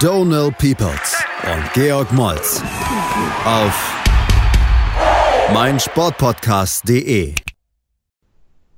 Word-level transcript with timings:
Donal 0.00 0.50
Peoples 0.52 1.22
und 1.44 1.72
Georg 1.74 2.10
Moltz 2.10 2.62
auf 3.44 4.02
meinsportpodcast.de. 5.52 7.34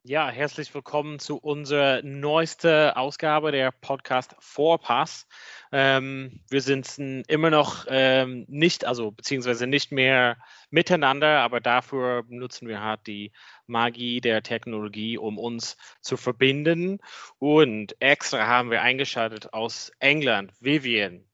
Ja, 0.03 0.29
herzlich 0.31 0.75
willkommen 0.75 1.21
zu 1.21 1.37
unserer 1.37 2.03
neuesten 2.03 2.91
Ausgabe 2.91 3.53
der 3.53 3.71
Podcast 3.71 4.35
Vorpass. 4.41 5.29
Ähm, 5.71 6.41
wir 6.51 6.61
sind 6.61 6.98
immer 6.98 7.51
noch 7.51 7.87
ähm, 7.89 8.45
nicht, 8.48 8.84
also 8.84 9.12
beziehungsweise 9.12 9.69
nicht 9.69 9.93
mehr 9.93 10.39
miteinander, 10.70 11.39
aber 11.43 11.61
dafür 11.61 12.25
nutzen 12.27 12.67
wir 12.67 12.83
halt 12.83 13.07
die 13.07 13.31
Magie 13.73 14.21
der 14.21 14.45
Technologie, 14.45 15.19
um 15.19 15.39
uns 15.39 15.77
zu 16.01 16.17
verbinden. 16.17 17.01
Und 17.39 17.97
extra 18.01 18.47
haben 18.47 18.71
wir 18.71 18.83
eingeschaltet 18.83 19.53
aus 19.53 19.91
England. 19.98 20.53
Vivian, 20.61 21.25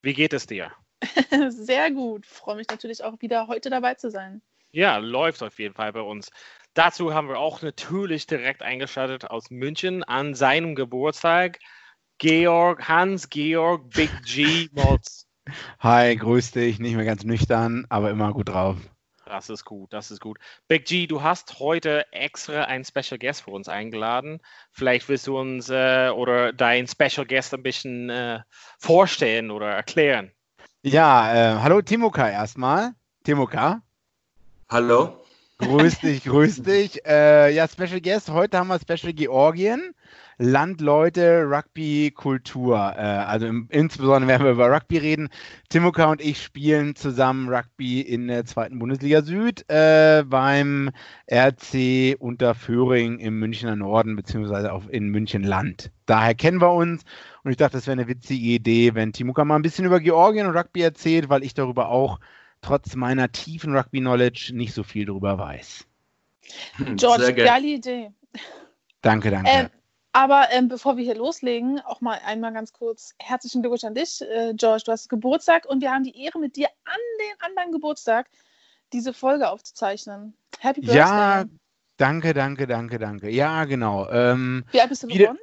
wie 0.00 0.14
geht 0.14 0.32
es 0.32 0.46
dir? 0.46 0.72
Sehr 1.50 1.90
gut. 1.90 2.24
Freue 2.24 2.56
mich 2.56 2.68
natürlich 2.68 3.04
auch 3.04 3.20
wieder 3.20 3.46
heute 3.46 3.68
dabei 3.68 3.94
zu 3.94 4.10
sein. 4.10 4.40
Ja, 4.70 4.98
läuft 4.98 5.42
auf 5.42 5.58
jeden 5.58 5.74
Fall 5.74 5.92
bei 5.92 6.00
uns. 6.00 6.30
Dazu 6.74 7.12
haben 7.12 7.28
wir 7.28 7.38
auch 7.38 7.62
natürlich 7.62 8.26
direkt 8.26 8.62
eingeschaltet 8.62 9.30
aus 9.30 9.50
München 9.50 10.04
an 10.04 10.34
seinem 10.34 10.74
Geburtstag. 10.74 11.58
Georg, 12.18 12.88
Hans-Georg 12.88 13.90
Big 13.90 14.10
G 14.24 14.68
Mods. 14.72 15.26
Hi, 15.80 16.14
grüß 16.16 16.52
dich. 16.52 16.78
Nicht 16.78 16.96
mehr 16.96 17.04
ganz 17.04 17.24
nüchtern, 17.24 17.86
aber 17.88 18.10
immer 18.10 18.32
gut 18.32 18.50
drauf. 18.50 18.76
Das 19.28 19.50
ist 19.50 19.66
gut, 19.66 19.92
das 19.92 20.10
ist 20.10 20.20
gut. 20.20 20.38
Big 20.68 20.86
G, 20.86 21.06
du 21.06 21.22
hast 21.22 21.58
heute 21.58 22.10
extra 22.12 22.64
einen 22.64 22.84
Special 22.84 23.18
Guest 23.18 23.42
für 23.42 23.50
uns 23.50 23.68
eingeladen. 23.68 24.40
Vielleicht 24.72 25.06
willst 25.10 25.26
du 25.26 25.38
uns 25.38 25.68
äh, 25.68 26.08
oder 26.08 26.54
deinen 26.54 26.88
Special 26.88 27.26
Guest 27.26 27.52
ein 27.52 27.62
bisschen 27.62 28.08
äh, 28.08 28.40
vorstellen 28.78 29.50
oder 29.50 29.70
erklären. 29.70 30.32
Ja, 30.82 31.34
äh, 31.34 31.60
hallo 31.60 31.82
Timoka 31.82 32.28
erstmal. 32.28 32.92
Timoka. 33.22 33.82
Hallo. 34.70 35.22
Grüß 35.58 36.00
dich, 36.00 36.24
grüß 36.24 36.62
dich. 36.62 37.04
Äh, 37.04 37.52
ja, 37.52 37.68
Special 37.68 38.00
Guest. 38.00 38.30
Heute 38.30 38.58
haben 38.58 38.68
wir 38.68 38.80
Special 38.80 39.12
Georgien. 39.12 39.94
Landleute, 40.38 41.44
Rugby, 41.50 42.12
Kultur. 42.14 42.94
Äh, 42.96 43.00
also 43.00 43.46
im, 43.46 43.66
insbesondere 43.70 44.28
werden 44.28 44.44
wir 44.44 44.52
über 44.52 44.70
Rugby 44.70 44.98
reden. 44.98 45.28
Timoka 45.68 46.10
und 46.10 46.20
ich 46.20 46.40
spielen 46.40 46.94
zusammen 46.94 47.48
Rugby 47.48 48.00
in 48.00 48.28
der 48.28 48.44
zweiten 48.44 48.78
Bundesliga 48.78 49.22
Süd 49.22 49.68
äh, 49.68 50.22
beim 50.24 50.90
RC 51.30 52.16
Unterföhring 52.18 53.18
im 53.18 53.40
Münchner 53.40 53.74
Norden 53.74 54.14
beziehungsweise 54.14 54.72
auch 54.72 54.86
in 54.86 55.08
München 55.08 55.42
Land. 55.42 55.90
Daher 56.06 56.34
kennen 56.34 56.60
wir 56.60 56.72
uns 56.72 57.02
und 57.42 57.50
ich 57.50 57.56
dachte, 57.56 57.76
das 57.76 57.88
wäre 57.88 57.98
eine 57.98 58.08
witzige 58.08 58.46
Idee, 58.46 58.94
wenn 58.94 59.12
Timoka 59.12 59.44
mal 59.44 59.56
ein 59.56 59.62
bisschen 59.62 59.84
über 59.84 59.98
Georgien 59.98 60.46
und 60.46 60.56
Rugby 60.56 60.82
erzählt, 60.82 61.28
weil 61.28 61.42
ich 61.42 61.54
darüber 61.54 61.88
auch 61.88 62.20
trotz 62.62 62.94
meiner 62.94 63.32
tiefen 63.32 63.76
Rugby-Knowledge 63.76 64.52
nicht 64.54 64.72
so 64.72 64.84
viel 64.84 65.06
darüber 65.06 65.36
weiß. 65.36 65.84
George, 66.96 67.34
geile 67.34 67.66
Idee. 67.66 68.10
Danke, 69.02 69.30
danke. 69.30 69.50
Ähm, 69.50 69.68
aber 70.18 70.48
ähm, 70.50 70.66
bevor 70.66 70.96
wir 70.96 71.04
hier 71.04 71.14
loslegen, 71.14 71.80
auch 71.80 72.00
mal 72.00 72.18
einmal 72.24 72.52
ganz 72.52 72.72
kurz 72.72 73.14
herzlichen 73.20 73.62
Glückwunsch 73.62 73.84
an 73.84 73.94
dich, 73.94 74.20
äh, 74.20 74.52
George. 74.52 74.82
Du 74.84 74.90
hast 74.90 75.08
Geburtstag 75.08 75.64
und 75.64 75.80
wir 75.80 75.92
haben 75.92 76.02
die 76.02 76.20
Ehre, 76.20 76.40
mit 76.40 76.56
dir 76.56 76.66
an 76.84 76.98
den 77.20 77.40
anderen 77.40 77.70
Geburtstag 77.70 78.28
diese 78.92 79.14
Folge 79.14 79.48
aufzuzeichnen. 79.48 80.34
Happy 80.58 80.80
Birthday. 80.80 80.98
Ja, 80.98 81.44
danke, 81.98 82.34
danke, 82.34 82.66
danke, 82.66 82.98
danke. 82.98 83.30
Ja, 83.30 83.64
genau. 83.64 84.10
Ähm, 84.10 84.64
Wie 84.72 84.80
alt 84.80 84.88
bist 84.88 85.04
du 85.04 85.06
geworden? 85.06 85.38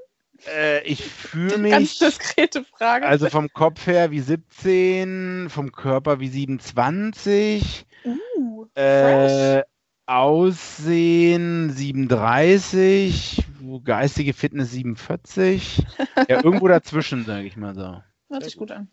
Äh, 0.53 0.83
ich 0.83 1.05
fühle 1.05 1.57
mich. 1.57 1.71
Ganz 1.71 1.97
diskrete 1.99 2.65
Frage. 2.65 3.05
Also 3.05 3.29
vom 3.29 3.47
Kopf 3.53 3.87
her 3.87 4.11
wie 4.11 4.19
17, 4.19 5.47
vom 5.49 5.71
Körper 5.71 6.19
wie 6.19 6.27
27. 6.27 7.85
Uh, 8.03 8.65
äh, 8.75 9.63
Aussehen 10.07 11.71
37, 11.71 13.43
geistige 13.83 14.33
Fitness 14.33 14.69
47. 14.69 15.83
ja, 16.29 16.43
irgendwo 16.43 16.67
dazwischen, 16.67 17.25
sage 17.25 17.47
ich 17.47 17.57
mal 17.57 17.73
so. 17.73 18.03
Hört 18.29 18.43
sich 18.43 18.55
gut 18.55 18.69
an. 18.69 18.88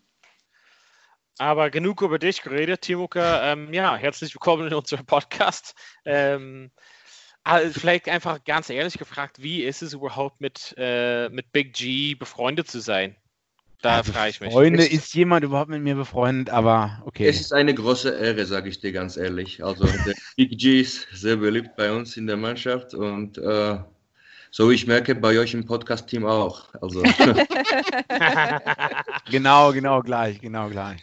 Aber 1.37 1.69
genug 1.69 2.01
über 2.01 2.19
dich 2.19 2.41
geredet, 2.41 2.81
Timoka. 2.81 3.53
Ähm, 3.53 3.75
ja, 3.75 3.95
herzlich 3.95 4.35
willkommen 4.35 4.69
in 4.69 4.73
unserem 4.73 5.05
Podcast. 5.05 5.75
Ähm, 6.07 6.71
also 7.45 7.79
vielleicht 7.79 8.09
einfach 8.09 8.43
ganz 8.45 8.71
ehrlich 8.71 8.97
gefragt, 8.97 9.43
wie 9.43 9.65
ist 9.65 9.83
es 9.83 9.93
überhaupt 9.93 10.41
mit, 10.41 10.75
äh, 10.79 11.29
mit 11.29 11.53
Big 11.53 11.75
G 11.75 12.15
befreundet 12.15 12.71
zu 12.71 12.81
sein? 12.81 13.17
Da 13.83 13.97
also 13.97 14.13
frage 14.13 14.31
ich 14.31 14.41
mich. 14.41 14.53
Freunde, 14.53 14.87
ist 14.87 15.13
jemand 15.15 15.45
überhaupt 15.45 15.69
mit 15.69 15.83
mir 15.83 15.97
befreundet? 15.97 16.51
Aber 16.51 17.03
okay. 17.05 17.27
Es 17.27 17.41
ist 17.41 17.53
eine 17.53 17.75
große 17.75 18.11
Ehre, 18.11 18.47
sage 18.47 18.69
ich 18.69 18.81
dir 18.81 18.93
ganz 18.93 19.17
ehrlich. 19.17 19.63
Also 19.63 19.85
der 19.85 20.15
Big 20.37 20.57
G 20.57 20.81
ist 20.81 21.09
sehr 21.13 21.37
beliebt 21.37 21.75
bei 21.77 21.93
uns 21.93 22.17
in 22.17 22.29
der 22.29 22.37
Mannschaft 22.37 22.95
und 22.95 23.39
äh, 23.39 23.79
so 24.53 24.71
ich 24.71 24.87
merke 24.87 25.17
bei 25.17 25.39
euch 25.39 25.55
im 25.55 25.67
Podcast-Team 25.67 26.25
auch. 26.25 26.73
Also. 26.81 27.03
genau, 29.31 29.73
genau 29.73 30.01
gleich, 30.01 30.41
genau 30.41 30.69
gleich. 30.69 31.03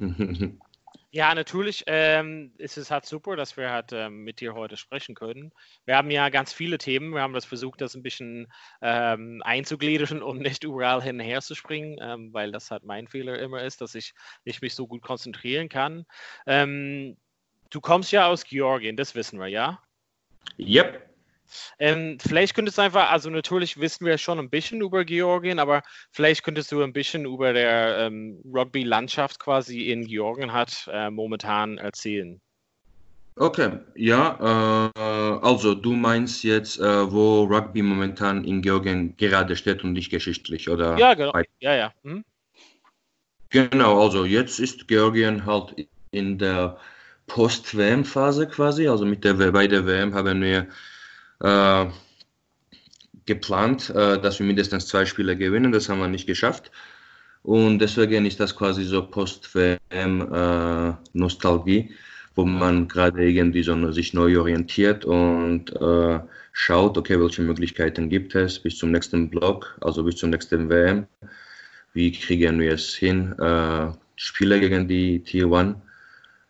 Ja, 1.10 1.34
natürlich 1.34 1.84
ähm, 1.86 2.52
ist 2.58 2.76
es 2.76 2.90
halt 2.90 3.06
super, 3.06 3.34
dass 3.34 3.56
wir 3.56 3.70
halt 3.70 3.92
ähm, 3.92 4.24
mit 4.24 4.40
dir 4.40 4.52
heute 4.52 4.76
sprechen 4.76 5.14
können. 5.14 5.52
Wir 5.86 5.96
haben 5.96 6.10
ja 6.10 6.28
ganz 6.28 6.52
viele 6.52 6.76
Themen. 6.76 7.14
Wir 7.14 7.22
haben 7.22 7.32
das 7.32 7.46
versucht, 7.46 7.80
das 7.80 7.94
ein 7.94 8.02
bisschen 8.02 8.52
ähm, 8.82 9.40
einzugliedern 9.42 10.22
und 10.22 10.40
nicht 10.40 10.64
überall 10.64 11.02
hin 11.02 11.18
und 11.18 11.24
her 11.24 11.40
zu 11.40 11.54
springen, 11.54 11.96
ähm, 12.02 12.34
weil 12.34 12.52
das 12.52 12.70
halt 12.70 12.84
mein 12.84 13.08
Fehler 13.08 13.38
immer 13.38 13.62
ist, 13.62 13.80
dass 13.80 13.94
ich 13.94 14.12
nicht 14.44 14.60
mich 14.60 14.74
so 14.74 14.86
gut 14.86 15.00
konzentrieren 15.00 15.70
kann. 15.70 16.04
Ähm, 16.46 17.16
du 17.70 17.80
kommst 17.80 18.12
ja 18.12 18.26
aus 18.26 18.44
Georgien, 18.44 18.96
das 18.96 19.14
wissen 19.14 19.40
wir, 19.40 19.48
ja? 19.48 19.82
Yep. 20.58 21.07
Ähm, 21.78 22.18
vielleicht 22.20 22.54
könntest 22.54 22.78
du 22.78 22.82
einfach, 22.82 23.10
also 23.10 23.30
natürlich 23.30 23.78
wissen 23.78 24.06
wir 24.06 24.18
schon 24.18 24.38
ein 24.38 24.50
bisschen 24.50 24.80
über 24.80 25.04
Georgien, 25.04 25.58
aber 25.58 25.82
vielleicht 26.10 26.44
könntest 26.44 26.72
du 26.72 26.82
ein 26.82 26.92
bisschen 26.92 27.24
über 27.24 27.52
der 27.52 27.98
ähm, 27.98 28.40
Rugby-Landschaft 28.44 29.38
quasi 29.38 29.90
in 29.90 30.06
Georgien 30.06 30.52
hat 30.52 30.88
äh, 30.92 31.10
momentan 31.10 31.78
erzählen. 31.78 32.40
Okay, 33.36 33.78
ja, 33.94 34.90
äh, 34.96 35.46
also 35.46 35.74
du 35.74 35.92
meinst 35.92 36.42
jetzt, 36.42 36.80
äh, 36.80 37.12
wo 37.12 37.44
Rugby 37.44 37.82
momentan 37.82 38.44
in 38.44 38.62
Georgien 38.62 39.16
gerade 39.16 39.54
steht 39.54 39.84
und 39.84 39.92
nicht 39.92 40.10
geschichtlich, 40.10 40.68
oder? 40.68 40.98
Ja, 40.98 41.14
genau. 41.14 41.32
Ja, 41.60 41.74
ja. 41.76 41.92
Hm? 42.02 42.24
Genau, 43.50 44.02
also 44.02 44.24
jetzt 44.24 44.58
ist 44.58 44.88
Georgien 44.88 45.46
halt 45.46 45.88
in 46.10 46.38
der 46.38 46.78
Post-WM-Phase 47.28 48.48
quasi, 48.48 48.88
also 48.88 49.06
mit 49.06 49.22
der, 49.22 49.34
bei 49.34 49.68
der 49.68 49.86
WM 49.86 50.14
haben 50.14 50.42
wir 50.42 50.66
äh, 51.40 51.86
geplant, 53.26 53.90
äh, 53.90 54.20
dass 54.20 54.38
wir 54.38 54.46
mindestens 54.46 54.86
zwei 54.86 55.04
Spiele 55.04 55.36
gewinnen. 55.36 55.72
Das 55.72 55.88
haben 55.88 56.00
wir 56.00 56.08
nicht 56.08 56.26
geschafft. 56.26 56.70
Und 57.42 57.78
deswegen 57.78 58.26
ist 58.26 58.40
das 58.40 58.56
quasi 58.56 58.84
so 58.84 59.06
Post-WM-Nostalgie, 59.06 61.78
äh, 61.78 61.90
wo 62.34 62.44
man 62.44 62.88
gerade 62.88 63.30
irgendwie 63.30 63.62
so 63.62 63.92
sich 63.92 64.12
neu 64.14 64.38
orientiert 64.38 65.04
und 65.04 65.70
äh, 65.80 66.20
schaut, 66.52 66.98
okay, 66.98 67.20
welche 67.20 67.42
Möglichkeiten 67.42 68.08
gibt 68.08 68.34
es 68.34 68.58
bis 68.58 68.78
zum 68.78 68.90
nächsten 68.90 69.30
Block, 69.30 69.78
also 69.80 70.02
bis 70.04 70.16
zum 70.16 70.30
nächsten 70.30 70.68
WM. 70.68 71.06
Wie 71.94 72.12
kriegen 72.12 72.60
wir 72.60 72.72
es 72.72 72.94
hin, 72.94 73.32
äh, 73.38 73.92
Spiele 74.16 74.60
gegen 74.60 74.88
die 74.88 75.20
Tier 75.20 75.50
1 75.52 75.76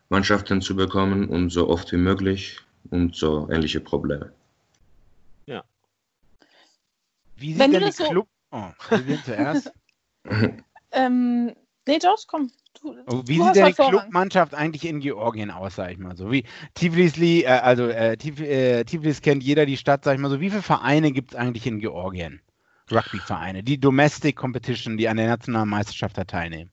Mannschaften 0.09 0.61
zu 0.61 0.75
bekommen 0.75 1.29
und 1.29 1.51
so 1.51 1.69
oft 1.69 1.91
wie 1.91 1.97
möglich 1.97 2.59
und 2.89 3.15
so 3.15 3.47
ähnliche 3.51 3.79
Probleme. 3.79 4.31
Wie 7.39 7.51
sieht 7.53 7.59
Wenn 7.59 7.71
denn 7.71 7.81
das 7.81 7.95
die 7.97 8.03
so- 8.03 8.09
Club... 8.09 8.27
Oh, 8.51 8.69
wir 9.05 9.23
zuerst. 9.23 9.71
Ähm, 10.91 11.53
nee, 11.87 11.99
George, 11.99 12.23
komm. 12.27 12.51
Du, 12.81 12.95
Oh, 13.07 13.21
Wie 13.25 13.37
du 13.37 13.43
sieht 13.45 13.55
denn 13.57 13.65
die. 13.67 13.73
Clubmannschaft 13.73 14.53
eigentlich 14.55 14.85
in 14.85 14.99
Georgien 15.01 15.51
aus, 15.51 15.75
sag 15.75 15.91
ich 15.91 15.97
mal 15.99 16.15
so? 16.15 16.31
Wie 16.31 16.45
Tiflisli, 16.73 17.43
äh, 17.43 17.47
also 17.47 17.87
äh, 17.87 18.17
Tif, 18.17 18.39
äh, 18.39 18.83
Tiflis 18.85 19.21
kennt 19.21 19.43
jeder 19.43 19.65
die 19.67 19.77
Stadt, 19.77 20.03
sag 20.03 20.15
ich 20.15 20.19
mal 20.19 20.29
so. 20.29 20.39
Wie 20.41 20.49
viele 20.49 20.63
Vereine 20.63 21.11
gibt 21.11 21.31
es 21.31 21.35
eigentlich 21.37 21.67
in 21.67 21.79
Georgien? 21.79 22.41
Rugby-Vereine, 22.91 23.61
die 23.61 23.79
Domestic 23.79 24.35
Competition, 24.35 24.97
die 24.97 25.07
an 25.07 25.17
der 25.17 25.27
nationalen 25.27 25.69
Meisterschaft 25.69 26.17
da 26.17 26.23
teilnehmen. 26.23 26.71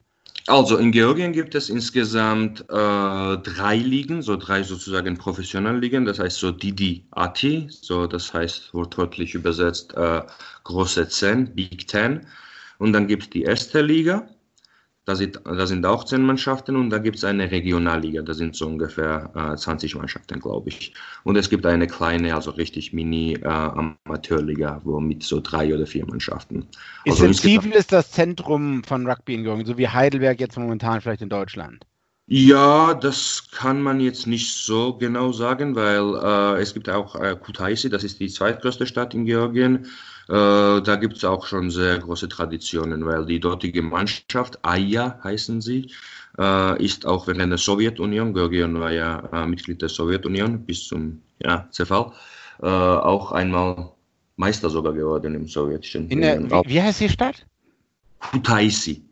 Also 0.48 0.76
in 0.76 0.93
Georgien 0.93 1.32
gibt 1.32 1.56
es 1.56 1.69
insgesamt 1.69 2.60
äh, 2.60 2.64
drei 2.69 3.76
Ligen, 3.76 4.22
so 4.22 4.37
drei 4.37 4.62
sozusagen 4.62 5.16
professionelle 5.19 5.78
Ligen, 5.78 6.04
das 6.04 6.20
heißt 6.20 6.38
so 6.38 6.52
Didi 6.52 7.04
Ati, 7.10 7.66
so 7.69 8.06
das 8.06 8.32
heißt 8.32 8.72
wortwörtlich 8.72 9.34
übersetzt 9.34 9.94
äh, 9.94 10.22
große 10.62 11.08
Zehn, 11.08 11.52
Big 11.54 11.88
Ten. 11.88 12.26
Und 12.78 12.93
dann 12.93 13.08
gibt 13.08 13.25
es 13.25 13.31
die 13.31 13.43
erste 13.43 13.81
Liga, 13.81 14.28
da 15.06 15.14
sind, 15.14 15.41
da 15.44 15.67
sind 15.69 15.87
auch 15.87 16.03
zehn 16.03 16.23
Mannschaften 16.23 16.75
und 16.75 16.91
da 16.91 16.99
gibt 16.99 17.17
es 17.17 17.25
eine 17.25 17.49
Regionalliga, 17.49 18.23
da 18.23 18.35
sind 18.35 18.56
so 18.56 18.67
ungefähr 18.67 19.31
äh, 19.37 19.56
20 19.56 19.94
Mannschaften, 19.94 20.41
glaube 20.41 20.69
ich. 20.69 20.94
Und 21.23 21.37
es 21.37 21.49
gibt 21.49 21.64
eine 21.64 21.87
kleine, 21.87 22.35
also 22.35 22.50
richtig 22.50 22.93
Mini-Amateurliga, 22.93 24.79
äh, 24.79 24.81
wo 24.85 24.99
mit 24.99 25.23
so 25.23 25.41
drei 25.41 25.73
oder 25.73 25.87
vier 25.87 26.05
Mannschaften. 26.06 26.67
Ist 27.05 27.23
also 27.23 27.41
Tiflis 27.41 27.87
das 27.87 28.11
Zentrum 28.11 28.82
von 28.82 29.06
Rugby 29.06 29.35
in 29.35 29.44
Georgien, 29.44 29.64
so 29.64 29.79
wie 29.79 29.87
Heidelberg 29.88 30.41
jetzt 30.41 30.58
momentan 30.58 31.00
vielleicht 31.00 31.23
in 31.23 31.29
Deutschland? 31.29 31.87
Ja, 32.26 32.93
das 32.93 33.49
kann 33.52 33.81
man 33.81 34.00
jetzt 34.00 34.26
nicht 34.26 34.52
so 34.56 34.94
genau 34.94 35.31
sagen, 35.31 35.76
weil 35.76 36.56
äh, 36.56 36.61
es 36.61 36.75
gibt 36.75 36.88
auch 36.88 37.14
äh, 37.14 37.37
Kutaisi, 37.41 37.88
das 37.88 38.02
ist 38.02 38.19
die 38.19 38.29
zweitgrößte 38.29 38.88
Stadt 38.88 39.14
in 39.14 39.25
Georgien. 39.25 39.87
Äh, 40.28 40.82
da 40.82 40.96
gibt 40.96 41.19
es 41.19 41.25
auch 41.25 41.46
schon 41.46 41.70
sehr 41.70 41.99
große 41.99 42.28
Traditionen, 42.28 43.06
weil 43.06 43.26
die 43.26 43.38
dortige 43.38 43.82
Mannschaft, 43.82 44.58
Aya 44.62 45.20
heißen 45.23 45.61
sie, 45.61 45.93
äh, 46.38 46.84
ist 46.84 47.06
auch 47.06 47.28
während 47.28 47.50
der 47.50 47.58
Sowjetunion, 47.58 48.34
Georgien 48.34 48.81
war 48.81 48.90
ja 48.90 49.20
äh, 49.32 49.46
Mitglied 49.46 49.82
der 49.82 49.88
Sowjetunion 49.88 50.64
bis 50.64 50.88
zum 50.88 51.23
ja, 51.38 51.69
Zerfall, 51.70 52.12
auch 52.58 53.32
einmal 53.32 53.90
Meister 54.37 54.70
sogar 54.70 54.94
geworden 54.94 55.34
im 55.34 55.46
sowjetischen. 55.46 56.08
In 56.08 56.23
der, 56.23 56.43
wie, 56.43 56.70
wie 56.70 56.82
heißt 56.82 57.02
die 57.02 57.11
Stadt? 57.11 57.44
Kutaisi. 58.19 59.05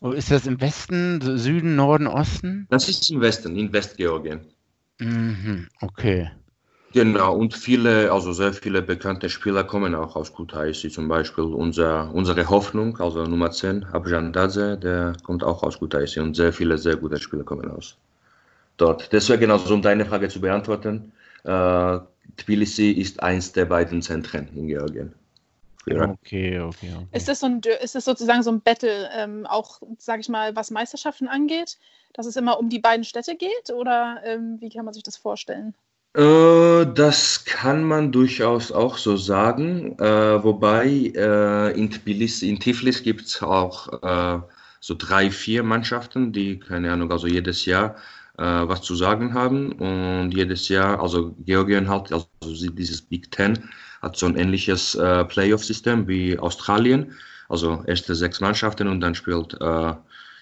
Wo 0.00 0.12
ist 0.12 0.30
das 0.30 0.46
im 0.46 0.60
Westen, 0.60 1.38
Süden, 1.38 1.76
Norden, 1.76 2.06
Osten? 2.06 2.66
Das 2.68 2.90
ist 2.90 3.10
im 3.10 3.22
Westen, 3.22 3.56
in 3.56 3.72
Westgeorgien. 3.72 4.40
Mhm, 4.98 5.68
okay. 5.80 6.30
Genau, 6.94 7.34
und 7.34 7.54
viele, 7.54 8.12
also 8.12 8.32
sehr 8.32 8.52
viele 8.52 8.80
bekannte 8.80 9.28
Spieler 9.28 9.64
kommen 9.64 9.96
auch 9.96 10.14
aus 10.14 10.32
Kutaisi, 10.32 10.90
zum 10.90 11.08
Beispiel 11.08 11.42
unser, 11.42 12.14
unsere 12.14 12.48
Hoffnung, 12.48 13.00
also 13.00 13.24
Nummer 13.24 13.50
10, 13.50 13.84
Abjan 13.92 14.32
Dadze, 14.32 14.78
der 14.78 15.14
kommt 15.24 15.42
auch 15.42 15.64
aus 15.64 15.80
Kutaisi 15.80 16.20
und 16.20 16.36
sehr 16.36 16.52
viele 16.52 16.78
sehr 16.78 16.94
gute 16.94 17.18
Spieler 17.18 17.42
kommen 17.42 17.68
aus 17.68 17.96
dort. 18.76 19.12
Deswegen, 19.12 19.50
also 19.50 19.74
um 19.74 19.82
deine 19.82 20.06
Frage 20.06 20.28
zu 20.28 20.40
beantworten, 20.40 21.12
äh, 21.42 21.98
Tbilisi 22.36 22.92
ist 22.92 23.20
eins 23.20 23.52
der 23.52 23.64
beiden 23.64 24.00
Zentren 24.00 24.48
in 24.54 24.68
Georgien. 24.68 25.12
Ja. 25.86 26.10
Okay, 26.10 26.60
okay, 26.60 26.92
okay. 26.94 27.06
Ist 27.12 27.26
das, 27.26 27.40
so 27.40 27.46
ein, 27.46 27.60
ist 27.82 27.96
das 27.96 28.04
sozusagen 28.04 28.44
so 28.44 28.52
ein 28.52 28.62
Battle, 28.62 29.10
ähm, 29.16 29.46
auch, 29.46 29.82
sage 29.98 30.20
ich 30.20 30.28
mal, 30.28 30.54
was 30.56 30.70
Meisterschaften 30.70 31.26
angeht, 31.26 31.76
dass 32.12 32.26
es 32.26 32.36
immer 32.36 32.58
um 32.58 32.70
die 32.70 32.78
beiden 32.78 33.04
Städte 33.04 33.36
geht 33.36 33.70
oder 33.74 34.20
ähm, 34.24 34.58
wie 34.60 34.70
kann 34.70 34.84
man 34.84 34.94
sich 34.94 35.02
das 35.02 35.16
vorstellen? 35.16 35.74
Äh, 36.16 36.86
das 36.94 37.44
kann 37.44 37.82
man 37.84 38.12
durchaus 38.12 38.70
auch 38.70 38.98
so 38.98 39.16
sagen, 39.16 39.98
äh, 39.98 40.44
wobei 40.44 41.12
äh, 41.14 41.78
in 41.78 41.90
Tbilisi, 41.90 42.48
in 42.48 42.60
Tiflis 42.60 43.02
gibt 43.02 43.22
es 43.22 43.42
auch 43.42 44.02
äh, 44.02 44.40
so 44.80 44.94
drei, 44.96 45.30
vier 45.30 45.62
Mannschaften, 45.64 46.32
die, 46.32 46.60
keine 46.60 46.92
Ahnung, 46.92 47.10
also 47.10 47.26
jedes 47.26 47.64
Jahr 47.64 47.96
äh, 48.38 48.42
was 48.44 48.82
zu 48.82 48.94
sagen 48.94 49.34
haben. 49.34 49.72
Und 49.72 50.30
jedes 50.32 50.68
Jahr, 50.68 51.00
also 51.02 51.34
Georgien 51.44 51.88
hat, 51.88 52.12
also 52.12 52.28
dieses 52.70 53.02
Big 53.02 53.30
Ten 53.32 53.70
hat 54.00 54.16
so 54.16 54.26
ein 54.26 54.36
ähnliches 54.36 54.94
äh, 54.94 55.24
Playoff-System 55.24 56.06
wie 56.06 56.38
Australien, 56.38 57.12
also 57.48 57.82
erste 57.86 58.14
sechs 58.14 58.40
Mannschaften 58.40 58.86
und 58.88 59.00
dann 59.00 59.14
spielt 59.14 59.56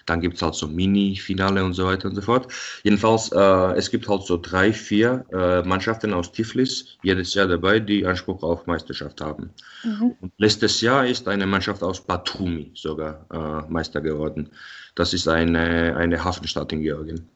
dann 0.05 0.21
gibt 0.21 0.35
es 0.35 0.41
halt 0.41 0.55
so 0.55 0.67
Mini-Finale 0.67 1.63
und 1.63 1.73
so 1.73 1.85
weiter 1.85 2.09
und 2.09 2.15
so 2.15 2.21
fort. 2.21 2.47
Jedenfalls, 2.83 3.31
äh, 3.31 3.73
es 3.77 3.89
gibt 3.89 4.07
halt 4.07 4.23
so 4.23 4.37
drei, 4.37 4.73
vier 4.73 5.25
äh, 5.31 5.61
Mannschaften 5.63 6.13
aus 6.13 6.31
Tiflis 6.31 6.97
jedes 7.03 7.33
Jahr 7.33 7.47
dabei, 7.47 7.79
die 7.79 8.05
Anspruch 8.05 8.43
auf 8.43 8.65
Meisterschaft 8.65 9.21
haben. 9.21 9.51
Mhm. 9.83 10.15
Und 10.19 10.31
letztes 10.37 10.81
Jahr 10.81 11.05
ist 11.05 11.27
eine 11.27 11.45
Mannschaft 11.45 11.83
aus 11.83 12.01
Batumi 12.01 12.71
sogar 12.73 13.25
äh, 13.31 13.71
Meister 13.71 14.01
geworden. 14.01 14.49
Das 14.95 15.13
ist 15.13 15.27
eine, 15.27 15.95
eine 15.95 16.23
Hafenstadt 16.23 16.71
in 16.73 16.81
Georgien. 16.81 17.27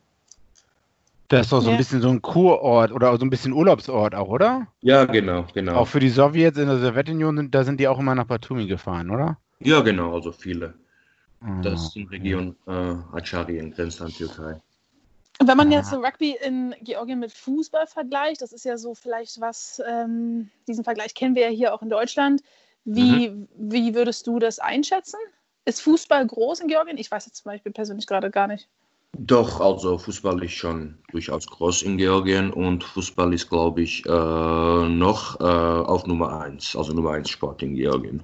Das 1.29 1.47
ist 1.47 1.51
doch 1.51 1.61
so 1.61 1.71
ein 1.71 1.77
bisschen 1.77 2.01
so 2.01 2.09
ein 2.09 2.21
Kurort 2.21 2.91
oder 2.91 3.17
so 3.17 3.25
ein 3.25 3.29
bisschen 3.29 3.51
Urlaubsort 3.51 4.15
auch, 4.15 4.29
oder? 4.29 4.67
Ja, 4.81 5.03
genau, 5.03 5.45
genau. 5.53 5.73
Auch 5.73 5.87
für 5.87 5.99
die 5.99 6.09
Sowjets 6.09 6.57
in 6.57 6.67
der 6.67 6.77
Sowjetunion, 6.77 7.51
da 7.51 7.65
sind 7.65 7.81
die 7.81 7.87
auch 7.89 7.99
immer 7.99 8.15
nach 8.15 8.27
Batumi 8.27 8.65
gefahren, 8.65 9.09
oder? 9.09 9.37
Ja, 9.59 9.81
genau, 9.81 10.13
also 10.13 10.31
viele. 10.31 10.75
Das 11.61 11.83
ist 11.83 11.95
in 11.95 12.07
Region 12.07 12.55
äh, 12.65 12.71
Acharien, 12.71 13.71
grenzt 13.71 14.01
an 14.01 14.09
Türkei. 14.09 14.59
Wenn 15.39 15.57
man 15.57 15.71
jetzt 15.71 15.91
so 15.91 15.97
Rugby 15.97 16.35
in 16.43 16.73
Georgien 16.81 17.19
mit 17.19 17.31
Fußball 17.31 17.85
vergleicht, 17.85 18.41
das 18.41 18.53
ist 18.53 18.65
ja 18.65 18.77
so 18.77 18.95
vielleicht 18.95 19.39
was, 19.39 19.79
ähm, 19.87 20.49
diesen 20.67 20.83
Vergleich 20.83 21.13
kennen 21.13 21.35
wir 21.35 21.43
ja 21.43 21.55
hier 21.55 21.73
auch 21.75 21.83
in 21.83 21.89
Deutschland. 21.89 22.41
Wie, 22.85 23.29
mhm. 23.29 23.47
wie 23.55 23.93
würdest 23.93 24.25
du 24.25 24.39
das 24.39 24.57
einschätzen? 24.57 25.19
Ist 25.65 25.81
Fußball 25.81 26.25
groß 26.25 26.61
in 26.61 26.69
Georgien? 26.69 26.97
Ich 26.97 27.11
weiß 27.11 27.27
jetzt 27.27 27.43
zum 27.43 27.51
Beispiel 27.51 27.71
persönlich 27.71 28.07
gerade 28.07 28.31
gar 28.31 28.47
nicht. 28.47 28.67
Doch, 29.19 29.59
also 29.59 29.97
Fußball 29.97 30.43
ist 30.43 30.53
schon 30.53 30.97
durchaus 31.11 31.45
groß 31.47 31.83
in 31.83 31.97
Georgien 31.97 32.51
und 32.51 32.83
Fußball 32.83 33.33
ist, 33.33 33.49
glaube 33.49 33.81
ich, 33.81 34.05
äh, 34.05 34.09
noch 34.09 35.39
äh, 35.39 35.43
auf 35.43 36.05
Nummer 36.07 36.41
1, 36.41 36.75
also 36.75 36.93
Nummer 36.93 37.11
1 37.11 37.29
Sport 37.29 37.61
in 37.61 37.75
Georgien. 37.75 38.23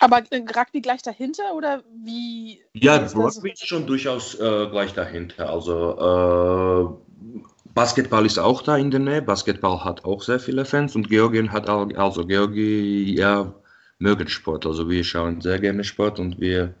Aber 0.00 0.22
äh, 0.30 0.42
Rugby 0.56 0.80
gleich 0.80 1.02
dahinter 1.02 1.54
oder 1.54 1.82
wie? 2.04 2.60
Ja, 2.74 2.96
Rugby 2.96 3.52
ist 3.52 3.66
schon 3.66 3.86
durchaus 3.86 4.34
äh, 4.34 4.66
gleich 4.70 4.92
dahinter. 4.94 5.48
Also 5.50 6.98
äh, 7.08 7.72
Basketball 7.74 8.26
ist 8.26 8.38
auch 8.38 8.62
da 8.62 8.76
in 8.76 8.90
der 8.90 9.00
Nähe. 9.00 9.22
Basketball 9.22 9.84
hat 9.84 10.04
auch 10.04 10.22
sehr 10.22 10.40
viele 10.40 10.64
Fans 10.64 10.94
und 10.96 11.08
Georgien 11.08 11.52
hat 11.52 11.68
auch, 11.68 11.88
also 11.96 12.26
Georgien, 12.26 13.16
ja, 13.16 13.54
mögen 13.98 14.28
Sport. 14.28 14.66
Also 14.66 14.88
wir 14.88 15.04
schauen 15.04 15.40
sehr 15.40 15.58
gerne 15.58 15.84
Sport 15.84 16.18
und 16.18 16.40
wir 16.40 16.74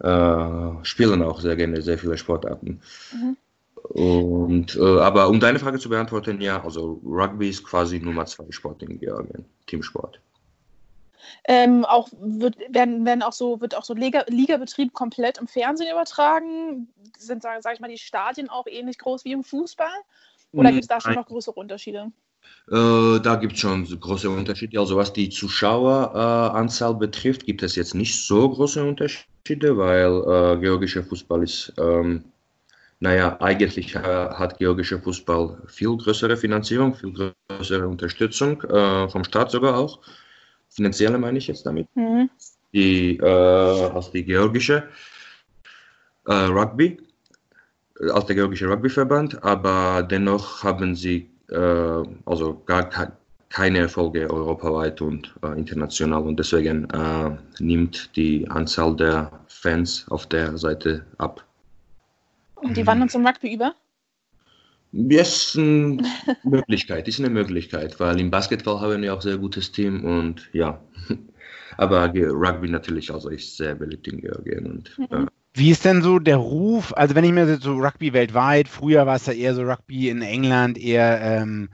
äh, 0.00 0.84
spielen 0.84 1.22
auch 1.22 1.40
sehr 1.40 1.56
gerne 1.56 1.82
sehr 1.82 1.98
viele 1.98 2.18
Sportarten. 2.18 2.80
Mhm. 3.12 3.36
Und, 3.82 4.76
äh, 4.76 5.00
aber 5.00 5.28
um 5.28 5.40
deine 5.40 5.58
Frage 5.58 5.78
zu 5.78 5.88
beantworten, 5.88 6.40
ja, 6.40 6.64
also 6.64 7.00
Rugby 7.04 7.50
ist 7.50 7.64
quasi 7.64 8.00
Nummer 8.00 8.24
zwei 8.26 8.46
Sport 8.50 8.82
in 8.82 8.98
Georgien, 8.98 9.44
Teamsport. 9.66 10.20
Ähm, 11.46 11.84
auch 11.84 12.08
wird, 12.20 12.56
werden, 12.68 13.04
werden 13.04 13.22
auch 13.22 13.32
so, 13.32 13.60
wird 13.60 13.76
auch 13.76 13.84
so 13.84 13.94
Liga, 13.94 14.24
Ligabetrieb 14.28 14.92
komplett 14.92 15.38
im 15.38 15.48
Fernsehen 15.48 15.90
übertragen? 15.90 16.88
Sind, 17.18 17.42
sage 17.42 17.62
sag 17.62 17.74
ich 17.74 17.80
mal, 17.80 17.88
die 17.88 17.98
Stadien 17.98 18.48
auch 18.48 18.66
ähnlich 18.66 18.98
groß 18.98 19.24
wie 19.24 19.32
im 19.32 19.44
Fußball? 19.44 19.88
Oder 20.52 20.70
gibt 20.70 20.84
es 20.84 20.88
da 20.88 21.00
schon 21.00 21.14
noch 21.14 21.26
größere 21.26 21.54
Unterschiede? 21.54 22.12
Äh, 22.70 23.20
da 23.20 23.36
gibt 23.36 23.54
es 23.54 23.60
schon 23.60 23.84
große 23.84 24.30
Unterschiede. 24.30 24.78
Also 24.78 24.96
was 24.96 25.12
die 25.12 25.28
Zuschaueranzahl 25.28 26.92
äh, 26.92 26.98
betrifft, 26.98 27.44
gibt 27.44 27.62
es 27.62 27.76
jetzt 27.76 27.94
nicht 27.94 28.24
so 28.26 28.48
große 28.48 28.82
Unterschiede, 28.82 29.76
weil 29.76 30.56
äh, 30.56 30.60
georgischer 30.60 31.02
Fußball 31.04 31.42
ist, 31.42 31.72
ähm, 31.78 32.24
naja, 33.00 33.36
eigentlich 33.40 33.94
äh, 33.94 33.98
hat 34.00 34.58
georgischer 34.58 35.00
Fußball 35.00 35.62
viel 35.66 35.96
größere 35.96 36.36
Finanzierung, 36.36 36.94
viel 36.94 37.12
größere 37.48 37.86
Unterstützung, 37.86 38.62
äh, 38.62 39.08
vom 39.08 39.24
Staat 39.24 39.50
sogar 39.50 39.76
auch 39.76 40.00
finanzielle 40.74 41.18
meine 41.18 41.38
ich 41.38 41.46
jetzt 41.46 41.64
damit, 41.64 41.88
mhm. 41.94 42.28
die, 42.72 43.16
äh, 43.18 43.24
als 43.24 44.10
die 44.10 44.24
georgische 44.24 44.88
äh, 46.26 46.32
Rugby, 46.32 46.98
als 48.12 48.26
der 48.26 48.36
georgische 48.36 48.68
Rugbyverband, 48.68 49.42
aber 49.44 50.02
dennoch 50.02 50.62
haben 50.64 50.94
sie 50.94 51.30
äh, 51.50 52.02
also 52.26 52.62
gar 52.66 52.90
keine 53.48 53.78
Erfolge 53.78 54.28
europaweit 54.28 55.00
und 55.00 55.32
äh, 55.42 55.56
international 55.56 56.22
und 56.22 56.38
deswegen 56.38 56.90
äh, 56.90 57.30
nimmt 57.60 58.16
die 58.16 58.48
Anzahl 58.50 58.96
der 58.96 59.30
Fans 59.46 60.06
auf 60.08 60.26
der 60.26 60.58
Seite 60.58 61.06
ab. 61.18 61.44
Und 62.56 62.76
die 62.76 62.86
wandern 62.86 63.08
zum 63.08 63.24
Rugby 63.24 63.54
über? 63.54 63.74
Ist 64.94 65.56
eine 65.58 65.98
Möglichkeit, 66.44 67.08
ist 67.08 67.18
eine 67.18 67.30
Möglichkeit, 67.30 67.98
weil 68.00 68.20
im 68.20 68.30
Basketball 68.30 68.80
haben 68.80 69.02
wir 69.02 69.14
auch 69.14 69.22
sehr 69.22 69.38
gutes 69.38 69.72
Team 69.72 70.04
und 70.04 70.48
ja. 70.52 70.80
Aber 71.76 72.12
Rugby 72.14 72.68
natürlich 72.68 73.12
also 73.12 73.30
ist 73.30 73.56
sehr 73.56 73.74
beliebt 73.74 74.06
in 74.06 74.20
Georgien 74.20 74.66
und 74.66 74.98
mhm. 74.98 75.28
Wie 75.56 75.70
ist 75.70 75.84
denn 75.84 76.02
so 76.02 76.18
der 76.18 76.36
Ruf? 76.36 76.92
Also 76.96 77.14
wenn 77.14 77.22
ich 77.22 77.30
mir 77.30 77.58
so 77.58 77.74
Rugby 77.74 78.12
weltweit, 78.12 78.66
früher 78.66 79.06
war 79.06 79.14
es 79.14 79.26
ja 79.26 79.32
eher 79.32 79.54
so 79.54 79.62
Rugby 79.62 80.08
in 80.08 80.20
England, 80.20 80.76
eher 80.76 81.20
ähm, 81.20 81.68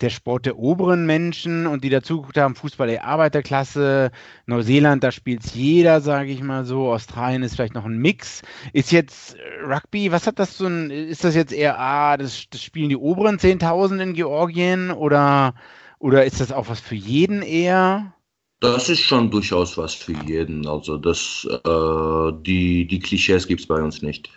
der 0.00 0.10
Sport 0.10 0.46
der 0.46 0.58
oberen 0.58 1.06
Menschen 1.06 1.66
und 1.66 1.82
die 1.82 1.88
dazugeguckt 1.88 2.36
haben, 2.36 2.54
Fußball 2.54 2.88
der 2.88 3.04
Arbeiterklasse, 3.04 4.10
Neuseeland, 4.46 5.02
da 5.02 5.10
spielt 5.10 5.44
es 5.44 5.54
jeder, 5.54 6.00
sage 6.00 6.30
ich 6.30 6.42
mal 6.42 6.64
so, 6.64 6.92
Australien 6.92 7.42
ist 7.42 7.56
vielleicht 7.56 7.74
noch 7.74 7.86
ein 7.86 7.98
Mix. 7.98 8.42
Ist 8.72 8.92
jetzt 8.92 9.36
äh, 9.36 9.64
Rugby, 9.64 10.12
was 10.12 10.26
hat 10.26 10.38
das 10.38 10.58
so 10.58 10.66
ein, 10.66 10.90
ist 10.90 11.24
das 11.24 11.34
jetzt 11.34 11.52
eher, 11.52 11.78
ah, 11.78 12.16
das, 12.16 12.44
das 12.50 12.62
spielen 12.62 12.90
die 12.90 12.96
oberen 12.96 13.38
10.000 13.38 14.00
in 14.00 14.14
Georgien 14.14 14.90
oder, 14.90 15.54
oder 15.98 16.24
ist 16.24 16.40
das 16.40 16.52
auch 16.52 16.68
was 16.68 16.80
für 16.80 16.94
jeden 16.94 17.42
eher? 17.42 18.12
Das 18.60 18.88
ist 18.88 19.00
schon 19.00 19.30
durchaus 19.30 19.76
was 19.76 19.94
für 19.94 20.12
jeden. 20.24 20.66
Also 20.66 20.96
das, 20.96 21.46
äh, 21.50 22.32
die, 22.42 22.86
die 22.86 23.00
Klischees 23.00 23.46
gibt 23.46 23.60
es 23.60 23.66
bei 23.66 23.82
uns 23.82 24.02
nicht. 24.02 24.30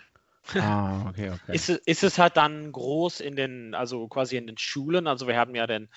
Ah, 0.54 1.08
okay, 1.08 1.30
okay. 1.30 1.54
Ist, 1.54 1.68
ist 1.68 2.02
es 2.02 2.18
halt 2.18 2.36
dann 2.36 2.72
groß 2.72 3.20
in 3.20 3.36
den, 3.36 3.74
also 3.74 4.08
quasi 4.08 4.36
in 4.36 4.46
den 4.46 4.58
Schulen? 4.58 5.06
Also 5.06 5.26
wir 5.26 5.36
haben 5.36 5.54
ja 5.54 5.66
den 5.66 5.88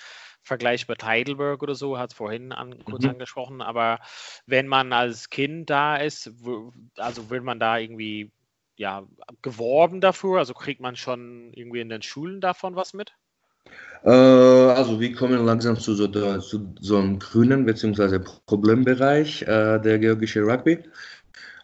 Vergleich 0.41 0.87
mit 0.87 1.03
Heidelberg 1.03 1.63
oder 1.63 1.75
so, 1.75 1.97
hat 1.97 2.11
es 2.11 2.17
vorhin 2.17 2.51
an, 2.51 2.83
kurz 2.83 3.03
mhm. 3.03 3.11
angesprochen, 3.11 3.61
aber 3.61 3.99
wenn 4.45 4.67
man 4.67 4.91
als 4.91 5.29
Kind 5.29 5.69
da 5.69 5.95
ist, 5.95 6.31
also 6.97 7.29
wird 7.29 7.43
man 7.43 7.59
da 7.59 7.77
irgendwie 7.77 8.31
ja, 8.75 9.03
geworben 9.41 10.01
dafür? 10.01 10.39
Also 10.39 10.53
kriegt 10.53 10.81
man 10.81 10.95
schon 10.95 11.51
irgendwie 11.53 11.81
in 11.81 11.89
den 11.89 12.01
Schulen 12.01 12.41
davon 12.41 12.75
was 12.75 12.93
mit? 12.93 13.13
Äh, 14.03 14.09
also 14.09 14.99
wir 14.99 15.13
kommen 15.13 15.45
langsam 15.45 15.79
zu 15.79 15.93
so, 15.93 16.07
zu 16.07 16.75
so 16.79 16.97
einem 16.97 17.19
grünen 17.19 17.65
bzw. 17.65 18.19
Problembereich 18.45 19.43
äh, 19.43 19.79
der 19.79 19.99
georgische 19.99 20.41
Rugby. 20.41 20.79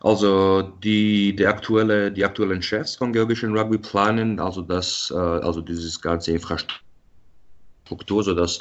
Also 0.01 0.61
die, 0.61 1.35
die, 1.35 1.45
aktuelle, 1.45 2.11
die 2.11 2.23
aktuellen 2.23 2.61
Chefs 2.61 2.95
von 2.95 3.11
georgischen 3.11 3.57
Rugby 3.57 3.77
planen 3.77 4.39
also 4.39 4.61
das, 4.61 5.11
äh, 5.13 5.17
also 5.17 5.61
dieses 5.61 6.01
ganze 6.01 6.31
Infrastruktur, 6.31 8.23
sodass 8.23 8.59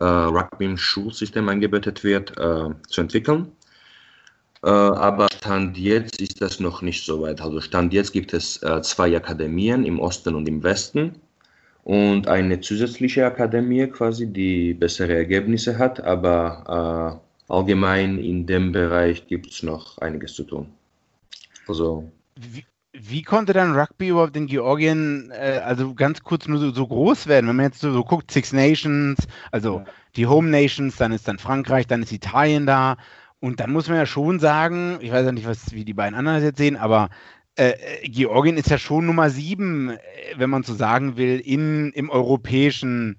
äh, 0.00 0.04
Rugby 0.04 0.64
im 0.64 0.76
Schulsystem 0.76 1.48
eingebettet 1.48 2.02
wird, 2.02 2.36
äh, 2.38 2.70
zu 2.88 3.00
entwickeln. 3.00 3.52
Äh, 4.64 4.68
aber 4.68 5.28
Stand 5.36 5.76
jetzt 5.78 6.20
ist 6.20 6.40
das 6.40 6.58
noch 6.58 6.82
nicht 6.82 7.04
so 7.04 7.22
weit. 7.22 7.40
Also 7.40 7.60
Stand 7.60 7.92
jetzt 7.92 8.12
gibt 8.12 8.34
es 8.34 8.62
äh, 8.62 8.82
zwei 8.82 9.16
Akademien 9.16 9.84
im 9.84 10.00
Osten 10.00 10.34
und 10.34 10.48
im 10.48 10.62
Westen 10.64 11.20
und 11.84 12.28
eine 12.28 12.60
zusätzliche 12.60 13.26
Akademie 13.26 13.86
quasi, 13.86 14.26
die 14.26 14.74
bessere 14.74 15.14
Ergebnisse 15.14 15.78
hat, 15.78 16.00
aber 16.00 17.20
äh, 17.20 17.23
allgemein 17.48 18.18
in 18.18 18.46
dem 18.46 18.72
Bereich 18.72 19.26
gibt 19.26 19.50
es 19.50 19.62
noch 19.62 19.98
einiges 19.98 20.34
zu 20.34 20.44
tun. 20.44 20.66
Also. 21.66 22.10
Wie, 22.36 22.64
wie, 22.92 23.22
konnte 23.22 23.52
dann 23.52 23.76
Rugby 23.76 24.08
überhaupt 24.08 24.36
in 24.36 24.46
Georgien, 24.46 25.30
äh, 25.30 25.60
also 25.64 25.94
ganz 25.94 26.22
kurz 26.22 26.46
nur 26.48 26.58
so, 26.58 26.72
so, 26.72 26.86
groß 26.86 27.26
werden? 27.26 27.48
Wenn 27.48 27.56
man 27.56 27.66
jetzt 27.66 27.80
so, 27.80 27.92
so 27.92 28.04
guckt, 28.04 28.30
Six 28.30 28.52
Nations, 28.52 29.18
also 29.50 29.78
ja. 29.78 29.84
die 30.16 30.26
Home 30.26 30.50
Nations, 30.50 30.96
dann 30.96 31.12
ist 31.12 31.28
dann 31.28 31.38
Frankreich, 31.38 31.86
dann 31.86 32.02
ist 32.02 32.12
Italien 32.12 32.66
da. 32.66 32.96
Und 33.40 33.60
dann 33.60 33.72
muss 33.72 33.88
man 33.88 33.98
ja 33.98 34.06
schon 34.06 34.40
sagen, 34.40 34.98
ich 35.00 35.12
weiß 35.12 35.26
ja 35.26 35.32
nicht, 35.32 35.46
was, 35.46 35.72
wie 35.72 35.84
die 35.84 35.94
beiden 35.94 36.14
anderen 36.14 36.38
das 36.38 36.44
jetzt 36.44 36.58
sehen, 36.58 36.76
aber 36.76 37.10
äh, 37.56 37.74
Georgien 38.08 38.56
ist 38.56 38.70
ja 38.70 38.78
schon 38.78 39.06
Nummer 39.06 39.30
sieben, 39.30 39.90
äh, 39.90 39.98
wenn 40.36 40.50
man 40.50 40.62
so 40.62 40.74
sagen 40.74 41.16
will, 41.16 41.40
in, 41.40 41.92
im 41.92 42.10
europäischen 42.10 43.18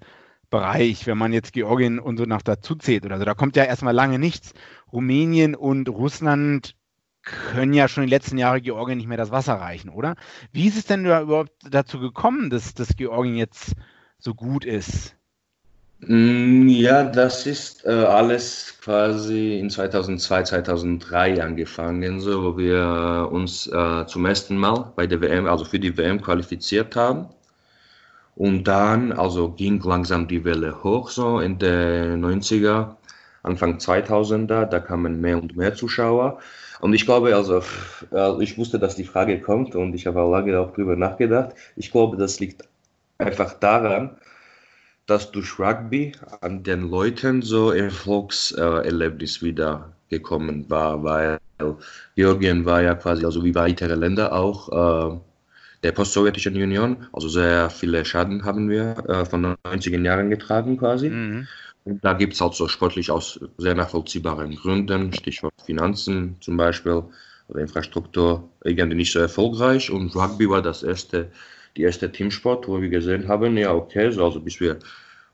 Bereich, 0.50 1.08
wenn 1.08 1.18
man 1.18 1.34
jetzt 1.34 1.54
Georgien 1.54 2.00
und 2.00 2.18
so 2.18 2.26
nach 2.26 2.42
dazu 2.42 2.76
zählt 2.76 3.06
oder 3.06 3.18
so. 3.18 3.26
Da 3.26 3.34
kommt 3.34 3.56
ja 3.56 3.64
erstmal 3.64 3.94
lange 3.94 4.20
nichts. 4.20 4.54
Rumänien 4.92 5.56
und 5.56 5.90
Russland 5.90 6.76
können 7.24 7.74
ja 7.74 7.88
schon 7.88 8.04
die 8.04 8.10
letzten 8.10 8.38
Jahre 8.38 8.62
Georgien 8.62 8.98
nicht 8.98 9.08
mehr 9.08 9.18
das 9.18 9.32
Wasser 9.32 9.56
reichen, 9.56 9.90
oder? 9.90 10.16
Wie 10.52 10.68
ist 10.68 10.78
es 10.78 10.86
denn 10.86 11.06
überhaupt 11.06 11.52
dazu 11.70 12.00
gekommen, 12.00 12.50
dass, 12.50 12.74
dass 12.74 12.96
Georgien 12.96 13.36
jetzt 13.36 13.74
so 14.20 14.34
gut 14.34 14.64
ist? 14.64 15.16
Mm, 16.00 16.68
ja, 16.68 17.04
das 17.04 17.48
ist 17.48 17.86
äh, 17.86 17.90
alles 17.90 18.78
quasi 18.82 19.58
in 19.58 19.70
2002, 19.70 20.44
2003 20.44 21.42
angefangen, 21.42 22.20
so, 22.20 22.44
wo 22.44 22.58
wir 22.58 23.30
uns 23.32 23.68
äh, 23.68 24.06
zum 24.06 24.26
ersten 24.26 24.58
Mal 24.58 24.94
bei 24.96 25.08
der 25.08 25.22
WM, 25.22 25.48
also 25.48 25.66
für 25.66 25.80
die 25.80 25.98
WM 25.98 26.22
qualifiziert 26.22 26.96
haben. 26.96 27.28
Und 28.36 28.66
dann, 28.66 29.14
also 29.14 29.52
ging 29.52 29.82
langsam 29.82 30.28
die 30.28 30.44
Welle 30.44 30.84
hoch, 30.84 31.10
so 31.10 31.40
in 31.40 31.58
den 31.58 32.24
90er, 32.24 32.96
Anfang 33.44 33.78
2000er, 33.78 34.66
da 34.66 34.80
kamen 34.80 35.22
mehr 35.22 35.42
und 35.42 35.56
mehr 35.56 35.76
Zuschauer. 35.76 36.40
Und 36.82 36.94
ich 36.94 37.06
glaube, 37.06 37.36
also, 37.36 37.62
äh, 38.12 38.44
ich 38.44 38.58
wusste, 38.58 38.80
dass 38.80 38.96
die 38.96 39.06
Frage 39.06 39.40
kommt 39.40 39.76
und 39.76 39.94
ich 39.94 40.08
habe 40.08 40.22
auch 40.22 40.32
lange 40.32 40.60
auch 40.60 40.74
drüber 40.74 40.96
nachgedacht. 40.96 41.56
Ich 41.76 41.92
glaube, 41.92 42.18
das 42.18 42.40
liegt 42.40 42.64
einfach 43.18 43.54
daran, 43.54 44.18
dass 45.06 45.32
durch 45.32 45.60
Rugby 45.60 46.14
an 46.42 46.64
den 46.64 46.90
Leuten 46.90 47.42
so 47.42 47.72
Erfolgserlebnis 47.72 49.42
wieder 49.42 49.94
gekommen 50.10 50.70
war, 50.70 51.04
weil 51.04 51.40
Georgien 52.16 52.66
war 52.66 52.82
ja 52.82 52.96
quasi, 52.96 53.24
also 53.26 53.44
wie 53.44 53.56
weitere 53.56 53.96
Länder 53.96 54.34
auch, 54.34 55.14
äh, 55.14 55.20
der 55.86 55.92
post-sowjetischen 55.92 56.56
Union, 56.56 57.08
also 57.14 57.30
sehr 57.30 57.70
viele 57.70 58.04
Schaden 58.06 58.44
haben 58.44 58.70
wir 58.70 58.96
äh, 59.08 59.26
von 59.26 59.44
den 59.44 59.56
90er 59.64 60.04
Jahren 60.04 60.32
getragen 60.32 60.78
quasi. 60.78 61.10
Mhm. 61.10 61.48
Und 61.84 62.04
da 62.04 62.14
gibt 62.14 62.34
es 62.34 62.42
halt 62.42 62.56
so 62.56 62.68
sportlich 62.68 63.12
aus 63.12 63.40
sehr 63.58 63.76
nachvollziehbaren 63.76 64.56
Gründen, 64.56 65.14
Stichwort 65.14 65.54
Finanzen 65.64 66.38
zum 66.40 66.58
Beispiel 66.58 67.04
oder 67.48 67.60
Infrastruktur, 67.60 68.50
irgendwie 68.64 68.96
nicht 68.96 69.12
so 69.12 69.20
erfolgreich 69.20 69.92
und 69.92 70.16
Rugby 70.16 70.50
war 70.50 70.64
das 70.64 70.82
erste 70.82 71.30
die 71.78 71.84
erste 71.84 72.12
Teamsport, 72.12 72.68
wo 72.68 72.82
wir 72.82 72.90
gesehen 72.90 73.28
haben, 73.28 73.58
ja, 73.58 73.74
okay, 73.74 74.10
so, 74.10 74.24
also 74.24 74.40
bis 74.40 74.60
wir 74.60 74.80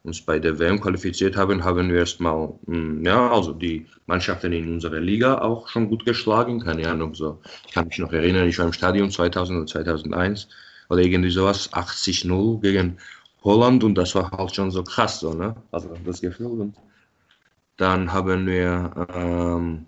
uns 0.03 0.21
bei 0.21 0.39
der 0.39 0.57
WM 0.57 0.79
qualifiziert 0.81 1.35
haben, 1.37 1.63
haben 1.63 1.89
wir 1.89 1.99
erstmal, 1.99 2.53
hm, 2.65 3.05
ja, 3.05 3.31
also 3.31 3.53
die 3.53 3.85
Mannschaften 4.07 4.51
in 4.51 4.73
unserer 4.73 4.99
Liga 4.99 5.39
auch 5.39 5.67
schon 5.67 5.89
gut 5.89 6.05
geschlagen, 6.05 6.59
keine 6.59 6.89
Ahnung, 6.89 7.13
so. 7.13 7.39
Ich 7.67 7.73
kann 7.73 7.87
mich 7.87 7.99
noch 7.99 8.11
erinnern, 8.11 8.47
ich 8.47 8.57
war 8.57 8.65
im 8.65 8.73
Stadion 8.73 9.11
2000 9.11 9.57
oder 9.57 9.67
2001 9.67 10.47
oder 10.89 11.01
irgendwie 11.01 11.29
sowas, 11.29 11.71
80-0 11.73 12.61
gegen 12.61 12.97
Holland 13.43 13.83
und 13.83 13.95
das 13.95 14.15
war 14.15 14.31
halt 14.31 14.55
schon 14.55 14.71
so 14.71 14.83
krass, 14.83 15.19
so, 15.19 15.33
ne, 15.33 15.55
also 15.71 15.89
das 16.05 16.21
Gefühl. 16.21 16.61
Und 16.61 16.75
dann 17.77 18.11
haben 18.11 18.47
wir, 18.47 19.07
ähm, 19.13 19.85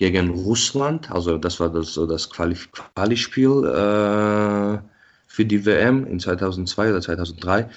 gegen 0.00 0.30
Russland, 0.30 1.10
also 1.10 1.36
das 1.36 1.60
war 1.60 1.68
das, 1.68 1.92
so 1.92 2.06
das 2.06 2.30
Quali-Spiel, 2.30 3.64
äh, 3.66 4.78
für 5.26 5.44
die 5.44 5.64
WM 5.64 6.06
in 6.06 6.18
2002 6.18 6.90
oder 6.90 7.00
2003, 7.02 7.68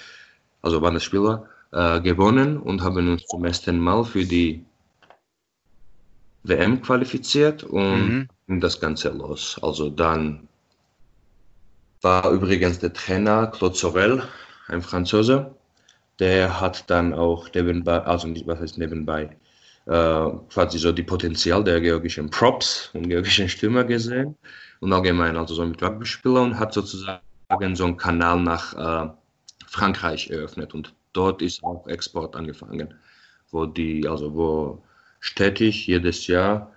also 0.64 0.82
waren 0.82 0.96
das 0.96 1.04
Spieler, 1.04 1.48
äh, 1.72 2.02
gewonnen 2.02 2.58
und 2.58 2.82
haben 2.82 3.08
uns 3.08 3.26
zum 3.28 3.46
ersten 3.46 3.80
Mal 3.80 4.04
für 4.04 4.26
die 4.26 4.66
WM 6.44 6.82
qualifiziert 6.82 7.64
und 7.64 8.28
mhm. 8.48 8.60
das 8.60 8.80
Ganze 8.80 9.10
los. 9.10 9.60
Also 9.62 9.90
dann 9.90 10.48
war 12.02 12.32
übrigens 12.32 12.80
der 12.80 12.94
Trainer 12.94 13.48
Claude 13.48 13.76
Sorel, 13.76 14.24
ein 14.68 14.82
Franzose, 14.82 15.54
der 16.20 16.60
hat 16.60 16.90
dann 16.90 17.14
auch 17.14 17.48
nebenbei, 17.54 18.00
also 18.02 18.28
nicht, 18.28 18.46
was 18.48 18.60
heißt 18.60 18.78
nebenbei, 18.78 19.36
äh, 19.86 20.30
quasi 20.50 20.78
so 20.78 20.92
die 20.92 21.04
Potenzial 21.04 21.64
der 21.64 21.82
georgischen 21.82 22.30
Props 22.30 22.90
und 22.94 23.10
georgischen 23.10 23.50
Stürmer 23.50 23.84
gesehen 23.84 24.36
und 24.80 24.94
allgemein 24.94 25.38
also 25.38 25.54
so 25.56 25.66
mit 25.66 25.82
Rugby-Spieler 25.82 26.42
und 26.42 26.60
hat 26.60 26.74
sozusagen 26.74 27.22
so 27.76 27.86
einen 27.86 27.98
Kanal 27.98 28.42
nach 28.42 28.74
äh, 29.08 29.10
Frankreich 29.74 30.30
eröffnet 30.30 30.74
und 30.74 30.94
dort 31.14 31.42
ist 31.42 31.64
auch 31.64 31.88
Export 31.88 32.36
angefangen, 32.36 32.94
wo 33.50 33.66
die, 33.66 34.08
also 34.08 34.34
wo 34.34 34.84
stetig 35.20 35.88
jedes 35.88 36.28
Jahr 36.28 36.72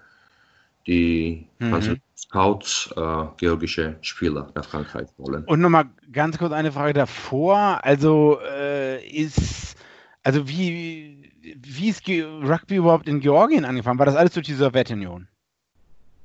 die 0.87 1.47
mhm. 1.59 2.01
Scouts 2.17 2.91
äh, 2.97 3.27
georgische 3.37 3.97
Spieler 4.01 4.51
nach 4.55 4.65
Frankreich 4.65 5.09
wollen. 5.19 5.45
Und 5.45 5.61
nochmal 5.61 5.91
ganz 6.11 6.39
kurz 6.39 6.53
eine 6.53 6.73
Frage 6.73 6.95
davor. 6.95 7.85
Also 7.85 8.39
äh, 8.41 9.07
ist, 9.07 9.77
also 10.23 10.49
wie, 10.49 11.33
wie 11.43 11.89
ist 11.89 12.09
Rugby 12.09 12.77
überhaupt 12.77 13.09
in 13.09 13.21
Georgien 13.21 13.67
angefangen? 13.67 13.99
War 13.99 14.07
das 14.07 14.17
alles 14.17 14.33
durch 14.33 14.47
die 14.47 14.55
Sowjetunion? 14.55 15.29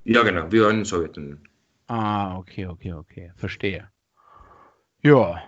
Ja, 0.06 0.24
genau, 0.24 0.50
wir 0.52 0.64
waren 0.64 0.72
in 0.72 0.78
der 0.78 0.86
Sowjetunion. 0.86 1.40
Ah, 1.88 2.38
okay, 2.38 2.68
okay, 2.68 2.94
okay, 2.94 3.32
verstehe. 3.36 3.90
Ja. 5.02 5.42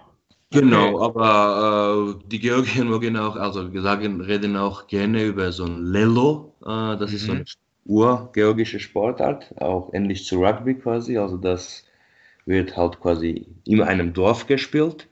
Genau, 0.54 1.02
aber 1.02 2.16
äh, 2.20 2.28
die 2.28 2.40
Georgier 2.40 2.86
mögen 2.86 3.18
auch, 3.18 3.36
also 3.36 3.74
wir 3.74 3.82
sagen, 3.82 4.22
reden 4.22 4.56
auch 4.56 4.88
gerne 4.88 5.26
über 5.26 5.52
so 5.52 5.66
ein 5.66 5.86
Lelo, 5.86 6.56
äh, 6.62 6.98
das 6.98 7.12
mhm. 7.12 7.16
ist 7.16 7.26
so 7.26 7.32
eine 7.32 7.42
mhm. 7.42 7.46
urgeorgische 7.86 8.80
Sportart, 8.80 9.54
auch 9.62 9.92
ähnlich 9.94 10.26
zu 10.26 10.44
Rugby 10.44 10.76
quasi, 10.76 11.18
also 11.18 11.38
das 11.38 11.86
wird 12.46 12.78
halt 12.78 13.00
quasi 13.00 13.48
in 13.66 13.82
einem 13.82 14.14
Dorf 14.14 14.48
gespielt 14.48 15.08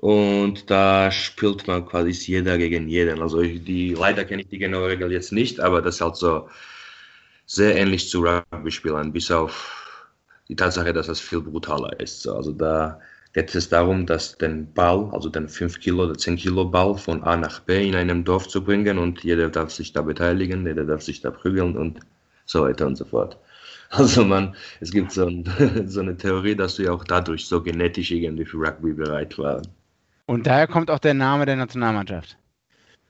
und 0.00 0.70
da 0.70 1.10
spielt 1.10 1.66
man 1.66 1.86
quasi 1.86 2.10
jeder 2.10 2.56
gegen 2.56 2.88
jeden. 2.88 3.20
Also 3.20 3.42
die, 3.42 3.94
leider 3.94 4.24
kenne 4.24 4.42
ich 4.42 4.48
die 4.48 4.58
genaue 4.58 4.88
Regel 4.88 5.12
jetzt 5.12 5.32
nicht, 5.32 5.60
aber 5.60 5.82
das 5.82 5.96
ist 5.96 6.00
halt 6.00 6.16
so 6.16 6.48
sehr 7.44 7.76
ähnlich 7.76 8.08
zu 8.08 8.22
Rugby-Spielen, 8.22 9.12
bis 9.12 9.30
auf 9.30 10.06
die 10.48 10.56
Tatsache, 10.56 10.92
dass 10.92 11.08
das 11.08 11.20
viel 11.20 11.40
brutaler 11.40 12.00
ist. 12.00 12.26
Also 12.26 12.52
da 12.52 13.00
geht 13.32 13.54
es 13.54 13.68
darum, 13.68 14.06
dass 14.06 14.36
den 14.38 14.72
Ball, 14.72 15.08
also 15.12 15.28
den 15.28 15.48
5 15.48 15.80
Kilo 15.80 16.04
oder 16.04 16.14
10 16.16 16.36
Kilo 16.36 16.64
Ball 16.64 16.96
von 16.96 17.22
A 17.22 17.36
nach 17.36 17.60
B 17.60 17.88
in 17.88 17.94
einem 17.94 18.24
Dorf 18.24 18.48
zu 18.48 18.62
bringen 18.64 18.98
und 18.98 19.22
jeder 19.22 19.48
darf 19.48 19.70
sich 19.70 19.92
da 19.92 20.02
beteiligen, 20.02 20.66
jeder 20.66 20.84
darf 20.84 21.02
sich 21.02 21.20
da 21.20 21.30
prügeln 21.30 21.76
und 21.76 22.00
so 22.46 22.62
weiter 22.62 22.86
und 22.86 22.96
so 22.96 23.04
fort. 23.04 23.38
Also 23.92 24.24
man, 24.24 24.54
es 24.78 24.92
gibt 24.92 25.10
so, 25.10 25.26
ein, 25.26 25.44
so 25.86 25.98
eine 25.98 26.16
Theorie, 26.16 26.54
dass 26.54 26.78
wir 26.78 26.94
auch 26.94 27.02
dadurch 27.02 27.46
so 27.46 27.60
genetisch 27.60 28.12
irgendwie 28.12 28.44
für 28.44 28.58
Rugby 28.58 28.92
bereit 28.92 29.36
waren. 29.36 29.66
Und 30.26 30.46
daher 30.46 30.68
kommt 30.68 30.92
auch 30.92 31.00
der 31.00 31.14
Name 31.14 31.44
der 31.44 31.56
Nationalmannschaft? 31.56 32.36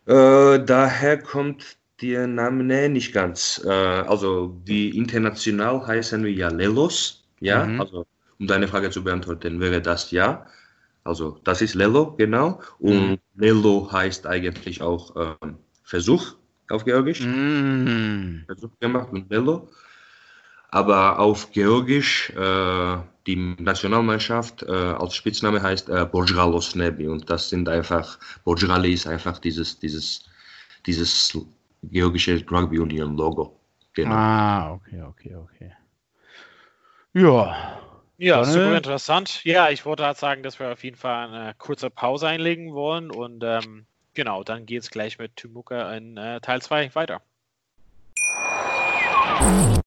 Äh, 0.06 0.58
daher 0.64 1.18
kommt 1.18 1.76
den 2.00 2.34
Namen, 2.34 2.66
nee, 2.66 2.88
nicht 2.88 3.12
ganz. 3.12 3.62
Äh, 3.66 3.68
also 3.68 4.58
die 4.66 4.96
international 4.96 5.86
heißen 5.86 6.24
wir 6.24 6.32
ja 6.32 6.48
Lelos, 6.48 7.22
ja, 7.40 7.66
mhm. 7.66 7.80
also 7.82 8.06
um 8.40 8.46
deine 8.46 8.66
Frage 8.66 8.90
zu 8.90 9.04
beantworten, 9.04 9.60
wäre 9.60 9.82
das 9.82 10.10
ja. 10.10 10.46
Also 11.04 11.38
das 11.44 11.62
ist 11.62 11.74
Lelo, 11.74 12.14
genau. 12.16 12.60
Und 12.78 13.10
mhm. 13.10 13.18
Lelo 13.36 13.90
heißt 13.92 14.26
eigentlich 14.26 14.82
auch 14.82 15.14
äh, 15.16 15.34
Versuch 15.84 16.34
auf 16.70 16.84
Georgisch. 16.84 17.20
Mhm. 17.20 18.44
Versuch 18.46 18.70
gemacht 18.80 19.12
mit 19.12 19.30
Lelo. 19.30 19.68
Aber 20.70 21.18
auf 21.18 21.50
Georgisch, 21.52 22.30
äh, 22.30 22.96
die 23.26 23.36
Nationalmannschaft 23.58 24.62
äh, 24.62 24.70
als 24.70 25.14
Spitzname 25.14 25.60
heißt 25.60 25.88
äh, 25.88 26.06
Borjalos 26.06 26.74
Nebi. 26.74 27.08
Und 27.08 27.28
das 27.28 27.48
sind 27.48 27.68
einfach, 27.68 28.18
Borjali 28.44 28.92
ist 28.92 29.06
einfach 29.06 29.38
dieses, 29.38 29.78
dieses, 29.78 30.24
dieses 30.86 31.36
georgische 31.82 32.42
Rugby 32.50 32.78
Union 32.78 33.16
Logo. 33.16 33.58
Genau. 33.94 34.14
Ah, 34.14 34.72
okay, 34.72 35.02
okay, 35.02 35.34
okay. 35.34 35.72
Ja. 37.12 37.80
Ja, 38.22 38.44
super 38.44 38.76
interessant. 38.76 39.42
Ja, 39.44 39.70
ich 39.70 39.86
wollte 39.86 40.04
halt 40.04 40.18
sagen, 40.18 40.42
dass 40.42 40.58
wir 40.60 40.70
auf 40.70 40.84
jeden 40.84 40.98
Fall 40.98 41.28
eine 41.28 41.54
kurze 41.56 41.88
Pause 41.88 42.28
einlegen 42.28 42.74
wollen 42.74 43.10
und 43.10 43.42
ähm, 43.42 43.86
genau, 44.12 44.44
dann 44.44 44.66
geht 44.66 44.82
es 44.82 44.90
gleich 44.90 45.18
mit 45.18 45.36
Tumuka 45.36 45.94
in 45.94 46.18
äh, 46.18 46.38
Teil 46.42 46.60
2 46.60 46.94
weiter. 46.94 47.22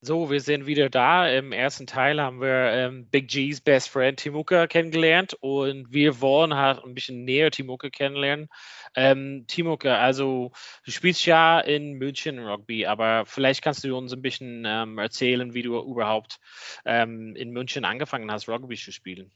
So, 0.00 0.30
wir 0.30 0.40
sind 0.40 0.66
wieder 0.66 0.88
da. 0.88 1.28
Im 1.28 1.50
ersten 1.50 1.88
Teil 1.88 2.20
haben 2.22 2.40
wir 2.40 2.70
ähm, 2.72 3.06
Big 3.06 3.26
G's 3.26 3.60
Best 3.60 3.88
Friend 3.88 4.16
Timuka 4.16 4.68
kennengelernt 4.68 5.36
und 5.40 5.92
wir 5.92 6.20
wollen 6.20 6.54
halt 6.54 6.84
ein 6.84 6.94
bisschen 6.94 7.24
näher 7.24 7.50
Timuka 7.50 7.90
kennenlernen. 7.90 8.48
Ähm, 8.94 9.44
Timuka, 9.48 9.98
also 9.98 10.52
du 10.84 10.92
spielst 10.92 11.26
ja 11.26 11.58
in 11.58 11.94
München 11.94 12.38
Rugby, 12.38 12.86
aber 12.86 13.24
vielleicht 13.26 13.60
kannst 13.60 13.82
du 13.82 13.96
uns 13.96 14.12
ein 14.12 14.22
bisschen 14.22 14.62
ähm, 14.64 14.98
erzählen, 14.98 15.52
wie 15.52 15.62
du 15.62 15.76
überhaupt 15.80 16.38
ähm, 16.84 17.34
in 17.34 17.50
München 17.50 17.84
angefangen 17.84 18.30
hast, 18.30 18.48
Rugby 18.48 18.76
zu 18.76 18.92
spielen. 18.92 19.32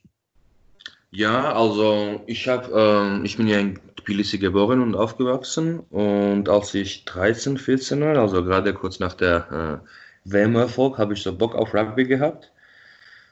Ja, 1.11 1.53
also 1.55 2.23
ich 2.29 2.47
habe, 2.47 2.71
ähm, 2.73 3.25
ich 3.25 3.37
bin 3.37 3.49
ja 3.49 3.59
in 3.59 3.81
Tbilisi 3.97 4.39
geboren 4.39 4.81
und 4.81 4.95
aufgewachsen 4.95 5.81
und 5.91 6.49
als 6.49 6.73
ich 6.75 7.05
13, 7.05 7.59
14 7.59 8.01
war, 8.01 8.17
also 8.17 8.45
gerade 8.45 8.73
kurz 8.73 9.01
nach 9.01 9.15
der 9.15 9.83
äh, 9.83 9.89
WM-Erfolg 10.25 10.99
habe 10.99 11.15
ich 11.15 11.23
so 11.23 11.37
Bock 11.37 11.55
auf 11.55 11.75
Rugby 11.75 12.05
gehabt 12.05 12.53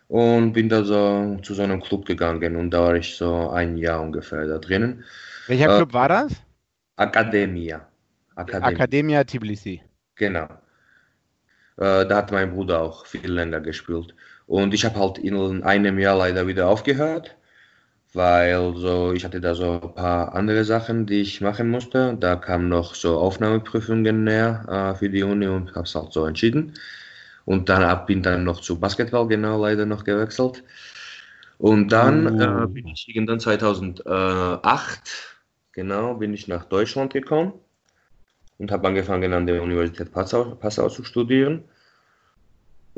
und 0.09 0.53
bin 0.53 0.69
da 0.69 0.83
so 0.85 1.39
zu 1.43 1.55
so 1.55 1.63
einem 1.63 1.81
Club 1.81 2.05
gegangen 2.05 2.57
und 2.57 2.71
da 2.71 2.81
war 2.81 2.97
ich 2.97 3.17
so 3.17 3.51
ein 3.51 3.77
Jahr 3.77 4.01
ungefähr 4.01 4.47
da 4.47 4.59
drinnen. 4.59 5.05
Welcher 5.47 5.73
äh, 5.73 5.77
Club 5.77 5.93
war 5.93 6.09
das? 6.09 6.33
Academia. 6.97 7.87
Academia, 8.37 8.71
Academia 8.71 9.25
Tbilisi. 9.25 9.83
Genau. 10.17 10.49
Äh, 11.77 12.07
da 12.07 12.17
hat 12.17 12.33
mein 12.33 12.53
Bruder 12.53 12.83
auch 12.83 13.07
viel 13.07 13.31
länger 13.31 13.61
gespielt. 13.61 14.15
Und 14.47 14.75
ich 14.75 14.85
habe 14.85 14.99
halt 14.99 15.19
in 15.19 15.63
einem 15.63 15.99
Jahr 15.99 16.17
leider 16.17 16.47
wieder 16.47 16.69
aufgehört 16.69 17.37
weil 18.13 18.75
so 18.77 19.13
ich 19.13 19.25
hatte 19.25 19.41
da 19.41 19.55
so 19.55 19.81
ein 19.81 19.95
paar 19.95 20.35
andere 20.35 20.65
Sachen, 20.65 21.07
die 21.07 21.21
ich 21.21 21.41
machen 21.41 21.71
musste. 21.71 22.17
Da 22.19 22.37
kamen 22.37 22.69
noch 22.69 22.95
so 22.95 23.19
Aufnahmeprüfungen 23.19 24.25
näher 24.25 24.65
äh, 24.69 24.99
für 24.99 25.11
die 25.11 25.23
Uni 25.23 25.47
und 25.47 25.75
habe 25.75 25.85
es 25.85 25.95
halt 25.95 26.13
so 26.13 26.27
entschieden. 26.27 26.75
Und 27.45 27.69
dann 27.69 28.07
bin 28.07 28.23
dann 28.23 28.45
noch 28.45 28.61
zu 28.61 28.79
Basketball 28.79 29.27
genau 29.29 29.61
leider 29.61 29.87
noch 29.87 30.05
gewechselt. 30.05 30.63
Und 31.59 31.89
dann 31.89 32.41
uh. 32.41 32.65
äh, 32.65 32.67
bin 32.67 32.89
ich 32.89 33.09
irgendwann 33.09 33.41
2008 33.41 35.31
genau 35.73 36.15
bin 36.15 36.35
ich 36.35 36.49
nach 36.49 36.65
Deutschland 36.65 37.13
gekommen 37.13 37.53
und 38.59 38.71
habe 38.71 38.89
angefangen 38.89 39.33
an 39.33 39.47
der 39.47 39.63
Universität 39.63 40.13
Passau, 40.13 40.55
Passau 40.55 40.89
zu 40.89 41.05
studieren. 41.05 41.65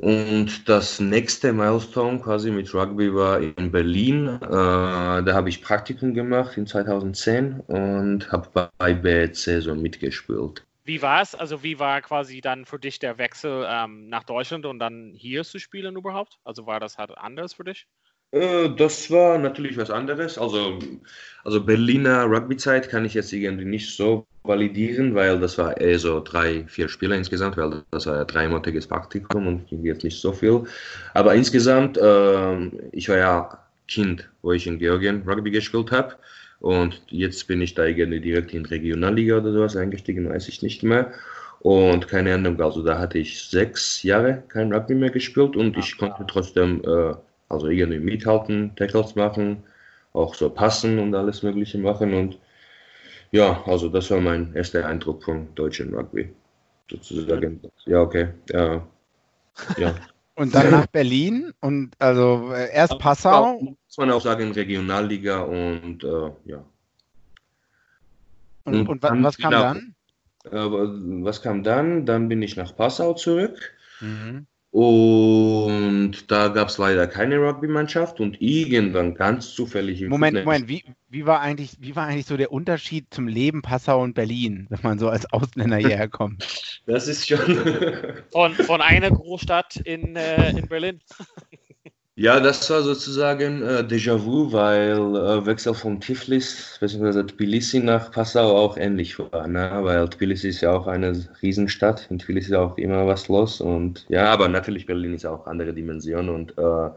Und 0.02 0.68
das 0.68 0.98
nächste 0.98 1.52
Milestone 1.52 2.18
quasi 2.18 2.50
mit 2.50 2.74
Rugby 2.74 3.14
war 3.14 3.40
in 3.40 3.70
Berlin. 3.70 4.26
Äh, 4.26 4.48
da 4.48 5.32
habe 5.32 5.48
ich 5.48 5.62
Praktikum 5.62 6.12
gemacht 6.12 6.56
in 6.56 6.66
2010 6.66 7.60
und 7.60 8.32
habe 8.32 8.68
bei 8.78 8.94
BC 8.94 9.62
so 9.62 9.76
mitgespielt. 9.76 10.66
Wie 10.82 11.00
war 11.02 11.22
es? 11.22 11.36
Also 11.36 11.62
wie 11.62 11.78
war 11.78 12.02
quasi 12.02 12.40
dann 12.40 12.64
für 12.64 12.80
dich 12.80 12.98
der 12.98 13.18
Wechsel 13.18 13.64
ähm, 13.68 14.08
nach 14.08 14.24
Deutschland 14.24 14.66
und 14.66 14.80
dann 14.80 15.12
hier 15.14 15.44
zu 15.44 15.60
spielen 15.60 15.94
überhaupt? 15.94 16.40
Also 16.42 16.66
war 16.66 16.80
das 16.80 16.98
halt 16.98 17.16
anders 17.16 17.54
für 17.54 17.62
dich? 17.62 17.86
Äh, 18.32 18.70
das 18.76 19.10
war 19.10 19.38
natürlich 19.38 19.76
was 19.76 19.90
anderes. 19.90 20.38
Also, 20.38 20.78
also 21.44 21.62
Berliner 21.64 22.24
Rugby-Zeit 22.24 22.88
kann 22.88 23.04
ich 23.04 23.14
jetzt 23.14 23.32
irgendwie 23.32 23.64
nicht 23.64 23.94
so 23.94 24.26
validieren, 24.44 25.14
weil 25.14 25.38
das 25.38 25.58
war 25.58 25.76
eher 25.80 25.98
so 25.98 26.20
drei, 26.20 26.64
vier 26.66 26.88
Spiele 26.88 27.16
insgesamt, 27.16 27.56
weil 27.56 27.82
das 27.90 28.06
war 28.06 28.16
ja 28.16 28.24
dreimonatiges 28.24 28.86
Praktikum 28.86 29.46
und 29.46 29.70
jetzt 29.70 30.02
nicht 30.04 30.20
so 30.20 30.32
viel. 30.32 30.64
Aber 31.14 31.34
insgesamt, 31.34 31.96
äh, 31.98 32.66
ich 32.92 33.08
war 33.08 33.18
ja 33.18 33.58
Kind, 33.88 34.28
wo 34.42 34.52
ich 34.52 34.66
in 34.66 34.78
Georgien 34.78 35.22
Rugby 35.26 35.50
gespielt 35.50 35.90
habe. 35.92 36.14
Und 36.60 37.02
jetzt 37.08 37.48
bin 37.48 37.60
ich 37.60 37.74
da 37.74 37.84
irgendwie 37.84 38.20
direkt 38.20 38.54
in 38.54 38.64
Regionalliga 38.64 39.38
oder 39.38 39.52
sowas 39.52 39.76
eingestiegen, 39.76 40.28
weiß 40.28 40.48
ich 40.48 40.62
nicht 40.62 40.82
mehr. 40.82 41.12
Und 41.60 42.08
keine 42.08 42.34
Ahnung, 42.34 42.60
also 42.60 42.82
da 42.82 42.98
hatte 42.98 43.18
ich 43.18 43.42
sechs 43.44 44.02
Jahre 44.02 44.42
kein 44.48 44.72
Rugby 44.72 44.94
mehr 44.94 45.10
gespielt 45.10 45.56
und 45.56 45.76
ich 45.76 45.98
konnte 45.98 46.24
trotzdem 46.26 46.82
äh, 46.84 47.14
also 47.52 47.68
irgendwie 47.68 48.00
mithalten, 48.00 48.74
Tackles 48.76 49.14
machen, 49.14 49.62
auch 50.12 50.34
so 50.34 50.50
passen 50.50 50.98
und 50.98 51.14
alles 51.14 51.42
Mögliche 51.42 51.78
machen. 51.78 52.14
Und 52.14 52.38
ja, 53.30 53.62
also 53.66 53.88
das 53.88 54.10
war 54.10 54.20
mein 54.20 54.54
erster 54.54 54.86
Eindruck 54.86 55.24
vom 55.24 55.54
deutschen 55.54 55.94
Rugby. 55.94 56.32
Sozusagen. 56.90 57.60
Ja, 57.86 58.00
okay. 58.02 58.28
Ja. 58.50 58.86
ja. 59.76 59.94
Und 60.34 60.54
dann 60.54 60.70
nach 60.70 60.86
Berlin 60.92 61.52
und 61.60 61.90
also 61.98 62.52
äh, 62.54 62.72
erst 62.72 62.98
Passau. 62.98 63.60
Muss 63.60 63.98
man 63.98 64.10
auch 64.10 64.22
sagen, 64.22 64.50
Regionalliga 64.52 65.42
und 65.42 66.02
äh, 66.02 66.30
ja. 66.46 66.64
Und, 68.64 68.74
und, 68.74 68.88
und 68.88 69.04
dann, 69.04 69.22
was 69.22 69.36
kam 69.36 69.50
genau, 69.50 69.62
dann? 69.62 69.94
Äh, 70.46 71.22
was 71.22 71.42
kam 71.42 71.62
dann? 71.62 72.06
Dann 72.06 72.30
bin 72.30 72.40
ich 72.40 72.56
nach 72.56 72.74
Passau 72.74 73.12
zurück. 73.12 73.74
Mhm. 74.00 74.46
Und 74.72 76.30
da 76.30 76.48
gab 76.48 76.68
es 76.68 76.78
leider 76.78 77.06
keine 77.06 77.36
Rugby-Mannschaft 77.36 78.20
und 78.20 78.40
irgendwann 78.40 79.14
ganz 79.14 79.54
zufällig 79.54 80.00
im 80.00 80.08
Moment, 80.08 80.38
Fitness 80.38 80.44
Moment, 80.46 80.68
wie, 80.68 80.84
wie, 81.10 81.26
war 81.26 81.40
eigentlich, 81.40 81.76
wie 81.80 81.94
war 81.94 82.06
eigentlich 82.06 82.24
so 82.24 82.38
der 82.38 82.52
Unterschied 82.52 83.12
zum 83.12 83.28
Leben 83.28 83.60
Passau 83.60 84.00
und 84.00 84.14
Berlin, 84.14 84.66
wenn 84.70 84.80
man 84.82 84.98
so 84.98 85.10
als 85.10 85.30
Ausländer 85.30 85.76
hierher 85.76 86.08
kommt? 86.08 86.46
Das 86.84 87.06
ist 87.06 87.28
schon. 87.28 87.62
von, 88.32 88.54
von 88.54 88.80
einer 88.80 89.08
Großstadt 89.08 89.76
in, 89.76 90.16
äh, 90.16 90.50
in 90.50 90.66
Berlin. 90.66 91.00
Ja, 92.14 92.40
das 92.40 92.68
war 92.68 92.82
sozusagen 92.82 93.62
äh, 93.62 93.82
Déjà-vu, 93.88 94.52
weil 94.52 94.98
äh, 94.98 95.46
Wechsel 95.46 95.72
von 95.72 95.98
Tiflis 95.98 96.76
bzw. 96.78 97.22
Tbilisi 97.22 97.80
nach 97.80 98.10
Passau 98.10 98.54
auch 98.54 98.76
ähnlich 98.76 99.18
war. 99.18 99.48
Ne? 99.48 99.70
Weil 99.80 100.06
Tbilisi 100.10 100.48
ist 100.48 100.60
ja 100.60 100.72
auch 100.72 100.86
eine 100.86 101.26
Riesenstadt. 101.40 102.08
In 102.10 102.18
Tbilisi 102.18 102.50
ist 102.50 102.56
auch 102.56 102.76
immer 102.76 103.06
was 103.06 103.28
los. 103.28 103.62
Und 103.62 104.04
ja, 104.10 104.26
aber 104.26 104.48
natürlich 104.48 104.84
Berlin 104.84 105.14
ist 105.14 105.24
auch 105.24 105.46
andere 105.46 105.72
Dimension 105.72 106.28
und 106.28 106.50
äh, 106.58 106.90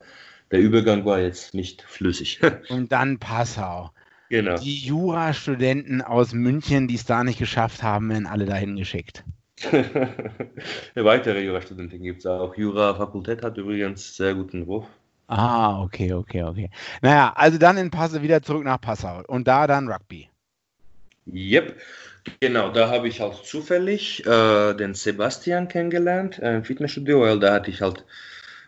der 0.52 0.60
Übergang 0.60 1.06
war 1.06 1.22
jetzt 1.22 1.54
nicht 1.54 1.82
flüssig. 1.84 2.42
und 2.70 2.92
dann 2.92 3.18
Passau. 3.18 3.92
Genau. 4.30 4.58
Die 4.58 4.80
Jurastudenten 4.80 6.02
aus 6.02 6.34
München, 6.34 6.90
die 6.90 6.96
es 6.96 7.06
da 7.06 7.24
nicht 7.24 7.40
geschafft 7.40 7.84
haben, 7.84 8.10
werden 8.10 8.28
alle 8.28 8.46
dahin 8.46 8.76
geschickt. 8.76 9.24
Weitere 10.96 11.42
Jurastudenten 11.42 12.04
gibt 12.04 12.20
es 12.20 12.26
auch. 12.26 12.58
Jura-Fakultät 12.58 13.44
hat 13.44 13.58
übrigens 13.58 14.18
sehr 14.18 14.36
guten 14.36 14.64
Ruf. 14.64 14.86
Ah, 15.28 15.82
okay, 15.82 16.14
okay, 16.14 16.44
okay. 16.44 16.70
Naja, 17.02 17.34
also 17.36 17.58
dann 17.58 17.78
in 17.78 17.90
Passau 17.90 18.22
wieder 18.22 18.42
zurück 18.42 18.64
nach 18.64 18.80
Passau 18.80 19.24
und 19.28 19.48
da 19.48 19.66
dann 19.66 19.88
Rugby. 19.88 20.30
Yep, 21.28 21.76
genau, 22.40 22.72
da 22.72 22.90
habe 22.90 23.08
ich 23.08 23.22
auch 23.22 23.42
zufällig 23.42 24.24
äh, 24.28 24.74
den 24.76 24.94
Sebastian 24.94 25.68
kennengelernt 25.68 26.38
äh, 26.40 26.58
im 26.58 26.64
Fitnessstudio, 26.64 27.22
weil 27.22 27.40
da 27.40 27.54
hatte 27.56 27.72
ich 27.72 27.82
halt 27.82 28.06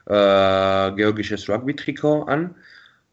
äh, 0.08 0.96
georgisches 0.96 1.48
Rugby-Trikot 1.48 2.24
an 2.24 2.56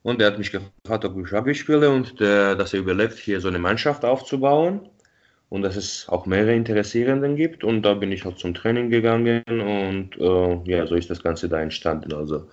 und 0.02 0.22
er 0.22 0.28
hat 0.28 0.38
mich 0.38 0.50
gefragt, 0.50 1.04
ob 1.04 1.18
ich 1.18 1.32
Rugby 1.32 1.54
spiele 1.54 1.90
und 1.90 2.20
der, 2.20 2.54
dass 2.54 2.72
er 2.72 2.80
überlegt, 2.80 3.18
hier 3.18 3.40
so 3.42 3.48
eine 3.48 3.58
Mannschaft 3.58 4.06
aufzubauen 4.06 4.88
und 5.50 5.60
dass 5.60 5.76
es 5.76 6.08
auch 6.08 6.24
mehrere 6.24 6.54
Interessierenden 6.54 7.36
gibt 7.36 7.62
und 7.62 7.82
da 7.82 7.92
bin 7.92 8.10
ich 8.10 8.24
halt 8.24 8.38
zum 8.38 8.54
Training 8.54 8.88
gegangen 8.88 9.42
und 9.46 10.16
äh, 10.18 10.70
ja, 10.70 10.86
so 10.86 10.94
ist 10.94 11.10
das 11.10 11.22
Ganze 11.22 11.50
da 11.50 11.60
entstanden. 11.60 12.14
Also 12.14 12.48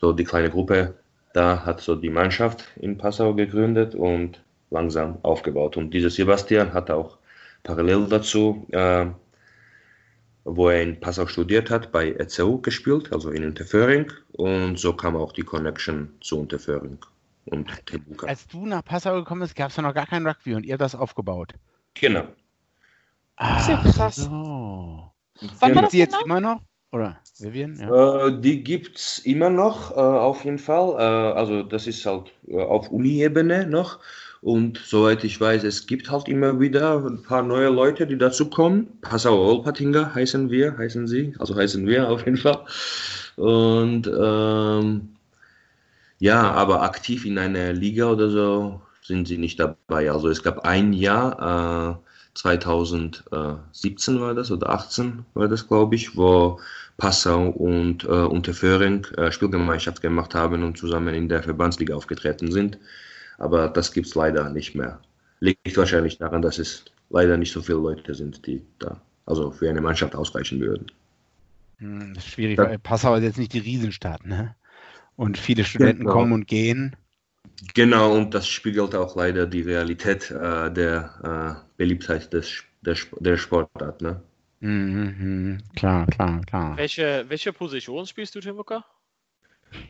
so 0.00 0.12
die 0.12 0.24
kleine 0.24 0.50
Gruppe 0.50 0.94
da 1.36 1.66
hat 1.66 1.82
so 1.82 1.94
die 1.94 2.08
Mannschaft 2.08 2.64
in 2.76 2.96
Passau 2.96 3.34
gegründet 3.34 3.94
und 3.94 4.42
langsam 4.70 5.18
aufgebaut. 5.22 5.76
Und 5.76 5.90
dieser 5.90 6.08
Sebastian 6.08 6.72
hat 6.72 6.90
auch 6.90 7.18
parallel 7.62 8.06
dazu, 8.08 8.66
äh, 8.72 9.04
wo 10.44 10.70
er 10.70 10.82
in 10.82 10.98
Passau 10.98 11.26
studiert 11.26 11.68
hat, 11.68 11.92
bei 11.92 12.12
ECU 12.12 12.62
gespielt, 12.62 13.12
also 13.12 13.30
in 13.30 13.44
Unterföhring. 13.44 14.10
Und 14.32 14.78
so 14.78 14.94
kam 14.94 15.14
auch 15.14 15.32
die 15.32 15.42
Connection 15.42 16.08
zu 16.22 16.40
Unterföhring 16.40 16.98
und 17.44 17.68
Tebuka. 17.84 18.28
Als 18.28 18.46
du 18.48 18.64
nach 18.64 18.82
Passau 18.82 19.16
gekommen 19.16 19.42
bist, 19.42 19.56
gab 19.56 19.68
es 19.68 19.76
ja 19.76 19.82
noch 19.82 19.92
gar 19.92 20.06
kein 20.06 20.26
Rugby 20.26 20.54
und 20.54 20.64
ihr 20.64 20.72
habt 20.72 20.80
das 20.80 20.94
aufgebaut. 20.94 21.52
Genau. 21.92 22.24
Das 23.36 23.60
ist 23.60 23.68
ja 23.68 23.82
Ach 23.84 23.94
krass. 23.94 24.16
So. 24.16 24.30
Wann 24.30 25.60
war 25.60 25.68
Gibt 25.68 25.82
das 25.82 25.92
jetzt 25.92 26.12
genau? 26.12 26.24
immer 26.24 26.40
noch? 26.40 26.62
Oder 26.92 27.18
Vivian? 27.38 27.76
Ja. 27.78 28.28
Äh, 28.28 28.40
die 28.40 28.62
gibt 28.62 28.98
es 28.98 29.18
immer 29.18 29.50
noch, 29.50 29.90
äh, 29.92 30.00
auf 30.00 30.44
jeden 30.44 30.58
Fall. 30.58 30.94
Äh, 30.98 31.38
also 31.38 31.62
das 31.62 31.86
ist 31.86 32.06
halt 32.06 32.32
äh, 32.46 32.60
auf 32.60 32.90
Uni-Ebene 32.90 33.66
noch. 33.66 33.98
Und 34.42 34.78
soweit 34.78 35.24
ich 35.24 35.40
weiß, 35.40 35.64
es 35.64 35.86
gibt 35.86 36.10
halt 36.10 36.28
immer 36.28 36.60
wieder 36.60 37.04
ein 37.04 37.22
paar 37.22 37.42
neue 37.42 37.68
Leute, 37.68 38.06
die 38.06 38.16
dazu 38.16 38.48
kommen. 38.48 38.86
Passau 39.00 39.36
Olpatinger 39.36 40.14
heißen 40.14 40.50
wir, 40.50 40.76
heißen 40.78 41.08
sie. 41.08 41.34
Also 41.38 41.56
heißen 41.56 41.86
wir 41.86 42.08
auf 42.08 42.24
jeden 42.24 42.36
Fall. 42.36 42.64
Und 43.36 44.06
ähm, 44.06 45.16
ja, 46.18 46.50
aber 46.52 46.82
aktiv 46.82 47.26
in 47.26 47.38
einer 47.38 47.72
Liga 47.72 48.10
oder 48.10 48.30
so 48.30 48.80
sind 49.02 49.28
sie 49.28 49.38
nicht 49.38 49.58
dabei. 49.58 50.10
Also 50.10 50.28
es 50.28 50.42
gab 50.42 50.60
ein 50.60 50.92
Jahr, 50.92 51.98
äh, 52.02 52.05
2017 52.36 54.20
war 54.20 54.34
das 54.34 54.50
oder 54.50 54.70
18 54.70 55.24
war 55.34 55.48
das, 55.48 55.66
glaube 55.68 55.94
ich, 55.96 56.16
wo 56.16 56.60
Passau 56.98 57.48
und 57.50 58.04
äh, 58.04 58.08
Unterföhring 58.08 59.04
äh, 59.16 59.32
Spielgemeinschaft 59.32 60.02
gemacht 60.02 60.34
haben 60.34 60.62
und 60.64 60.78
zusammen 60.78 61.14
in 61.14 61.28
der 61.28 61.42
Verbandsliga 61.42 61.94
aufgetreten 61.96 62.50
sind. 62.52 62.78
Aber 63.38 63.68
das 63.68 63.92
gibt 63.92 64.06
es 64.08 64.14
leider 64.14 64.50
nicht 64.50 64.74
mehr. 64.74 65.00
Liegt 65.40 65.76
wahrscheinlich 65.76 66.18
daran, 66.18 66.42
dass 66.42 66.58
es 66.58 66.84
leider 67.10 67.36
nicht 67.36 67.52
so 67.52 67.62
viele 67.62 67.78
Leute 67.78 68.14
sind, 68.14 68.46
die 68.46 68.64
da 68.78 69.00
also 69.26 69.50
für 69.52 69.68
eine 69.70 69.80
Mannschaft 69.82 70.14
ausreichen 70.16 70.60
würden. 70.60 70.90
Hm, 71.78 72.14
das 72.14 72.24
ist 72.24 72.30
schwierig, 72.32 72.58
Ja. 72.58 72.64
weil 72.64 72.78
Passau 72.78 73.14
ist 73.16 73.22
jetzt 73.22 73.38
nicht 73.38 73.52
die 73.52 73.58
Riesenstadt, 73.58 74.24
ne? 74.24 74.56
Und 75.16 75.38
viele 75.38 75.64
Studenten 75.64 76.06
Genau. 76.06 76.08
kommen 76.08 76.32
und 76.32 76.46
gehen. 76.48 76.96
Genau, 77.74 78.14
und 78.14 78.34
das 78.34 78.48
spiegelt 78.48 78.94
auch 78.94 79.16
leider 79.16 79.46
die 79.46 79.62
Realität 79.62 80.30
äh, 80.30 80.70
der 80.70 81.64
äh, 81.66 81.76
Beliebtheit 81.76 82.32
des, 82.32 82.64
der, 82.82 82.96
der 83.20 83.36
Sportart. 83.36 84.02
Ne? 84.02 84.22
Mhm, 84.60 85.16
mhm. 85.18 85.58
Klar, 85.74 86.06
klar, 86.06 86.40
klar. 86.46 86.76
Welche, 86.76 87.24
welche 87.28 87.52
Position 87.52 88.06
spielst 88.06 88.34
du, 88.34 88.40
Timuka? 88.40 88.84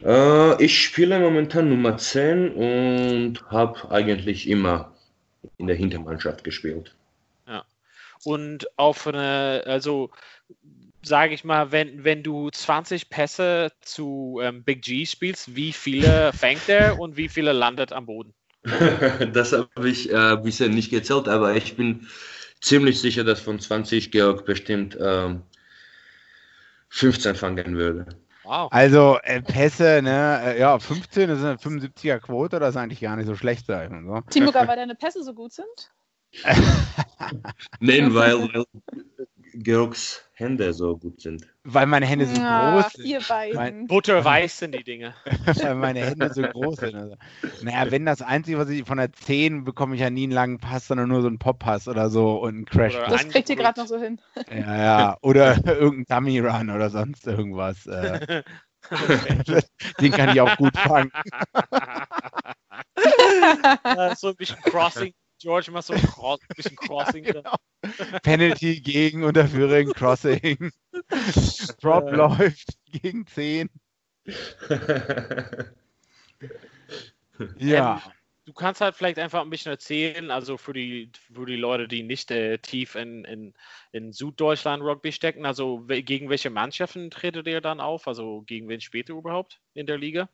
Äh, 0.05 0.63
ich 0.63 0.81
spiele 0.81 1.19
momentan 1.19 1.69
Nummer 1.69 1.97
10 1.97 2.53
und 2.53 3.51
habe 3.51 3.91
eigentlich 3.91 4.49
immer 4.49 4.93
in 5.59 5.67
der 5.67 5.77
Hintermannschaft 5.77 6.45
gespielt. 6.45 6.95
Und 8.25 8.67
auf 8.77 9.07
eine, 9.07 9.63
also 9.67 10.11
sage 11.03 11.35
ich 11.35 11.45
mal, 11.45 11.73
wenn, 11.73 12.05
wenn 12.05 12.23
du 12.23 12.51
20 12.51 13.11
Pässe 13.11 13.73
zu 13.81 14.41
ähm, 14.43 14.65
Big 14.65 14.83
G 14.83 15.07
spielst, 15.07 15.55
wie 15.55 15.73
viele 15.73 16.33
fängt 16.35 16.69
er 16.69 16.99
und 16.99 17.17
wie 17.17 17.29
viele 17.29 17.53
landet 17.53 17.93
am 17.93 18.07
Boden? 18.07 18.35
das 19.33 19.53
habe 19.53 19.89
ich 19.89 20.13
äh, 20.13 20.37
bisher 20.43 20.69
nicht 20.69 20.91
gezählt, 20.91 21.29
aber 21.29 21.55
ich 21.55 21.77
bin 21.77 22.09
ziemlich 22.61 23.01
sicher, 23.01 23.23
dass 23.23 23.41
von 23.41 23.61
20 23.61 24.11
Georg 24.11 24.45
bestimmt 24.45 24.97
ähm, 25.01 25.43
15 26.89 27.37
fangen 27.37 27.77
würde. 27.77 28.07
Wow. 28.43 28.69
Also 28.71 29.19
äh, 29.23 29.43
Pässe, 29.43 30.01
ne, 30.03 30.41
äh, 30.45 30.61
ja, 30.61 30.79
15 30.79 31.29
das 31.29 31.39
ist 31.39 31.45
eine 31.45 31.57
75er 31.57 32.21
Quote, 32.21 32.61
das 32.61 32.71
ist 32.71 32.77
eigentlich 32.77 33.01
gar 33.01 33.17
nicht 33.17 33.27
so 33.27 33.35
schlecht, 33.35 33.67
sag 33.67 33.85
ich 33.85 33.91
mal 33.91 34.05
so. 34.05 34.21
Timuka, 34.31 34.67
weil 34.69 34.77
deine 34.77 34.95
Pässe 34.95 35.23
so 35.25 35.35
gut 35.35 35.53
sind? 35.53 35.93
Nein, 37.81 38.15
weil, 38.15 38.41
weil 38.53 38.65
Georgs 39.55 40.26
Hände 40.39 40.75
so 40.75 40.99
gut 40.99 41.23
sind. 41.23 41.47
Weil 41.65 41.87
meine 41.87 42.05
Hände 42.05 42.27
so 42.27 42.39
Ah, 42.43 42.73
groß 42.83 42.93
sind. 42.93 43.07
ihr 43.07 43.21
beiden. 43.27 43.57
Mein- 43.57 43.87
Butterweiß 43.89 44.59
sind 44.59 44.75
die 44.75 44.85
Dinge. 44.85 45.15
weil 45.47 45.75
meine 45.77 46.01
Hände 46.01 46.31
so 46.33 46.43
groß 46.43 46.77
sind. 46.77 46.95
Also. 46.95 47.17
Naja, 47.63 47.91
wenn 47.91 48.05
das 48.05 48.21
Einzige, 48.21 48.59
was 48.59 48.69
ich 48.69 48.85
von 48.85 48.99
der 48.99 49.11
10 49.13 49.65
bekomme 49.65 49.95
ich 49.95 50.03
ja 50.03 50.11
nie 50.11 50.25
einen 50.25 50.33
langen 50.33 50.59
Pass, 50.59 50.89
sondern 50.89 51.09
nur 51.09 51.23
so 51.23 51.29
einen 51.29 51.39
Pop-Pass 51.39 51.89
oder 51.89 52.11
so 52.11 52.37
und 52.37 52.55
einen 52.55 52.65
Crash. 52.67 52.95
Oder- 52.97 53.07
Das 53.09 53.27
kriegt 53.29 53.49
ihr 53.49 53.57
gerade 53.57 53.81
noch 53.81 53.89
so 53.89 53.99
hin. 53.99 54.21
Ja, 54.51 54.77
ja. 54.77 55.17
Oder 55.23 55.57
irgendein 55.67 56.19
Dummy-Run 56.19 56.69
oder 56.71 56.91
sonst 56.91 57.27
irgendwas. 57.27 57.87
Äh, 57.87 58.43
den 60.01 60.13
kann 60.13 60.29
ich 60.29 60.41
auch 60.43 60.55
gut 60.59 60.77
fangen. 60.77 61.11
Ja, 63.85 64.15
so 64.15 64.29
ein 64.29 64.37
bisschen 64.37 64.59
Crossing. 64.65 65.15
George 65.39 65.71
macht 65.71 65.87
so 65.87 65.95
ein 65.95 66.03
Cross, 66.03 66.41
bisschen 66.55 66.77
Crossing. 66.77 67.25
Genau. 67.25 67.55
Penalty 68.23 68.81
gegen 68.81 69.25
Unterführung, 69.25 69.93
Crossing. 69.93 70.73
Drop 71.81 72.09
Äh. 72.09 72.17
läuft 72.17 72.69
gegen 72.91 73.27
10. 73.27 73.69
Ja. 77.59 78.03
Du 78.47 78.53
kannst 78.53 78.81
halt 78.81 78.95
vielleicht 78.95 79.19
einfach 79.19 79.41
ein 79.43 79.51
bisschen 79.51 79.73
erzählen, 79.73 80.31
also 80.31 80.57
für 80.57 80.73
die, 80.73 81.11
für 81.33 81.47
die 81.47 81.57
Leute, 81.57 81.89
die 81.89 82.05
nicht 82.05 82.31
äh, 82.31 82.59
tief 82.59 82.95
in, 82.95 83.25
in, 83.25 83.55
in 83.91 84.13
Süddeutschland 84.13 84.85
Rugby 84.85 85.11
stecken, 85.11 85.45
also 85.45 85.81
gegen 85.81 86.31
welche 86.31 86.51
Mannschaften 86.51 87.11
tretet 87.11 87.49
ihr 87.49 87.61
dann 87.61 87.81
auf? 87.81 88.07
Also 88.07 88.43
gegen 88.43 88.69
wen 88.69 88.81
spielt 88.81 89.09
ihr 89.09 89.17
überhaupt 89.17 89.61
in 89.75 89.87
der 89.87 89.99
Liga? 89.99 90.29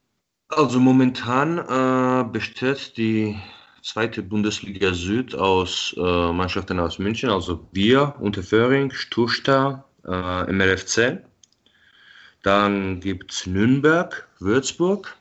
Also 0.49 0.79
momentan 0.79 1.57
äh, 1.57 2.31
besteht 2.31 2.99
die 2.99 3.41
zweite 3.83 4.23
Bundesliga 4.23 4.95
Süd 4.95 5.35
aus 5.35 5.95
äh, 5.99 6.33
Mannschaften 6.33 6.79
aus 6.79 6.99
München, 6.99 7.31
also 7.31 7.67
wir, 7.73 8.15
Unterföhring, 8.21 8.93
Stusta, 8.93 9.85
äh, 10.07 10.53
MRFC. 10.53 11.23
Dann 12.43 13.01
gibt 13.01 13.33
es 13.33 13.47
Nürnberg, 13.47 14.29
Würzburg, 14.39 15.17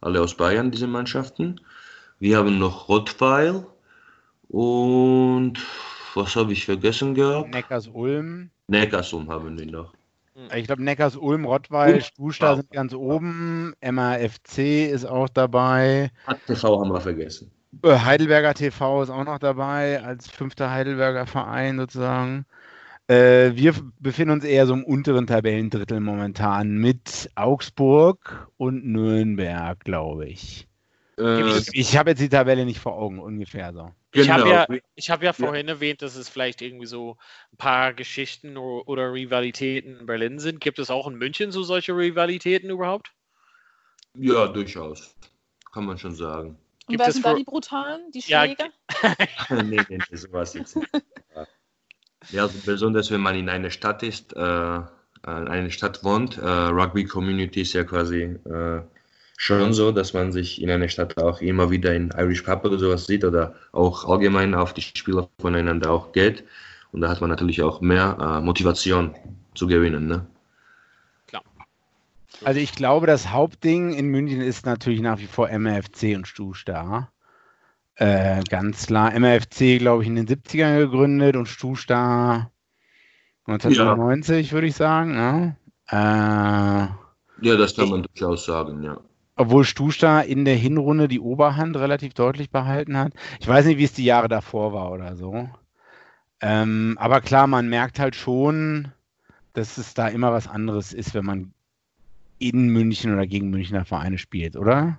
alle 0.00 0.20
aus 0.20 0.34
Bayern, 0.36 0.70
diese 0.70 0.86
Mannschaften. 0.86 1.60
Wir 2.18 2.38
haben 2.38 2.58
noch 2.58 2.88
Rottweil 2.88 3.66
und 4.48 5.58
was 6.14 6.36
habe 6.36 6.52
ich 6.52 6.64
vergessen 6.64 7.14
gehabt? 7.14 7.50
Neckars-Ulm. 7.50 8.50
Neckarsulm 8.68 9.30
haben 9.30 9.58
wir 9.58 9.66
noch. 9.66 9.92
Ich 10.54 10.66
glaube, 10.66 10.82
Neckars-Ulm, 10.82 11.44
Rottweil, 11.44 11.94
Ulm. 11.94 12.00
Stusta 12.02 12.56
sind 12.56 12.70
ganz 12.70 12.94
oben. 12.94 13.74
MAFC 13.82 14.90
ist 14.90 15.04
auch 15.04 15.28
dabei. 15.28 16.10
HTV 16.26 16.80
haben 16.80 16.92
wir 16.92 17.00
vergessen. 17.00 17.50
Äh, 17.82 17.98
Heidelberger 17.98 18.54
TV 18.54 19.02
ist 19.02 19.10
auch 19.10 19.24
noch 19.24 19.38
dabei, 19.38 20.02
als 20.02 20.28
fünfter 20.28 20.70
Heidelberger 20.70 21.26
Verein 21.26 21.78
sozusagen. 21.78 22.46
Äh, 23.06 23.56
wir 23.56 23.74
befinden 23.98 24.32
uns 24.34 24.44
eher 24.44 24.66
so 24.66 24.74
im 24.74 24.84
unteren 24.84 25.26
Tabellendrittel 25.26 26.00
momentan 26.00 26.78
mit 26.78 27.30
Augsburg 27.34 28.48
und 28.56 28.86
Nürnberg, 28.86 29.80
glaube 29.80 30.26
ich. 30.26 30.69
Äh, 31.20 31.58
Ich, 31.58 31.68
ich 31.72 31.96
habe 31.96 32.10
jetzt 32.10 32.20
die 32.20 32.28
Tabelle 32.28 32.64
nicht 32.64 32.80
vor 32.80 32.94
Augen, 32.94 33.20
ungefähr 33.20 33.72
so. 33.72 33.90
Ich 34.12 34.28
habe 34.28 34.44
genau. 34.44 34.54
ja, 34.54 34.66
ich 34.96 35.10
hab 35.10 35.22
ja 35.22 35.32
vorhin 35.32 35.68
erwähnt, 35.68 36.02
dass 36.02 36.16
es 36.16 36.28
vielleicht 36.28 36.62
irgendwie 36.62 36.86
so 36.86 37.16
ein 37.52 37.56
paar 37.58 37.94
Geschichten 37.94 38.56
oder, 38.56 38.88
oder 38.88 39.12
Rivalitäten 39.12 40.00
in 40.00 40.06
Berlin 40.06 40.38
sind. 40.38 40.60
Gibt 40.60 40.78
es 40.78 40.90
auch 40.90 41.06
in 41.06 41.14
München 41.14 41.52
so 41.52 41.62
solche 41.62 41.92
Rivalitäten 41.96 42.70
überhaupt? 42.70 43.12
Ja, 44.14 44.48
durchaus. 44.48 45.14
Kann 45.72 45.86
man 45.86 45.98
schon 45.98 46.14
sagen. 46.14 46.50
Und 46.50 46.58
Gibt 46.88 47.00
wer 47.00 47.08
es 47.08 47.14
sind 47.14 47.24
da 47.24 47.34
die 47.34 47.44
Brutalen, 47.44 48.10
die 48.10 48.20
Ja, 48.26 48.42
Schläger? 48.44 48.68
nee, 49.50 49.62
nee, 49.88 49.98
nee, 50.10 50.16
sowas 50.16 50.54
jetzt 50.54 50.76
nicht. 50.76 50.88
Ja, 52.30 52.42
also 52.42 52.58
besonders 52.64 53.10
wenn 53.10 53.20
man 53.20 53.36
in 53.36 53.48
einer 53.48 53.70
Stadt 53.70 54.02
ist, 54.02 54.34
äh, 54.34 54.40
in 54.40 54.86
einer 55.24 55.70
Stadt 55.70 56.02
wohnt, 56.04 56.38
äh, 56.38 56.46
Rugby 56.46 57.04
Community 57.04 57.62
ist 57.62 57.72
ja 57.72 57.84
quasi 57.84 58.22
äh, 58.22 58.82
schon 59.40 59.72
so, 59.72 59.90
dass 59.90 60.12
man 60.12 60.32
sich 60.32 60.60
in 60.60 60.70
einer 60.70 60.88
Stadt 60.90 61.16
auch 61.16 61.40
immer 61.40 61.70
wieder 61.70 61.94
in 61.94 62.10
Irish 62.10 62.42
Pub 62.42 62.62
oder 62.62 62.78
sowas 62.78 63.06
sieht 63.06 63.24
oder 63.24 63.54
auch 63.72 64.06
allgemein 64.06 64.54
auf 64.54 64.74
die 64.74 64.82
Spieler 64.82 65.30
voneinander 65.38 65.90
auch 65.90 66.12
geht. 66.12 66.44
Und 66.92 67.00
da 67.00 67.08
hat 67.08 67.22
man 67.22 67.30
natürlich 67.30 67.62
auch 67.62 67.80
mehr 67.80 68.18
äh, 68.20 68.44
Motivation 68.44 69.14
zu 69.54 69.66
gewinnen. 69.66 70.06
Ne? 70.06 70.26
Also 72.44 72.60
ich 72.60 72.74
glaube, 72.74 73.06
das 73.06 73.30
Hauptding 73.30 73.94
in 73.94 74.08
München 74.08 74.42
ist 74.42 74.66
natürlich 74.66 75.00
nach 75.00 75.18
wie 75.18 75.26
vor 75.26 75.48
MFC 75.48 76.16
und 76.16 76.28
Stusta. 76.28 77.10
Äh, 77.94 78.42
ganz 78.44 78.88
klar. 78.88 79.14
MFC, 79.14 79.78
glaube 79.78 80.02
ich, 80.02 80.08
in 80.08 80.16
den 80.16 80.26
70ern 80.26 80.76
gegründet 80.80 81.36
und 81.36 81.48
Stusta 81.48 82.50
1990, 83.46 84.48
ja. 84.48 84.52
würde 84.52 84.66
ich 84.66 84.76
sagen. 84.76 85.14
Ja. 85.14 86.84
Äh, 86.84 86.88
ja, 87.40 87.56
das 87.56 87.74
kann 87.74 87.88
man 87.88 88.02
durchaus 88.02 88.44
sagen, 88.44 88.82
ja. 88.82 89.00
Obwohl 89.40 89.64
Stusta 89.64 90.20
in 90.20 90.44
der 90.44 90.56
Hinrunde 90.56 91.08
die 91.08 91.18
Oberhand 91.18 91.74
relativ 91.74 92.12
deutlich 92.12 92.50
behalten 92.50 92.98
hat. 92.98 93.14
Ich 93.40 93.48
weiß 93.48 93.64
nicht, 93.64 93.78
wie 93.78 93.84
es 93.84 93.94
die 93.94 94.04
Jahre 94.04 94.28
davor 94.28 94.74
war 94.74 94.92
oder 94.92 95.16
so. 95.16 95.48
Ähm, 96.42 96.98
aber 97.00 97.22
klar, 97.22 97.46
man 97.46 97.66
merkt 97.70 97.98
halt 97.98 98.14
schon, 98.14 98.88
dass 99.54 99.78
es 99.78 99.94
da 99.94 100.08
immer 100.08 100.30
was 100.30 100.46
anderes 100.46 100.92
ist, 100.92 101.14
wenn 101.14 101.24
man 101.24 101.54
in 102.38 102.68
München 102.68 103.14
oder 103.14 103.26
gegen 103.26 103.48
Münchner 103.48 103.86
Vereine 103.86 104.18
spielt, 104.18 104.56
oder? 104.56 104.98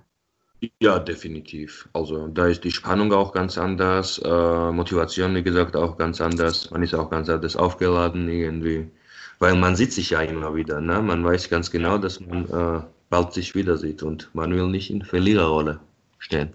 Ja, 0.80 0.98
definitiv. 0.98 1.88
Also 1.92 2.26
da 2.26 2.48
ist 2.48 2.64
die 2.64 2.72
Spannung 2.72 3.12
auch 3.12 3.32
ganz 3.32 3.56
anders, 3.56 4.18
äh, 4.24 4.72
Motivation, 4.72 5.36
wie 5.36 5.44
gesagt, 5.44 5.76
auch 5.76 5.96
ganz 5.96 6.20
anders. 6.20 6.68
Man 6.72 6.82
ist 6.82 6.96
auch 6.96 7.10
ganz 7.10 7.28
anders 7.28 7.54
aufgeladen 7.54 8.28
irgendwie, 8.28 8.90
weil 9.38 9.54
man 9.54 9.76
sieht 9.76 9.92
sich 9.92 10.10
ja 10.10 10.20
immer 10.22 10.56
wieder. 10.56 10.80
Ne? 10.80 11.00
Man 11.00 11.24
weiß 11.24 11.48
ganz 11.48 11.70
genau, 11.70 11.96
dass 11.96 12.18
man 12.18 12.48
äh, 12.48 12.82
bald 13.12 13.32
sich 13.34 13.54
wieder 13.54 13.76
sieht 13.76 14.02
und 14.02 14.34
man 14.34 14.54
will 14.54 14.68
nicht 14.68 14.90
in 14.90 15.04
Verliererrolle 15.04 15.80
stehen. 16.18 16.54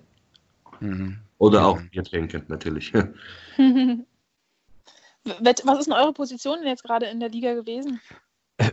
Mhm. 0.79 1.19
Oder 1.37 1.67
auch 1.67 1.79
Bier 1.79 2.03
trinken, 2.03 2.41
natürlich. 2.47 2.91
Was 5.23 5.79
ist 5.79 5.85
denn 5.85 5.93
eure 5.93 6.13
Position 6.13 6.65
jetzt 6.65 6.83
gerade 6.83 7.05
in 7.05 7.19
der 7.19 7.29
Liga 7.29 7.53
gewesen? 7.53 8.01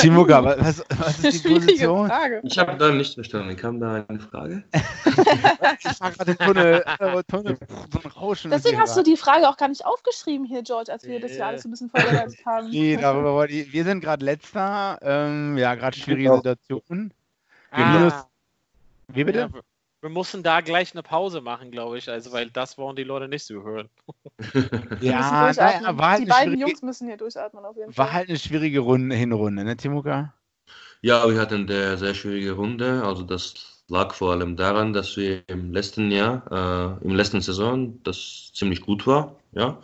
Timuka, 0.00 0.44
was, 0.44 0.84
was 0.98 1.24
ist 1.24 1.44
die 1.44 1.54
Position? 1.54 2.08
Frage. 2.08 2.40
Ich 2.44 2.58
habe 2.58 2.76
da 2.76 2.90
nicht 2.90 3.14
verstanden. 3.14 3.56
Kam 3.56 3.80
da 3.80 4.04
eine 4.06 4.20
Frage? 4.20 4.62
ich 4.72 6.00
war 6.00 6.10
gerade 6.10 6.36
Tunnel, 6.36 6.84
äh, 6.98 7.22
Tunnel, 7.24 7.58
so 7.90 7.98
ein 7.98 8.10
Rauschen. 8.10 8.50
Deswegen 8.50 8.78
hast 8.78 8.96
du 8.96 9.02
die 9.02 9.16
Frage 9.16 9.48
auch 9.48 9.56
gar 9.56 9.68
nicht 9.68 9.86
aufgeschrieben 9.86 10.46
hier, 10.46 10.62
George, 10.62 10.92
als 10.92 11.04
wir 11.04 11.18
das 11.18 11.36
ja 11.36 11.48
alles 11.48 11.62
so 11.62 11.68
ein 11.68 11.70
bisschen 11.70 11.90
vorbereitet 11.90 12.38
haben. 12.46 12.68
Nee, 12.70 12.96
darüber 12.96 13.32
wollte 13.32 13.54
ich, 13.54 13.72
wir 13.72 13.84
sind 13.84 14.00
gerade 14.00 14.24
letzter. 14.24 14.98
Ähm, 15.00 15.56
ja, 15.56 15.74
gerade 15.74 15.96
schwierige 15.96 16.36
Situation. 16.36 17.12
Ah. 17.70 18.26
Wie 19.08 19.24
bitte? 19.24 19.50
Ja, 19.52 19.62
wir 20.02 20.10
mussten 20.10 20.42
da 20.42 20.60
gleich 20.60 20.92
eine 20.92 21.02
Pause 21.02 21.40
machen, 21.40 21.70
glaube 21.70 21.96
ich, 21.96 22.08
also 22.08 22.32
weil 22.32 22.50
das 22.50 22.76
wollen 22.76 22.96
die 22.96 23.04
Leute 23.04 23.28
nicht 23.28 23.44
so 23.44 23.62
hören. 23.62 23.88
Ja, 25.00 25.52
naja, 25.52 25.98
war 25.98 26.10
halt 26.10 26.22
die 26.22 26.26
beiden 26.26 26.58
Jungs 26.58 26.82
müssen 26.82 27.06
hier 27.06 27.16
durchatmen 27.16 27.64
auf 27.64 27.76
jeden 27.76 27.92
Fall. 27.92 28.06
War 28.06 28.12
halt 28.12 28.28
eine 28.28 28.38
schwierige 28.38 28.80
Runde, 28.80 29.14
Hinrunde, 29.16 29.64
ne, 29.64 29.76
Timuka? 29.76 30.34
Ja, 31.00 31.28
wir 31.28 31.40
hatten 31.40 31.68
eine 31.68 31.96
sehr 31.98 32.14
schwierige 32.14 32.52
Runde. 32.52 33.02
Also 33.04 33.22
das 33.22 33.84
lag 33.88 34.14
vor 34.14 34.32
allem 34.32 34.56
daran, 34.56 34.92
dass 34.92 35.16
wir 35.16 35.42
im 35.48 35.72
letzten 35.72 36.10
Jahr, 36.10 37.00
äh, 37.02 37.04
im 37.04 37.14
letzten 37.14 37.40
Saison, 37.40 38.02
das 38.04 38.52
ziemlich 38.54 38.80
gut 38.80 39.06
war, 39.06 39.36
ja, 39.52 39.78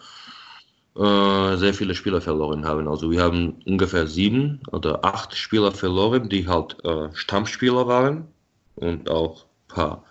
äh, 0.96 1.56
sehr 1.56 1.74
viele 1.74 1.94
Spieler 1.94 2.20
verloren 2.20 2.64
haben. 2.66 2.88
Also 2.88 3.10
wir 3.10 3.22
haben 3.22 3.60
ungefähr 3.66 4.06
sieben 4.06 4.60
oder 4.72 5.04
acht 5.04 5.36
Spieler 5.36 5.72
verloren, 5.72 6.28
die 6.28 6.48
halt 6.48 6.76
äh, 6.84 7.08
Stammspieler 7.14 7.86
waren 7.86 8.28
und 8.76 9.10
auch 9.10 9.44
ein 9.44 9.74
paar 9.74 10.04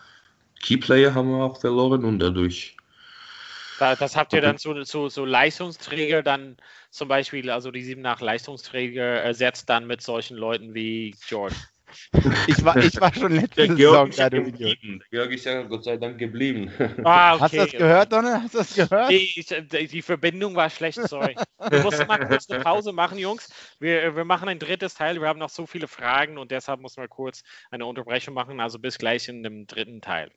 Keyplayer 0.62 1.14
haben 1.14 1.30
wir 1.30 1.44
auch 1.44 1.60
verloren 1.60 2.06
und 2.06 2.20
dadurch. 2.20 2.77
Das 3.80 4.16
habt 4.16 4.34
ihr 4.34 4.42
dann 4.42 4.58
so, 4.58 4.84
so, 4.84 5.10
so 5.10 5.26
Leistungsträger 5.26 6.24
dann 6.24 6.58
zum 6.90 7.08
Beispiel, 7.08 7.50
also 7.50 7.72
die 7.72 7.84
sieben 7.84 8.02
nach 8.02 8.22
Leistungsträger 8.22 9.22
ersetzt 9.22 9.70
dann 9.70 9.88
mit 9.88 10.02
solchen 10.02 10.38
Leuten 10.38 10.74
wie 10.74 11.16
George. 11.28 11.56
Ich 12.48 12.64
war, 12.66 12.76
ich 12.78 13.00
war 13.00 13.14
schon 13.14 13.34
letzte 13.34 13.66
Saison 13.68 14.12
da, 14.12 14.30
du 14.30 14.42
Idiot. 14.42 14.78
Georg 15.10 15.32
ist 15.32 15.46
ja 15.46 15.62
Gott 15.64 15.86
sei 15.86 15.98
Dank 15.98 16.18
geblieben. 16.18 16.70
Ah, 17.04 17.36
okay. 17.36 17.42
Hast 17.42 17.54
du 17.54 17.58
das 17.58 17.72
gehört, 17.72 18.12
Donne? 18.12 18.42
Hast 18.44 18.54
du 18.54 18.58
das 18.58 18.76
gehört? 18.76 19.10
Die, 19.10 19.88
die 19.88 20.02
Verbindung 20.02 20.56
war 20.56 20.70
schlecht, 20.70 21.00
sorry. 21.08 21.36
Wir 21.70 21.84
mussten 21.84 22.06
mal 22.08 22.26
kurz 22.28 22.50
eine 22.50 22.62
Pause 22.62 22.92
machen, 22.92 23.18
Jungs. 23.18 23.50
Wir, 23.80 24.16
wir 24.16 24.26
machen 24.26 24.50
ein 24.50 24.60
drittes 24.60 24.96
Teil. 24.96 25.22
Wir 25.22 25.28
haben 25.28 25.40
noch 25.40 25.50
so 25.50 25.66
viele 25.66 25.88
Fragen 25.88 26.38
und 26.38 26.52
deshalb 26.52 26.82
muss 26.82 26.98
man 26.98 27.08
kurz 27.08 27.44
eine 27.72 27.86
Unterbrechung 27.86 28.34
machen. 28.34 28.60
Also 28.60 28.80
bis 28.80 28.98
gleich 28.98 29.30
in 29.30 29.44
dem 29.44 29.66
dritten 29.66 30.02
Teil. 30.02 30.32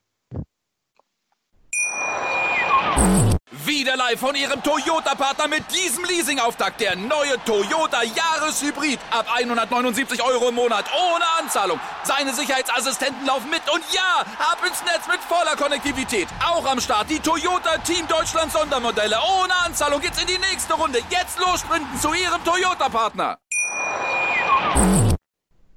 Wieder 3.66 3.96
live 3.96 4.18
von 4.18 4.34
Ihrem 4.34 4.62
Toyota-Partner 4.62 5.48
mit 5.48 5.64
diesem 5.70 6.04
Leasing-Auftakt. 6.04 6.80
Der 6.80 6.96
neue 6.96 7.36
Toyota 7.44 8.02
Jahreshybrid. 8.02 8.98
Ab 9.10 9.26
179 9.34 10.22
Euro 10.22 10.48
im 10.48 10.54
Monat. 10.54 10.86
Ohne 10.94 11.24
Anzahlung. 11.38 11.78
Seine 12.04 12.32
Sicherheitsassistenten 12.32 13.26
laufen 13.26 13.50
mit. 13.50 13.60
Und 13.70 13.82
ja, 13.92 14.24
ab 14.38 14.58
ins 14.66 14.82
Netz 14.84 15.06
mit 15.08 15.20
voller 15.20 15.56
Konnektivität. 15.56 16.28
Auch 16.42 16.64
am 16.64 16.80
Start 16.80 17.10
die 17.10 17.18
Toyota 17.18 17.76
Team 17.78 18.06
Deutschland 18.08 18.50
Sondermodelle. 18.50 19.16
Ohne 19.42 19.54
Anzahlung 19.66 20.00
geht's 20.00 20.20
in 20.20 20.28
die 20.28 20.38
nächste 20.38 20.74
Runde. 20.74 21.00
Jetzt 21.10 21.38
los 21.38 21.60
sprinten 21.60 22.00
zu 22.00 22.14
Ihrem 22.14 22.42
Toyota-Partner. 22.44 23.38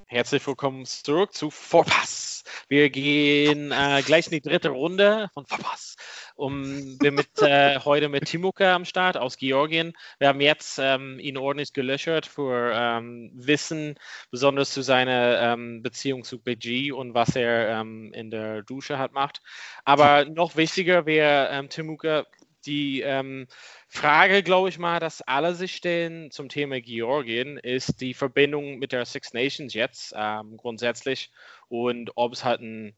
Herzlich 0.07 0.45
willkommen 0.45 0.85
zurück 0.85 1.33
zu 1.33 1.49
Vorpass. 1.49 2.43
Wir 2.69 2.89
gehen 2.89 3.71
äh, 3.71 4.03
gleich 4.05 4.27
in 4.27 4.31
die 4.31 4.41
dritte 4.41 4.69
Runde 4.69 5.29
von 5.33 5.45
Vorpass 5.45 5.92
um, 6.35 6.97
wir 6.99 7.11
mit, 7.11 7.41
äh, 7.41 7.79
heute 7.79 8.09
mit 8.09 8.25
Timuka 8.25 8.75
am 8.75 8.85
Start 8.85 9.17
aus 9.17 9.37
Georgien. 9.37 9.93
Wir 10.19 10.27
haben 10.27 10.41
jetzt 10.41 10.79
ähm, 10.81 11.19
ihn 11.19 11.37
ordentlich 11.37 11.73
gelöchert 11.73 12.25
für 12.25 12.71
ähm, 12.73 13.31
Wissen, 13.33 13.95
besonders 14.31 14.71
zu 14.71 14.81
seiner 14.81 15.39
ähm, 15.39 15.81
Beziehung 15.81 16.23
zu 16.23 16.39
BG 16.39 16.91
und 16.91 17.13
was 17.13 17.35
er 17.35 17.79
ähm, 17.79 18.11
in 18.13 18.31
der 18.31 18.63
Dusche 18.63 18.97
hat 18.97 19.13
macht. 19.13 19.41
Aber 19.85 20.25
noch 20.25 20.55
wichtiger 20.55 21.05
wäre, 21.05 21.49
ähm, 21.51 21.69
Timuka, 21.69 22.25
die 22.65 23.01
ähm, 23.01 23.47
Frage, 23.87 24.43
glaube 24.43 24.69
ich 24.69 24.79
mal, 24.79 24.99
dass 24.99 25.21
alle 25.21 25.55
sich 25.55 25.75
stellen 25.75 26.31
zum 26.31 26.49
Thema 26.49 26.81
Georgien, 26.81 27.57
ist 27.57 28.01
die 28.01 28.13
Verbindung 28.13 28.79
mit 28.79 28.91
der 28.91 29.05
Six 29.05 29.33
Nations 29.33 29.73
jetzt 29.73 30.13
ähm, 30.15 30.57
grundsätzlich 30.57 31.31
und 31.69 32.11
ob 32.15 32.33
es 32.33 32.43
halt 32.43 32.61
ein 32.61 32.95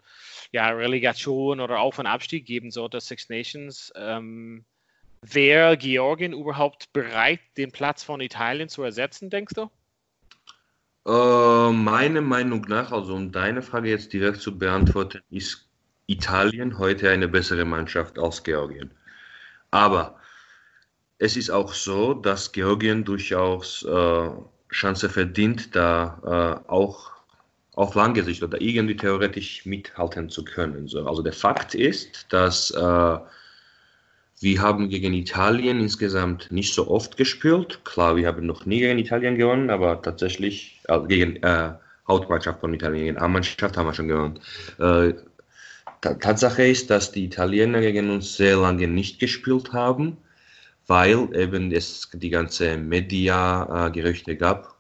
ja, 0.51 0.69
Relegation 0.69 1.59
oder 1.59 1.79
Auf- 1.79 1.99
und 1.99 2.07
Abstieg 2.07 2.45
geben 2.45 2.71
sollte, 2.71 2.99
Six 2.99 3.29
Nations. 3.29 3.91
Ähm, 3.95 4.65
Wäre 5.21 5.75
Georgien 5.77 6.33
überhaupt 6.33 6.93
bereit, 6.93 7.39
den 7.57 7.71
Platz 7.71 8.03
von 8.03 8.21
Italien 8.21 8.69
zu 8.69 8.83
ersetzen, 8.83 9.29
denkst 9.29 9.55
du? 9.55 9.71
Äh, 11.07 11.71
meiner 11.71 12.21
Meinung 12.21 12.61
nach, 12.67 12.91
also 12.91 13.15
um 13.15 13.31
deine 13.31 13.61
Frage 13.61 13.89
jetzt 13.89 14.13
direkt 14.13 14.41
zu 14.41 14.57
beantworten, 14.57 15.21
ist 15.29 15.67
Italien 16.07 16.77
heute 16.77 17.09
eine 17.09 17.27
bessere 17.27 17.65
Mannschaft 17.65 18.19
als 18.19 18.43
Georgien. 18.43 18.91
Aber 19.75 20.15
es 21.17 21.35
ist 21.35 21.49
auch 21.49 21.73
so, 21.73 22.13
dass 22.13 22.53
Georgien 22.53 23.03
durchaus 23.03 23.83
äh, 23.83 24.29
Chance 24.71 25.09
verdient, 25.09 25.75
da 25.75 26.63
äh, 26.65 26.69
auch 26.71 27.11
auf 27.73 27.93
lange 27.93 28.23
Sicht 28.23 28.41
oder 28.41 28.61
irgendwie 28.61 28.95
theoretisch 28.95 29.65
mithalten 29.65 30.29
zu 30.29 30.45
können. 30.45 30.87
So. 30.87 31.05
Also 31.05 31.21
der 31.21 31.33
Fakt 31.33 31.75
ist, 31.75 32.25
dass 32.29 32.71
äh, 32.71 33.17
wir 34.39 34.61
haben 34.61 34.87
gegen 34.87 35.13
Italien 35.13 35.81
insgesamt 35.81 36.53
nicht 36.53 36.73
so 36.73 36.87
oft 36.87 37.17
gespielt. 37.17 37.81
Klar, 37.83 38.15
wir 38.15 38.27
haben 38.27 38.45
noch 38.45 38.65
nie 38.65 38.79
gegen 38.79 38.97
Italien 38.97 39.35
gewonnen, 39.35 39.69
aber 39.69 40.01
tatsächlich 40.01 40.79
äh, 40.87 41.01
gegen 41.01 41.35
äh, 41.43 41.73
Hauptmannschaft 42.07 42.61
von 42.61 42.73
Italien, 42.73 43.03
gegen 43.07 43.17
A-Mannschaft 43.17 43.75
haben 43.75 43.87
wir 43.87 43.93
schon 43.93 44.07
gewonnen. 44.07 44.39
Äh, 46.05 46.17
Tatsache 46.19 46.65
ist, 46.67 46.89
dass 46.89 47.11
die 47.11 47.25
Italiener 47.25 47.81
gegen 47.81 48.09
uns 48.09 48.37
sehr 48.37 48.57
lange 48.57 48.87
nicht 48.87 49.19
gespielt 49.19 49.73
haben, 49.73 50.17
weil 50.87 51.29
eben 51.35 51.71
es 51.71 52.09
die 52.13 52.29
ganze 52.29 52.77
Media-Gerüchte 52.77 54.35
gab 54.35 54.75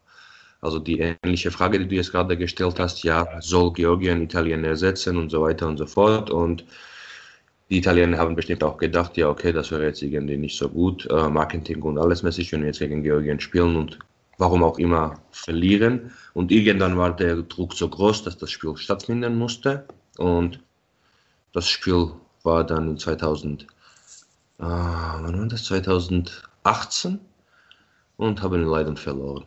also 0.65 0.79
die 0.79 0.99
ähnliche 0.99 1.51
Frage, 1.51 1.77
die 1.79 1.87
du 1.87 1.95
jetzt 1.95 2.11
gerade 2.11 2.35
gestellt 2.35 2.79
hast, 2.79 3.03
ja, 3.03 3.27
soll 3.39 3.71
Georgien 3.73 4.23
Italien 4.23 4.63
ersetzen 4.63 5.15
und 5.17 5.29
so 5.29 5.41
weiter 5.43 5.67
und 5.67 5.77
so 5.77 5.85
fort. 5.85 6.31
Und 6.31 6.65
die 7.69 7.77
Italiener 7.77 8.17
haben 8.17 8.35
bestimmt 8.35 8.63
auch 8.63 8.77
gedacht, 8.77 9.15
ja, 9.15 9.29
okay, 9.29 9.53
das 9.53 9.69
wäre 9.71 9.85
jetzt 9.85 10.01
irgendwie 10.01 10.37
nicht 10.37 10.57
so 10.57 10.67
gut, 10.67 11.07
äh, 11.11 11.29
Marketing 11.29 11.81
und 11.83 11.99
alles 11.99 12.23
mäßig, 12.23 12.51
wenn 12.51 12.61
wir 12.61 12.67
jetzt 12.67 12.79
gegen 12.79 13.03
Georgien 13.03 13.39
spielen 13.39 13.75
und 13.75 13.99
warum 14.39 14.63
auch 14.63 14.79
immer 14.79 15.19
verlieren. 15.31 16.11
Und 16.33 16.51
irgendwann 16.51 16.97
war 16.97 17.15
der 17.15 17.43
Druck 17.43 17.73
so 17.73 17.87
groß, 17.87 18.23
dass 18.23 18.37
das 18.37 18.49
Spiel 18.49 18.75
stattfinden 18.75 19.37
musste. 19.37 19.85
Und 20.17 20.59
das 21.55 21.67
Spiel 21.69 22.11
war 22.43 22.65
dann 22.65 22.89
in 22.89 22.97
2000, 22.97 23.63
äh, 23.63 23.67
wann 24.59 25.39
war 25.39 25.47
das? 25.47 25.63
2018 25.65 27.19
und 28.17 28.41
haben 28.41 28.63
leider 28.63 28.95
verloren. 28.97 29.45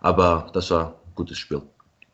Aber 0.00 0.50
das 0.54 0.70
war 0.70 0.88
ein 0.88 0.94
gutes 1.14 1.38
Spiel. 1.38 1.62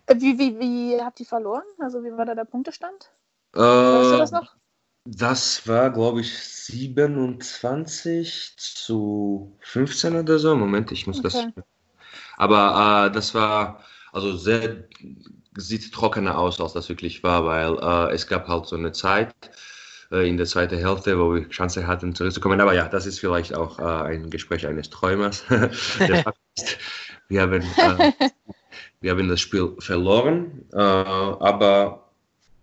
Äh, 0.07 0.17
wie, 0.17 0.37
wie, 0.39 0.59
wie 0.59 1.01
habt 1.01 1.21
ihr 1.21 1.27
verloren? 1.27 1.63
Also 1.79 2.03
wie 2.03 2.11
war 2.13 2.25
da 2.25 2.35
der 2.35 2.45
Punktestand? 2.45 3.13
Äh, 3.55 3.61
weißt 3.61 4.13
du 4.13 4.19
das 4.19 4.33
noch? 4.33 4.57
Das 5.05 5.69
war, 5.69 5.91
glaube 5.91 6.23
ich, 6.23 6.37
27 6.37 8.57
zu 8.57 9.57
15 9.61 10.17
oder 10.17 10.41
so. 10.41 10.57
Moment, 10.57 10.91
ich 10.91 11.07
muss 11.07 11.21
okay. 11.21 11.53
das. 11.55 11.65
Aber 12.37 13.07
äh, 13.07 13.13
das 13.13 13.33
war 13.33 13.85
also 14.13 14.37
sehr, 14.37 14.89
sieht 15.57 15.93
trockener 15.93 16.39
aus, 16.39 16.61
als 16.61 16.73
das 16.73 16.89
wirklich 16.89 17.23
war, 17.23 17.45
weil 17.47 17.77
äh, 17.79 18.15
es 18.15 18.27
gab 18.27 18.49
halt 18.49 18.67
so 18.67 18.77
eine 18.77 18.93
Zeit 18.93 19.35
äh, 20.11 20.29
in 20.29 20.37
der 20.37 20.47
zweiten 20.47 20.79
Hälfte, 20.79 21.19
wo 21.19 21.35
wir 21.35 21.49
Chance 21.49 21.87
hatten 21.87 22.15
zurückzukommen. 22.15 22.61
Aber 22.61 22.75
ja, 22.75 22.89
das 22.89 23.07
ist 23.07 23.21
vielleicht 23.21 23.55
auch 23.55 23.79
äh, 23.79 23.83
ein 23.83 24.31
Gespräch 24.31 24.67
eines 24.67 24.91
Träumers. 24.91 25.45
wir, 27.29 27.43
haben, 27.43 27.63
äh, 27.63 28.13
wir 29.01 29.11
haben 29.11 29.29
das 29.29 29.41
Spiel 29.41 29.75
verloren, 29.79 30.65
äh, 30.73 30.77
aber 30.77 32.11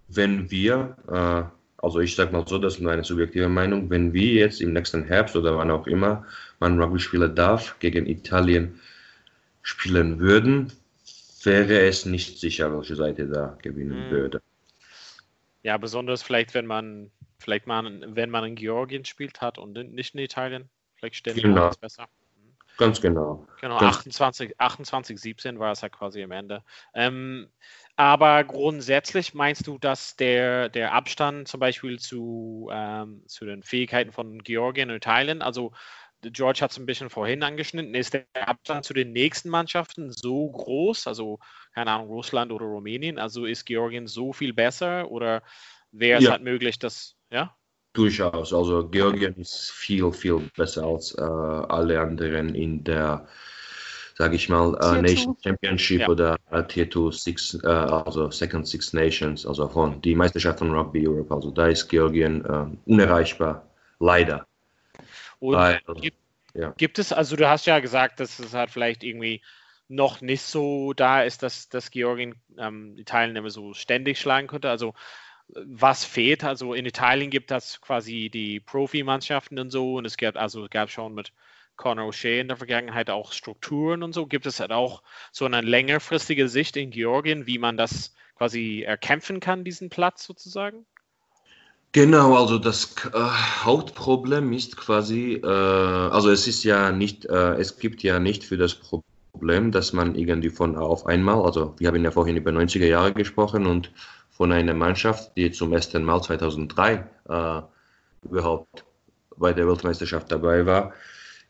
wenn 0.08 0.50
wir, 0.52 0.96
äh, 1.12 1.44
also 1.84 2.00
ich 2.00 2.16
sage 2.16 2.32
mal 2.32 2.48
so, 2.48 2.58
das 2.58 2.76
ist 2.76 2.82
meine 2.82 3.04
subjektive 3.04 3.50
Meinung, 3.50 3.90
wenn 3.90 4.14
wir 4.14 4.34
jetzt 4.34 4.62
im 4.62 4.74
nächsten 4.74 5.04
Herbst 5.04 5.36
oder 5.36 5.58
wann 5.58 5.72
auch 5.72 5.88
immer 5.88 6.26
man 6.60 6.80
Rugby 6.82 7.00
spielen 7.00 7.36
darf, 7.36 7.78
gegen 7.80 8.06
Italien 8.06 8.80
spielen 9.64 10.20
würden, 10.20 10.72
wäre 11.46 11.88
es 11.88 12.06
nicht 12.06 12.40
sicher, 12.40 12.76
welche 12.76 12.96
Seite 12.96 13.28
da 13.28 13.58
gewinnen 13.62 14.08
mhm. 14.08 14.12
würde. 14.12 14.42
Ja, 15.64 15.78
besonders 15.78 16.24
vielleicht, 16.24 16.54
wenn 16.54 16.66
man, 16.66 17.12
vielleicht 17.40 17.68
man, 17.68 18.16
wenn 18.16 18.30
man 18.30 18.44
in 18.46 18.56
Georgien 18.56 19.06
spielt 19.06 19.42
hat 19.42 19.58
und 19.58 19.74
nicht 19.94 20.14
in 20.14 20.20
Italien, 20.20 20.70
vielleicht 20.96 21.16
stellen 21.16 21.38
genau. 21.38 21.72
wir 21.72 21.78
besser. 21.80 22.08
Ganz 22.78 23.02
genau. 23.02 23.48
Genau, 23.62 23.78
Ganz 23.78 23.98
28, 23.98 24.60
28, 24.60 25.20
17 25.20 25.60
war 25.60 25.74
es 25.74 25.82
ja 25.82 25.90
quasi 25.90 26.24
am 26.24 26.32
Ende. 26.32 26.64
Ähm, 26.96 27.48
aber 27.96 28.44
grundsätzlich 28.44 29.36
meinst 29.36 29.68
du, 29.68 29.78
dass 29.78 30.16
der, 30.16 30.70
der 30.70 30.94
Abstand 30.94 31.48
zum 31.48 31.60
Beispiel 31.60 32.00
zu, 32.00 32.70
ähm, 32.74 33.22
zu 33.28 33.46
den 33.46 33.62
Fähigkeiten 33.62 34.12
von 34.12 34.40
Georgien 34.40 34.90
und 34.90 34.96
Italien, 34.96 35.44
also 35.44 35.72
George 36.32 36.62
hat 36.62 36.72
es 36.72 36.78
ein 36.78 36.86
bisschen 36.86 37.10
vorhin 37.10 37.44
angeschnitten, 37.44 37.96
ist 37.96 38.14
der 38.14 38.26
Abstand 38.48 38.86
zu 38.86 38.94
den 38.94 39.12
nächsten 39.12 39.50
Mannschaften 39.50 40.12
so 40.12 40.50
groß, 40.50 41.08
also 41.08 41.40
keine 41.74 41.92
Ahnung, 41.92 42.08
Russland 42.08 42.52
oder 42.52 42.66
Rumänien, 42.66 43.20
also 43.20 43.46
ist 43.46 43.66
Georgien 43.66 44.08
so 44.08 44.34
viel 44.34 44.54
besser 44.54 45.10
oder 45.12 45.44
wäre 45.92 46.20
es 46.20 46.26
ja. 46.26 46.32
halt 46.32 46.44
möglich, 46.44 46.80
dass, 46.80 47.16
ja? 47.32 47.56
Durchaus, 47.94 48.54
also 48.54 48.88
Georgien 48.88 49.36
ist 49.36 49.72
viel, 49.72 50.12
viel 50.12 50.50
besser 50.58 50.84
als 50.84 51.16
äh, 51.16 51.22
alle 51.22 52.00
anderen 52.00 52.56
in 52.56 52.84
der, 52.84 53.28
sage 54.16 54.36
ich 54.36 54.50
mal, 54.50 54.76
äh, 54.82 55.02
Nation 55.02 55.38
Championship 55.44 56.02
ja. 56.02 56.10
oder 56.10 56.38
äh, 56.50 56.64
Tier 56.64 56.90
2 56.90 57.12
Six, 57.12 57.60
äh, 57.64 57.68
also 57.68 58.32
Second 58.32 58.68
Six 58.68 58.94
Nations, 58.94 59.46
also 59.46 59.68
von 59.68 60.02
die 60.02 60.16
Meisterschaft 60.16 60.60
von 60.60 60.72
Rugby 60.72 61.08
Europe, 61.08 61.34
also 61.34 61.52
da 61.52 61.68
ist 61.68 61.88
Georgien 61.88 62.44
äh, 62.46 62.92
unerreichbar, 62.92 63.68
leider. 64.00 64.48
Und 65.44 65.56
Weil, 65.56 65.82
gibt, 66.00 66.18
ja. 66.54 66.74
gibt, 66.78 67.00
es, 67.00 67.12
also 67.12 67.36
du 67.36 67.50
hast 67.50 67.66
ja 67.66 67.80
gesagt, 67.80 68.22
dass 68.22 68.40
es 68.40 68.54
halt 68.54 68.72
vielleicht 68.72 69.04
irgendwie 69.04 69.42
noch 69.90 70.22
nicht 70.22 70.42
so 70.42 70.94
da 70.94 71.22
ist, 71.22 71.44
dass, 71.44 71.68
dass 71.68 71.92
Georgien 71.92 72.36
ähm, 72.58 72.96
die 72.96 73.04
Teilnehmer 73.04 73.50
so 73.50 73.74
ständig 73.74 74.22
schlagen 74.22 74.48
könnte. 74.48 74.70
Also 74.70 74.94
was 75.50 76.06
fehlt? 76.06 76.46
Also 76.46 76.74
in 76.74 76.86
Italien 76.86 77.30
gibt 77.30 77.52
es 77.52 77.82
quasi 77.82 78.30
die 78.34 78.62
Profimannschaften 78.62 79.60
und 79.60 79.70
so 79.70 79.96
und 79.96 80.06
es 80.06 80.16
gab 80.16 80.38
also 80.38 80.68
gab 80.70 80.90
schon 80.90 81.14
mit 81.14 81.34
Conor 81.76 82.08
O'Shea 82.08 82.40
in 82.40 82.48
der 82.48 82.56
Vergangenheit 82.56 83.10
auch 83.10 83.34
Strukturen 83.34 84.02
und 84.02 84.14
so. 84.14 84.26
Gibt 84.26 84.46
es 84.46 84.62
halt 84.62 84.72
auch 84.72 85.04
so 85.34 85.44
eine 85.44 85.60
längerfristige 85.60 86.48
Sicht 86.48 86.78
in 86.78 86.90
Georgien, 86.90 87.48
wie 87.48 87.58
man 87.58 87.76
das 87.76 88.16
quasi 88.38 88.84
erkämpfen 88.84 89.42
kann, 89.42 89.66
diesen 89.66 89.90
Platz 89.90 90.24
sozusagen? 90.24 90.86
Genau, 91.94 92.36
also 92.36 92.58
das 92.58 92.96
äh, 93.14 93.20
Hauptproblem 93.64 94.52
ist 94.52 94.78
quasi, 94.78 95.36
äh, 95.36 95.46
also 95.48 96.32
es 96.32 96.48
ist 96.48 96.64
ja 96.64 96.92
nicht, 96.92 97.26
äh, 97.26 97.54
es 97.58 97.78
gibt 97.78 98.02
ja 98.02 98.20
nicht 98.20 98.44
für 98.44 98.58
das 98.58 98.74
Problem, 98.74 99.72
dass 99.72 99.94
man 99.94 100.16
irgendwie 100.16 100.50
von 100.50 100.76
auf 100.76 101.06
einmal, 101.06 101.46
also 101.46 101.76
wir 101.78 101.88
haben 101.90 102.04
ja 102.04 102.10
vorhin 102.10 102.36
über 102.36 102.50
90er 102.50 102.88
Jahre 102.88 103.14
gesprochen 103.14 103.68
und 103.68 103.92
von 104.32 104.52
einer 104.52 104.74
Mannschaft, 104.74 105.38
die 105.38 105.52
zum 105.52 105.72
ersten 105.72 106.04
Mal 106.04 106.20
2003 106.20 107.08
äh, 107.30 107.62
überhaupt 108.24 108.86
bei 109.38 109.54
der 109.54 109.68
Weltmeisterschaft 109.68 110.32
dabei 110.32 110.66
war, 110.66 110.94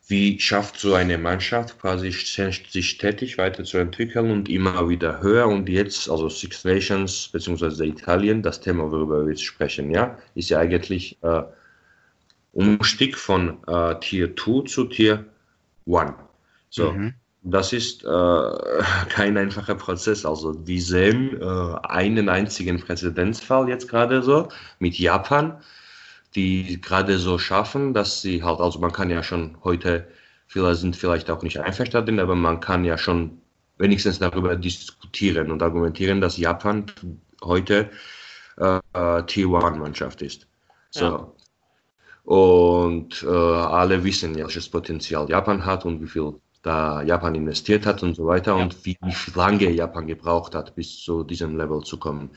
wie 0.08 0.40
schafft 0.40 0.80
so 0.80 0.96
eine 0.96 1.18
Mannschaft 1.18 1.80
quasi 1.80 2.12
sich 2.12 2.90
stetig 2.90 3.38
weiterzuentwickeln 3.38 4.32
und 4.32 4.50
immer 4.50 4.90
wieder 4.90 5.22
höher 5.22 5.48
und 5.48 5.70
jetzt, 5.70 6.10
also 6.10 6.28
Six 6.28 6.66
Nations 6.66 7.30
bzw. 7.30 7.86
Italien, 7.86 8.42
das 8.42 8.60
Thema, 8.60 8.92
worüber 8.92 9.24
wir 9.24 9.32
jetzt 9.32 9.44
sprechen, 9.44 9.92
ja, 9.92 10.18
ist 10.36 10.50
ja 10.50 10.60
eigentlich 10.60 11.18
äh, 11.22 11.44
Umstieg 12.52 13.18
von 13.18 13.58
äh, 13.68 14.00
Tier 14.00 14.36
2 14.36 14.66
zu 14.68 14.86
Tier 14.86 15.26
1. 15.88 16.14
So, 16.70 16.92
mhm. 16.92 17.14
das 17.44 17.72
ist 17.72 18.04
äh, 18.04 18.08
kein 19.10 19.38
einfacher 19.38 19.76
Prozess. 19.76 20.26
Also 20.26 20.68
wir 20.68 20.82
sehen 20.82 21.40
äh, 21.42 21.78
einen 21.88 22.28
einzigen 22.28 22.82
Präzedenzfall 22.82 23.70
jetzt 23.70 23.88
gerade 23.88 24.22
so 24.22 24.50
mit 24.80 25.00
Japan 25.00 25.62
die 26.36 26.82
gerade 26.82 27.18
so 27.18 27.38
schaffen, 27.38 27.94
dass 27.94 28.22
sie 28.22 28.44
halt, 28.44 28.60
also 28.60 28.80
man 28.80 28.92
kann 28.92 29.10
ja 29.10 29.24
schon 29.24 29.58
heute, 29.64 30.08
viele 30.48 30.76
sind 30.76 30.96
vielleicht 30.96 31.30
auch 31.30 31.42
nicht 31.44 31.60
einverstanden, 31.60 32.20
aber 32.20 32.36
man 32.36 32.60
kann 32.60 32.84
ja 32.86 32.98
schon 32.98 33.42
wenigstens 33.78 34.20
darüber 34.20 34.56
diskutieren 34.56 35.52
und 35.52 35.62
argumentieren, 35.62 36.22
dass 36.22 36.38
Japan 36.38 36.86
heute 37.44 37.90
äh, 38.58 38.80
T1-Mannschaft 38.94 40.22
ist. 40.22 40.48
So. 40.92 41.06
Ja. 41.06 41.32
Und 42.24 43.24
äh, 43.24 43.28
alle 43.28 44.04
wissen, 44.04 44.36
welches 44.36 44.70
Potenzial 44.70 45.30
Japan 45.30 45.66
hat 45.66 45.86
und 45.86 46.02
wie 46.02 46.08
viel 46.08 46.36
da 46.64 47.02
Japan 47.04 47.36
investiert 47.36 47.86
hat 47.86 48.02
und 48.04 48.16
so 48.16 48.26
weiter 48.26 48.58
ja. 48.58 48.64
und 48.64 48.86
wie, 48.86 48.98
lange 49.36 49.70
Japan 49.70 50.08
gebraucht 50.08 50.56
hat, 50.56 50.74
bis 50.76 50.98
zu 51.02 51.24
diesem 51.24 51.58
Level 51.58 51.82
zu 51.82 52.00
kommen. 52.00 52.32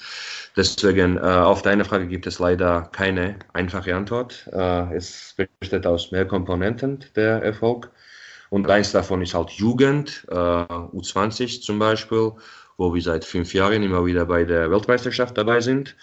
Deswegen, 0.57 1.17
äh, 1.17 1.21
auf 1.21 1.63
deine 1.63 1.85
Frage 1.85 2.09
gibt 2.09 2.27
es 2.27 2.39
leider 2.39 2.83
keine 2.93 3.39
einfache 3.53 3.95
Antwort. 3.95 4.49
Äh, 4.53 4.97
es 4.97 5.35
besteht 5.61 5.87
aus 5.87 6.11
mehr 6.11 6.27
Komponenten, 6.27 7.05
der 7.15 7.43
Erfolg. 7.43 7.91
Und 8.51 8.69
eins 8.69 8.93
davon 8.93 9.23
ist 9.23 9.35
halt 9.35 9.51
Jugend, 9.51 10.27
äh, 10.29 10.35
U20 10.35 11.63
zum 11.63 11.79
Beispiel, 11.79 12.33
wo 12.77 12.93
wir 12.93 13.03
seit 13.03 13.25
fünf 13.25 13.55
Jahren 13.55 13.83
immer 13.83 14.05
wieder 14.05 14.27
bei 14.27 14.45
der 14.45 14.71
Weltmeisterschaft 14.71 15.39
dabei 15.39 15.61
sind. 15.61 15.97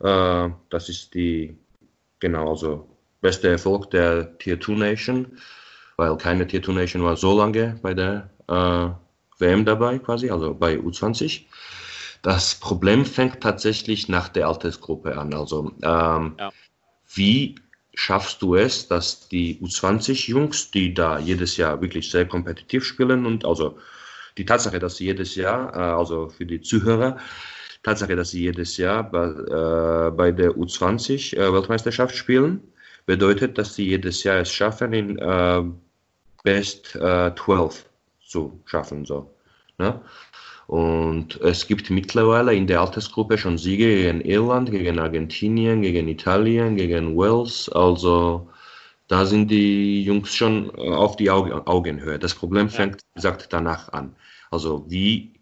Äh, 0.00 0.48
das 0.68 0.88
ist 0.88 1.14
die, 1.14 1.56
genau, 2.18 2.50
also 2.50 2.88
beste 3.20 3.48
Erfolg 3.48 3.90
der 3.90 4.36
Tier 4.38 4.60
2 4.60 4.72
Nation 4.72 5.38
weil 5.98 6.16
keine 6.16 6.46
2 6.46 6.72
Nation 6.72 7.02
war 7.02 7.16
so 7.16 7.36
lange 7.36 7.78
bei 7.82 7.92
der 7.92 8.30
äh, 8.48 8.88
WM 9.40 9.64
dabei, 9.64 9.98
quasi, 9.98 10.30
also 10.30 10.54
bei 10.54 10.76
U20. 10.76 11.42
Das 12.22 12.54
Problem 12.54 13.04
fängt 13.04 13.40
tatsächlich 13.40 14.08
nach 14.08 14.28
der 14.28 14.48
Altersgruppe 14.48 15.18
an. 15.18 15.34
Also, 15.34 15.72
ähm, 15.82 16.36
ja. 16.38 16.50
wie 17.14 17.56
schaffst 17.94 18.42
du 18.42 18.54
es, 18.54 18.86
dass 18.88 19.28
die 19.28 19.60
U20-Jungs, 19.60 20.70
die 20.70 20.94
da 20.94 21.18
jedes 21.18 21.56
Jahr 21.56 21.80
wirklich 21.80 22.10
sehr 22.10 22.26
kompetitiv 22.26 22.84
spielen 22.84 23.26
und 23.26 23.44
also 23.44 23.76
die 24.36 24.44
Tatsache, 24.44 24.78
dass 24.78 24.96
sie 24.96 25.06
jedes 25.06 25.34
Jahr, 25.34 25.74
äh, 25.74 25.78
also 25.78 26.28
für 26.28 26.46
die 26.46 26.60
Zuhörer, 26.60 27.18
Tatsache, 27.82 28.14
dass 28.14 28.30
sie 28.30 28.42
jedes 28.42 28.76
Jahr 28.76 29.02
bei, 29.02 29.26
äh, 29.26 30.10
bei 30.12 30.30
der 30.30 30.52
U20-Weltmeisterschaft 30.52 32.14
äh, 32.14 32.16
spielen, 32.16 32.60
bedeutet, 33.06 33.58
dass 33.58 33.74
sie 33.74 33.86
jedes 33.88 34.22
Jahr 34.22 34.38
es 34.38 34.52
schaffen, 34.52 34.92
in 34.92 35.18
äh, 35.18 35.62
Best 36.42 36.94
äh, 36.96 37.34
12 37.34 37.84
zu 38.26 38.60
schaffen. 38.64 39.04
So, 39.04 39.30
ne? 39.78 40.00
Und 40.68 41.40
es 41.40 41.66
gibt 41.66 41.88
mittlerweile 41.88 42.54
in 42.54 42.66
der 42.66 42.82
Altersgruppe 42.82 43.38
schon 43.38 43.56
Siege 43.56 43.86
gegen 43.86 44.20
Irland, 44.20 44.70
gegen 44.70 44.98
Argentinien, 44.98 45.80
gegen 45.80 46.08
Italien, 46.08 46.76
gegen 46.76 47.16
Wales. 47.16 47.70
Also 47.70 48.48
da 49.08 49.24
sind 49.24 49.50
die 49.50 50.04
Jungs 50.04 50.34
schon 50.34 50.70
auf 50.74 51.16
die 51.16 51.30
Augenhöhe. 51.30 52.18
Das 52.18 52.34
Problem 52.34 52.68
fängt, 52.68 52.96
wie 52.96 53.14
gesagt, 53.14 53.50
danach 53.50 53.90
an. 53.94 54.14
Also 54.50 54.84
wie 54.88 55.32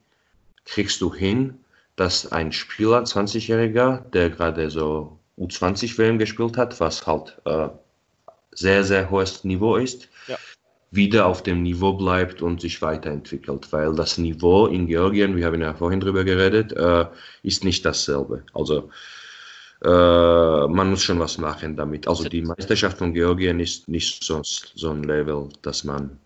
kriegst 0.64 1.00
du 1.00 1.12
hin, 1.12 1.58
dass 1.96 2.30
ein 2.30 2.52
Spieler, 2.52 3.02
20-Jähriger, 3.02 4.08
der 4.10 4.30
gerade 4.30 4.70
so 4.70 5.18
U20-WM 5.38 6.18
gespielt 6.18 6.56
hat, 6.56 6.78
was 6.78 7.04
halt 7.04 7.36
äh, 7.46 7.68
sehr, 8.52 8.84
sehr 8.84 9.10
hohes 9.10 9.42
Niveau 9.42 9.74
ist, 9.74 10.08
wieder 10.96 11.26
auf 11.26 11.42
dem 11.42 11.62
Niveau 11.62 11.92
bleibt 11.92 12.42
und 12.42 12.60
sich 12.60 12.82
weiterentwickelt, 12.82 13.72
weil 13.72 13.94
das 13.94 14.18
Niveau 14.18 14.66
in 14.66 14.86
Georgien, 14.86 15.36
wir 15.36 15.46
haben 15.46 15.60
ja 15.60 15.74
vorhin 15.74 16.00
drüber 16.00 16.24
geredet, 16.24 16.72
äh, 16.72 17.06
ist 17.42 17.64
nicht 17.64 17.84
dasselbe. 17.84 18.42
Also 18.52 18.90
äh, 19.84 19.88
man 19.88 20.90
muss 20.90 21.02
schon 21.02 21.20
was 21.20 21.38
machen 21.38 21.76
damit. 21.76 22.08
Also 22.08 22.28
die 22.28 22.42
Meisterschaft 22.42 22.98
von 22.98 23.12
Georgien 23.12 23.60
ist 23.60 23.88
nicht 23.88 24.24
so, 24.24 24.40
so 24.42 24.90
ein 24.90 25.04
Level, 25.04 25.48
dass 25.62 25.84
man 25.84 26.18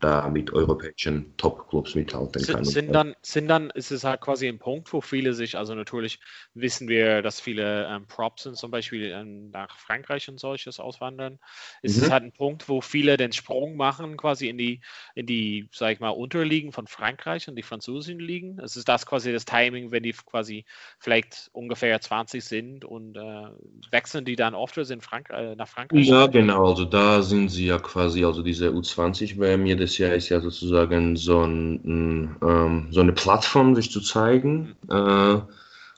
da 0.00 0.28
mit 0.28 0.52
europäischen 0.52 1.36
Top-Clubs 1.36 1.94
mithalten 1.94 2.44
kann. 2.44 2.64
Sind, 2.64 2.72
sind, 2.72 2.92
dann, 2.92 3.16
sind 3.22 3.48
dann, 3.48 3.70
ist 3.70 3.90
es 3.90 4.04
halt 4.04 4.20
quasi 4.20 4.46
ein 4.46 4.58
Punkt, 4.58 4.92
wo 4.92 5.00
viele 5.00 5.34
sich, 5.34 5.56
also 5.56 5.74
natürlich 5.74 6.20
wissen 6.54 6.88
wir, 6.88 7.22
dass 7.22 7.40
viele 7.40 7.86
ähm, 7.88 8.06
Props 8.06 8.44
sind, 8.44 8.56
zum 8.56 8.70
Beispiel 8.70 9.10
ähm, 9.10 9.50
nach 9.50 9.76
Frankreich 9.78 10.28
und 10.28 10.38
solches 10.38 10.78
auswandern. 10.78 11.38
Ist 11.82 11.96
mhm. 11.96 12.04
es 12.04 12.10
halt 12.10 12.22
ein 12.22 12.32
Punkt, 12.32 12.68
wo 12.68 12.80
viele 12.80 13.16
den 13.16 13.32
Sprung 13.32 13.76
machen, 13.76 14.16
quasi 14.16 14.48
in 14.48 14.58
die, 14.58 14.80
in 15.14 15.26
die, 15.26 15.68
sag 15.72 15.92
ich 15.92 16.00
mal, 16.00 16.10
Unterliegen 16.10 16.72
von 16.72 16.86
Frankreich 16.86 17.48
und 17.48 17.56
die 17.56 17.62
französischen 17.62 18.20
Ligen? 18.20 18.60
Es 18.60 18.76
ist 18.76 18.88
das 18.88 19.04
quasi 19.04 19.32
das 19.32 19.46
Timing, 19.46 19.90
wenn 19.90 20.04
die 20.04 20.12
quasi 20.12 20.64
vielleicht 21.00 21.50
ungefähr 21.52 22.00
20 22.00 22.44
sind 22.44 22.84
und 22.84 23.16
äh, 23.16 23.46
wechseln 23.90 24.24
die 24.24 24.36
dann 24.36 24.54
oft 24.54 24.78
in 24.78 25.00
Frank 25.00 25.30
äh, 25.30 25.56
nach 25.56 25.66
Frankreich? 25.66 26.06
Ja, 26.06 26.28
genau, 26.28 26.68
also 26.68 26.84
da 26.84 27.20
sind 27.20 27.48
sie 27.48 27.66
ja 27.66 27.78
quasi, 27.78 28.24
also 28.24 28.42
diese 28.44 28.68
U20-WM 28.68 29.66
jedes 29.66 29.87
letztes 29.87 29.87
Jahr 29.96 30.12
ist 30.12 30.28
ja 30.28 30.40
sozusagen 30.40 31.16
so, 31.16 31.42
ein, 31.42 32.36
ähm, 32.42 32.88
so 32.90 33.00
eine 33.00 33.12
Plattform, 33.12 33.74
sich 33.74 33.90
zu 33.90 34.02
zeigen. 34.02 34.76
Äh, 34.90 35.38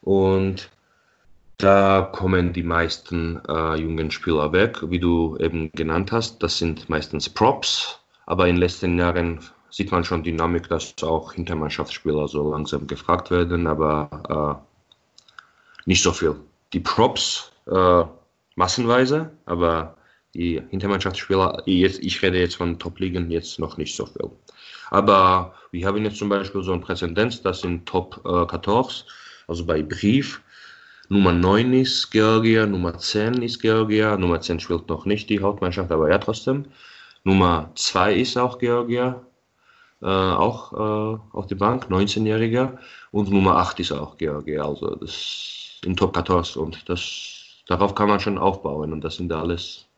und 0.03 0.70
da 1.59 2.03
kommen 2.12 2.53
die 2.53 2.62
meisten 2.62 3.41
äh, 3.49 3.74
jungen 3.76 4.11
Spieler 4.11 4.53
weg, 4.53 4.78
wie 4.88 5.01
du 5.01 5.36
eben 5.38 5.72
genannt 5.72 6.12
hast. 6.12 6.43
Das 6.43 6.59
sind 6.59 6.88
meistens 6.88 7.28
Props, 7.28 7.99
aber 8.26 8.47
in 8.47 8.55
den 8.55 8.61
letzten 8.61 8.99
Jahren 8.99 9.41
sieht 9.70 9.91
man 9.93 10.05
schon 10.05 10.22
Dynamik, 10.22 10.68
dass 10.68 10.95
auch 11.03 11.32
Hintermannschaftsspieler 11.32 12.28
so 12.28 12.51
langsam 12.51 12.86
gefragt 12.86 13.30
werden, 13.30 13.66
aber 13.66 14.62
äh, 14.64 15.86
nicht 15.86 16.03
so 16.03 16.12
viel. 16.12 16.36
Die 16.72 16.80
Props 16.80 17.53
äh, 17.66 18.05
massenweise, 18.55 19.30
aber 19.47 19.97
die 20.35 20.62
Hintermannschaftsspieler, 20.70 21.62
jetzt, 21.66 22.03
ich 22.03 22.22
rede 22.22 22.39
jetzt 22.39 22.57
von 22.57 22.78
Top-Ligen, 22.78 23.31
jetzt 23.31 23.59
noch 23.59 23.76
nicht 23.76 23.95
so 23.97 24.07
viel. 24.07 24.31
Aber 24.91 25.55
wir 25.70 25.87
haben 25.87 26.05
jetzt 26.05 26.18
zum 26.18 26.28
Beispiel 26.28 26.62
so 26.62 26.72
ein 26.72 26.81
Präzedenz, 26.81 27.43
das 27.43 27.61
sind 27.61 27.87
Top 27.87 28.20
äh, 28.24 28.47
14, 28.49 29.05
also 29.49 29.64
bei 29.66 29.83
Brief. 29.83 30.43
Nummer 31.09 31.33
9 31.33 31.72
ist 31.72 32.11
Georgia, 32.11 32.66
Nummer 32.66 32.97
10 32.97 33.43
ist 33.43 33.61
Georgia, 33.61 34.16
Nummer 34.16 34.41
10 34.41 34.61
spielt 34.61 34.89
noch 34.89 35.07
nicht 35.07 35.28
die 35.28 35.41
Hauptmannschaft, 35.41 35.91
aber 35.91 36.09
ja 36.09 36.18
trotzdem. 36.18 36.66
Nummer 37.24 37.72
2 37.74 38.14
ist 38.14 38.37
auch 38.39 38.59
Georgia, 38.59 39.20
äh, 40.03 40.07
auch 40.07 40.72
äh, 40.72 41.37
auf 41.37 41.47
der 41.49 41.57
Bank, 41.57 41.87
19-Jähriger. 41.91 42.78
Und 43.11 43.31
Nummer 43.31 43.57
8 43.57 43.81
ist 43.81 43.93
auch 43.93 44.16
Georgia, 44.16 44.64
also 44.64 44.95
das 44.95 45.81
in 45.85 45.97
Top 45.97 46.14
14. 46.14 46.62
Und 46.62 46.89
das, 46.89 47.62
darauf 47.66 47.95
kann 47.95 48.09
man 48.09 48.20
schon 48.20 48.39
aufbauen 48.39 48.93
und 48.93 49.03
das 49.03 49.16
sind 49.16 49.33
alles 49.33 49.89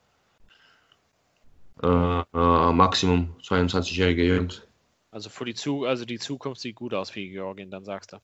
äh, 1.82 1.86
äh, 1.86 2.72
Maximum 2.72 3.34
22-jährige 3.42 4.24
Jungs. 4.24 4.62
Also 5.10 5.28
für 5.28 5.44
die, 5.44 5.54
Zu 5.54 5.84
also 5.84 6.04
die 6.04 6.18
Zukunft 6.18 6.60
sieht 6.60 6.76
gut 6.76 6.94
aus 6.94 7.10
für 7.10 7.20
Georgien, 7.20 7.70
dann 7.70 7.84
sagst 7.84 8.12
du. 8.12 8.18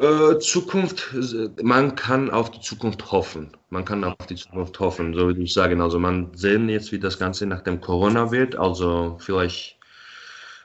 Äh, 0.00 0.38
Zukunft, 0.38 1.14
man 1.62 1.94
kann 1.94 2.30
auf 2.30 2.50
die 2.50 2.60
Zukunft 2.60 3.10
hoffen. 3.10 3.56
Man 3.70 3.84
kann 3.84 4.04
auf 4.04 4.26
die 4.28 4.36
Zukunft 4.36 4.78
hoffen, 4.80 5.14
so 5.14 5.26
würde 5.26 5.42
ich 5.42 5.52
sagen. 5.52 5.80
Also 5.80 5.98
man 5.98 6.34
sehen 6.34 6.68
jetzt, 6.68 6.92
wie 6.92 6.98
das 6.98 7.18
Ganze 7.18 7.46
nach 7.46 7.62
dem 7.62 7.80
Corona 7.80 8.30
wird. 8.30 8.56
Also 8.56 9.18
vielleicht, 9.20 9.78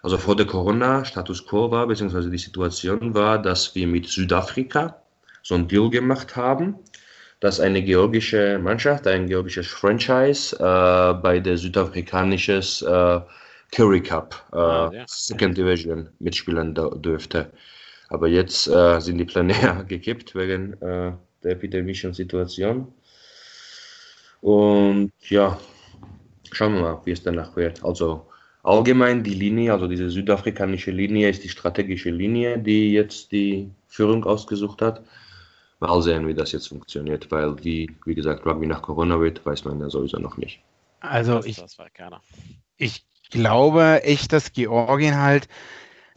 also 0.01 0.17
vor 0.17 0.35
der 0.35 0.45
Corona 0.45 1.05
Status 1.05 1.45
quo 1.45 1.71
war, 1.71 1.87
beziehungsweise 1.87 2.29
die 2.29 2.37
Situation 2.37 3.13
war, 3.13 3.41
dass 3.41 3.75
wir 3.75 3.87
mit 3.87 4.07
Südafrika 4.07 5.01
so 5.41 5.55
ein 5.55 5.67
Deal 5.67 5.89
gemacht 5.89 6.35
haben 6.35 6.75
dass 7.45 7.59
eine 7.59 7.83
georgische 7.83 8.57
Mannschaft, 8.57 9.05
ein 9.05 9.27
georgisches 9.27 9.67
Franchise 9.67 10.55
äh, 10.55 11.13
bei 11.21 11.39
der 11.39 11.57
südafrikanischen 11.57 12.63
äh, 12.87 13.21
Curry 13.71 14.01
Cup 14.01 14.43
äh, 14.51 14.57
ah, 14.57 14.91
ja. 14.91 15.05
Second 15.07 15.55
Division 15.55 16.09
mitspielen 16.17 16.73
dürfte. 16.73 17.51
Aber 18.09 18.27
jetzt 18.27 18.67
äh, 18.67 18.99
sind 18.99 19.19
die 19.19 19.25
Pläne 19.25 19.85
gekippt 19.87 20.33
wegen 20.33 20.73
äh, 20.81 21.11
der 21.43 21.51
epidemischen 21.51 22.15
Situation. 22.15 22.91
Und 24.41 25.11
ja, 25.29 25.59
schauen 26.51 26.73
wir 26.73 26.81
mal, 26.81 27.01
wie 27.05 27.11
es 27.11 27.21
danach 27.21 27.55
wird. 27.55 27.85
Also 27.85 28.25
allgemein 28.63 29.23
die 29.23 29.35
Linie, 29.35 29.71
also 29.71 29.85
diese 29.85 30.09
südafrikanische 30.09 30.89
Linie 30.89 31.29
ist 31.29 31.43
die 31.43 31.49
strategische 31.49 32.09
Linie, 32.09 32.57
die 32.57 32.91
jetzt 32.91 33.31
die 33.31 33.69
Führung 33.87 34.23
ausgesucht 34.23 34.81
hat 34.81 35.03
mal 35.79 36.01
sehen, 36.01 36.27
wie 36.27 36.33
das 36.33 36.51
jetzt 36.51 36.67
funktioniert, 36.67 37.31
weil 37.31 37.63
wie, 37.63 37.95
wie 38.05 38.15
gesagt, 38.15 38.45
Rugby 38.45 38.65
nach 38.65 38.81
Corona 38.81 39.19
wird, 39.19 39.45
weiß 39.45 39.65
man 39.65 39.79
ja 39.79 39.89
sowieso 39.89 40.17
noch 40.17 40.37
nicht. 40.37 40.61
Also 40.99 41.43
ich, 41.43 41.61
ich 42.77 43.05
glaube 43.29 44.03
echt, 44.03 44.33
dass 44.33 44.53
Georgien 44.53 45.17
halt 45.17 45.47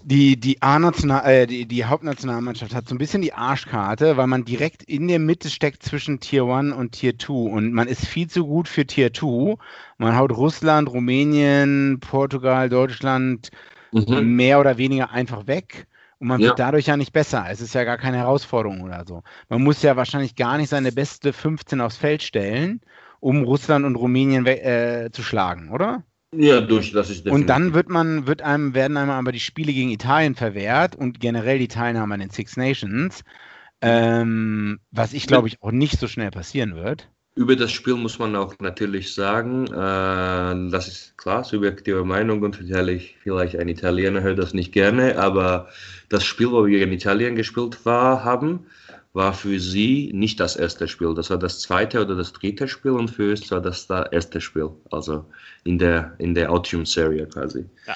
die, 0.03 0.39
die, 0.39 0.59
äh, 0.61 1.47
die, 1.47 1.67
die 1.67 1.85
Hauptnationalmannschaft 1.85 2.75
hat 2.75 2.89
so 2.89 2.95
ein 2.95 2.99
bisschen 2.99 3.21
die 3.21 3.33
Arschkarte, 3.33 4.17
weil 4.17 4.29
man 4.29 4.45
direkt 4.45 4.83
in 4.85 5.09
der 5.09 5.19
Mitte 5.19 5.51
steckt 5.51 5.83
zwischen 5.83 6.21
Tier 6.21 6.45
1 6.45 6.75
und 6.75 6.93
Tier 6.93 7.19
2 7.19 7.33
und 7.33 7.73
man 7.73 7.89
ist 7.89 8.07
viel 8.07 8.29
zu 8.29 8.47
gut 8.47 8.69
für 8.69 8.87
Tier 8.87 9.13
2. 9.13 9.57
Man 9.99 10.17
haut 10.17 10.33
Russland, 10.33 10.89
Rumänien, 10.89 11.99
Portugal, 12.01 12.69
Deutschland 12.69 13.51
mhm. 13.93 14.37
mehr 14.37 14.61
oder 14.61 14.79
weniger 14.79 15.11
einfach 15.11 15.47
weg. 15.47 15.89
Und 16.21 16.29
man 16.29 16.41
wird 16.41 16.59
dadurch 16.59 16.87
ja 16.87 16.97
nicht 16.97 17.12
besser. 17.12 17.47
Es 17.49 17.61
ist 17.61 17.75
ja 17.75 17.85
gar 17.85 17.99
keine 17.99 18.16
Herausforderung 18.19 18.83
oder 18.83 19.05
so. 19.07 19.23
Man 19.49 19.62
muss 19.62 19.83
ja 19.83 19.97
wahrscheinlich 19.97 20.35
gar 20.35 20.57
nicht 20.59 20.69
seine 20.69 20.91
beste 20.91 21.33
15 21.33 21.81
aufs 21.81 21.97
Feld 21.97 22.23
stellen, 22.23 22.81
um 23.21 23.45
Russland 23.45 23.85
und 23.85 23.95
Rumänien 23.95 24.45
äh, 24.47 25.11
zu 25.12 25.23
schlagen, 25.23 25.71
oder? 25.71 26.03
Ja, 26.35 26.61
durch, 26.61 26.93
das 26.93 27.09
ist 27.09 27.27
Und 27.27 27.47
dann 27.47 27.73
wird 27.73 27.89
man, 27.89 28.27
wird 28.27 28.43
einem, 28.43 28.75
werden 28.75 28.97
einem 28.97 29.11
aber 29.11 29.33
die 29.33 29.41
Spiele 29.41 29.73
gegen 29.73 29.91
Italien 29.91 30.35
verwehrt 30.35 30.95
und 30.95 31.21
generell 31.21 31.59
die 31.59 31.69
Teilnahme 31.69 32.14
an 32.14 32.21
den 32.21 32.31
Six 32.31 32.57
Nations. 32.57 33.23
Ähm, 33.81 34.81
was 34.91 35.12
ich 35.12 35.27
glaube 35.27 35.49
ich 35.49 35.62
auch 35.62 35.71
nicht 35.71 35.99
so 36.01 36.09
schnell 36.09 36.31
passieren 36.31 36.75
wird. 36.75 37.09
Über 37.37 37.55
das 37.55 37.71
Spiel 37.71 37.95
muss 37.95 38.19
man 38.19 38.35
auch 38.35 38.57
natürlich 38.59 39.14
sagen, 39.14 39.69
äh, 39.69 40.71
das 40.71 40.89
ist 40.89 41.16
klar, 41.16 41.45
subjektive 41.45 42.05
Meinung 42.05 42.43
und 42.43 42.57
vielleicht 42.57 43.14
ein 43.25 43.69
Italiener 43.69 44.23
hört 44.23 44.41
das 44.41 44.53
nicht 44.53 44.73
gerne, 44.73 45.16
aber 45.16 45.69
das 46.09 46.25
Spiel, 46.25 46.51
wo 46.51 46.67
wir 46.67 46.83
in 46.83 46.93
Italien 46.93 47.37
gespielt 47.37 47.85
war, 47.85 48.25
haben, 48.25 48.67
war 49.13 49.33
für 49.33 49.59
sie 49.59 50.11
nicht 50.15 50.39
das 50.41 50.57
erste 50.57 50.87
Spiel. 50.89 51.15
Das 51.15 51.31
war 51.31 51.39
das 51.39 51.61
zweite 51.61 52.01
oder 52.01 52.15
das 52.15 52.33
dritte 52.33 52.69
Spiel 52.69 52.93
und 52.93 53.11
für 53.11 53.31
uns 53.31 53.51
war 53.51 53.61
das 53.61 53.87
das 53.87 54.09
erste 54.13 54.41
Spiel. 54.41 54.71
Also 54.91 55.25
in 55.65 55.79
der, 55.79 56.15
in 56.19 56.35
der 56.35 56.51
Altium-Serie 56.51 57.27
quasi. 57.27 57.67
Ja. 57.87 57.95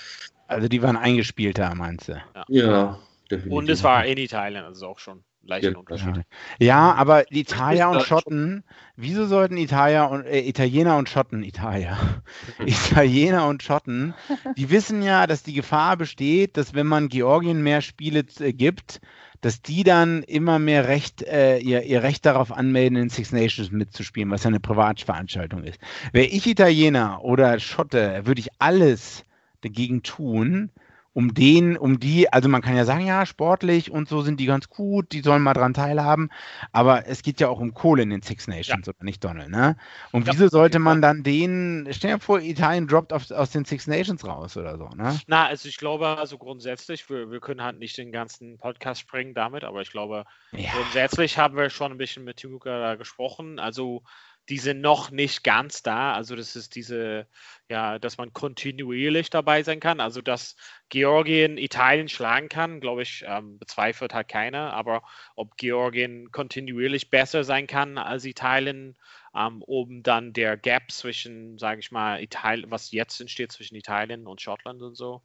Also 0.49 0.69
die 0.69 0.83
waren 0.83 0.97
eingespielter, 0.97 1.75
meinst 1.75 2.09
du? 2.09 2.13
Ja, 2.35 2.45
ja 2.49 2.99
definitiv. 3.31 3.53
Und 3.53 3.71
es 3.71 3.83
war 3.83 4.05
in 4.05 4.19
Italien, 4.19 4.65
also 4.65 4.87
auch 4.87 4.99
schon 4.99 5.23
leichten 5.45 5.73
ja, 5.73 5.79
Unterschied. 5.79 6.23
Ja, 6.59 6.95
aber 6.95 7.31
Italia 7.33 7.89
und 7.89 8.03
Schotten, 8.03 8.65
wieso 8.97 9.27
sollten 9.27 9.57
Italia 9.57 10.05
und, 10.05 10.25
äh, 10.25 10.41
Italiener 10.41 10.97
und 10.97 11.09
Schotten, 11.09 11.43
Italia, 11.43 11.99
Italiener 12.67 13.47
und 13.47 13.63
Schotten, 13.63 14.15
die 14.57 14.71
wissen 14.71 15.03
ja, 15.03 15.27
dass 15.27 15.43
die 15.43 15.55
Gefahr 15.55 15.97
besteht, 15.97 16.57
dass 16.57 16.75
wenn 16.75 16.87
man 16.87 17.09
Georgien 17.09 17.63
mehr 17.63 17.81
Spiele 17.81 18.25
äh, 18.41 18.53
gibt, 18.53 19.01
dass 19.41 19.61
die 19.61 19.83
dann 19.83 20.23
immer 20.23 20.59
mehr 20.61 20.87
Recht, 20.87 21.23
äh, 21.23 21.59
ihr, 21.59 21.83
ihr 21.83 22.03
Recht 22.03 22.25
darauf 22.25 22.53
anmelden, 22.53 22.97
in 22.97 23.09
Six 23.09 23.33
Nations 23.33 23.73
mitzuspielen, 23.73 24.31
was 24.31 24.45
ja 24.45 24.49
eine 24.49 24.61
Privatveranstaltung 24.61 25.65
ist. 25.65 25.81
Wäre 26.13 26.27
ich 26.27 26.47
Italiener 26.47 27.23
oder 27.25 27.59
Schotte, 27.59 28.23
würde 28.25 28.41
ich 28.41 28.51
alles 28.61 29.25
dagegen 29.63 30.05
tun, 30.05 30.71
um 31.15 31.35
den, 31.35 31.77
um 31.77 32.01
die, 32.01 32.33
also 32.33 32.49
man 32.49 32.63
kann 32.63 32.77
ja 32.77 32.85
sagen, 32.85 33.07
ja, 33.07 33.27
sportlich 33.27 33.91
und 33.91 34.09
so 34.09 34.23
sind 34.23 34.41
die 34.41 34.47
ganz 34.47 34.69
gut, 34.69 35.13
die 35.13 35.21
sollen 35.21 35.43
mal 35.43 35.53
dran 35.53 35.75
teilhaben, 35.75 36.31
aber 36.73 37.07
es 37.07 37.23
geht 37.23 37.41
ja 37.41 37.49
auch 37.49 37.61
um 37.61 37.75
Kohle 37.75 38.03
in 38.03 38.11
den 38.11 38.23
Six 38.23 38.49
Nations, 38.49 38.87
ja. 38.87 38.93
oder 38.93 39.05
nicht, 39.05 39.23
Donald, 39.23 39.51
ne? 39.51 39.77
Und 40.11 40.27
ja. 40.27 40.33
wieso 40.33 40.49
sollte 40.49 40.79
man 40.79 41.03
dann 41.03 41.23
den, 41.23 41.87
stell 41.91 42.15
dir 42.15 42.19
vor, 42.19 42.41
Italien 42.41 42.87
droppt 42.87 43.13
auf, 43.13 43.31
aus 43.31 43.51
den 43.51 43.65
Six 43.65 43.87
Nations 43.87 44.25
raus 44.27 44.57
oder 44.57 44.79
so, 44.79 44.89
ne? 44.89 45.19
Na, 45.27 45.47
also 45.47 45.69
ich 45.69 45.77
glaube, 45.77 46.07
also 46.07 46.39
grundsätzlich, 46.39 47.09
wir, 47.11 47.31
wir 47.31 47.41
können 47.41 47.63
halt 47.63 47.79
nicht 47.79 47.99
den 47.99 48.11
ganzen 48.11 48.57
Podcast 48.57 49.03
sprengen 49.03 49.35
damit, 49.35 49.65
aber 49.65 49.83
ich 49.83 49.91
glaube, 49.91 50.25
ja. 50.53 50.71
grundsätzlich 50.73 51.37
haben 51.37 51.57
wir 51.57 51.69
schon 51.69 51.93
ein 51.93 51.99
bisschen 51.99 52.25
mit 52.25 52.39
Timuka 52.39 52.95
gesprochen, 52.95 53.59
also 53.59 54.03
die 54.49 54.59
sind 54.59 54.81
noch 54.81 55.11
nicht 55.11 55.45
ganz 55.45 55.83
da. 55.83 56.15
Also 56.15 56.35
das 56.37 56.57
ist 56.57 56.75
diese, 56.75 57.27
ja, 57.69 57.99
dass 57.99 58.19
man 58.19 58.33
kontinuierlich 58.33 59.31
dabei 59.31 59.63
sein 59.63 59.81
kann. 59.81 60.01
Also 60.01 60.21
dass 60.21 60.57
Georgien 60.89 61.59
Italien 61.59 62.09
schlagen 62.09 62.49
kann, 62.49 62.81
glaube 62.81 63.03
ich, 63.03 63.25
ähm, 63.27 63.59
bezweifelt 63.59 64.15
halt 64.15 64.29
keiner. 64.29 64.73
Aber 64.73 65.03
ob 65.37 65.57
Georgien 65.57 66.31
kontinuierlich 66.33 67.11
besser 67.11 67.45
sein 67.45 67.67
kann 67.67 67.99
als 67.99 68.25
Italien, 68.25 68.97
ähm, 69.35 69.63
um 69.63 70.03
dann 70.03 70.33
der 70.33 70.57
Gap 70.57 70.91
zwischen, 70.91 71.59
sage 71.59 71.81
ich 71.81 71.91
mal, 71.91 72.23
Italien, 72.23 72.71
was 72.71 72.91
jetzt 72.93 73.21
entsteht 73.21 73.53
zwischen 73.53 73.77
Italien 73.77 74.27
und 74.27 74.41
Schottland 74.41 74.83
und 74.83 74.95
so, 74.97 75.23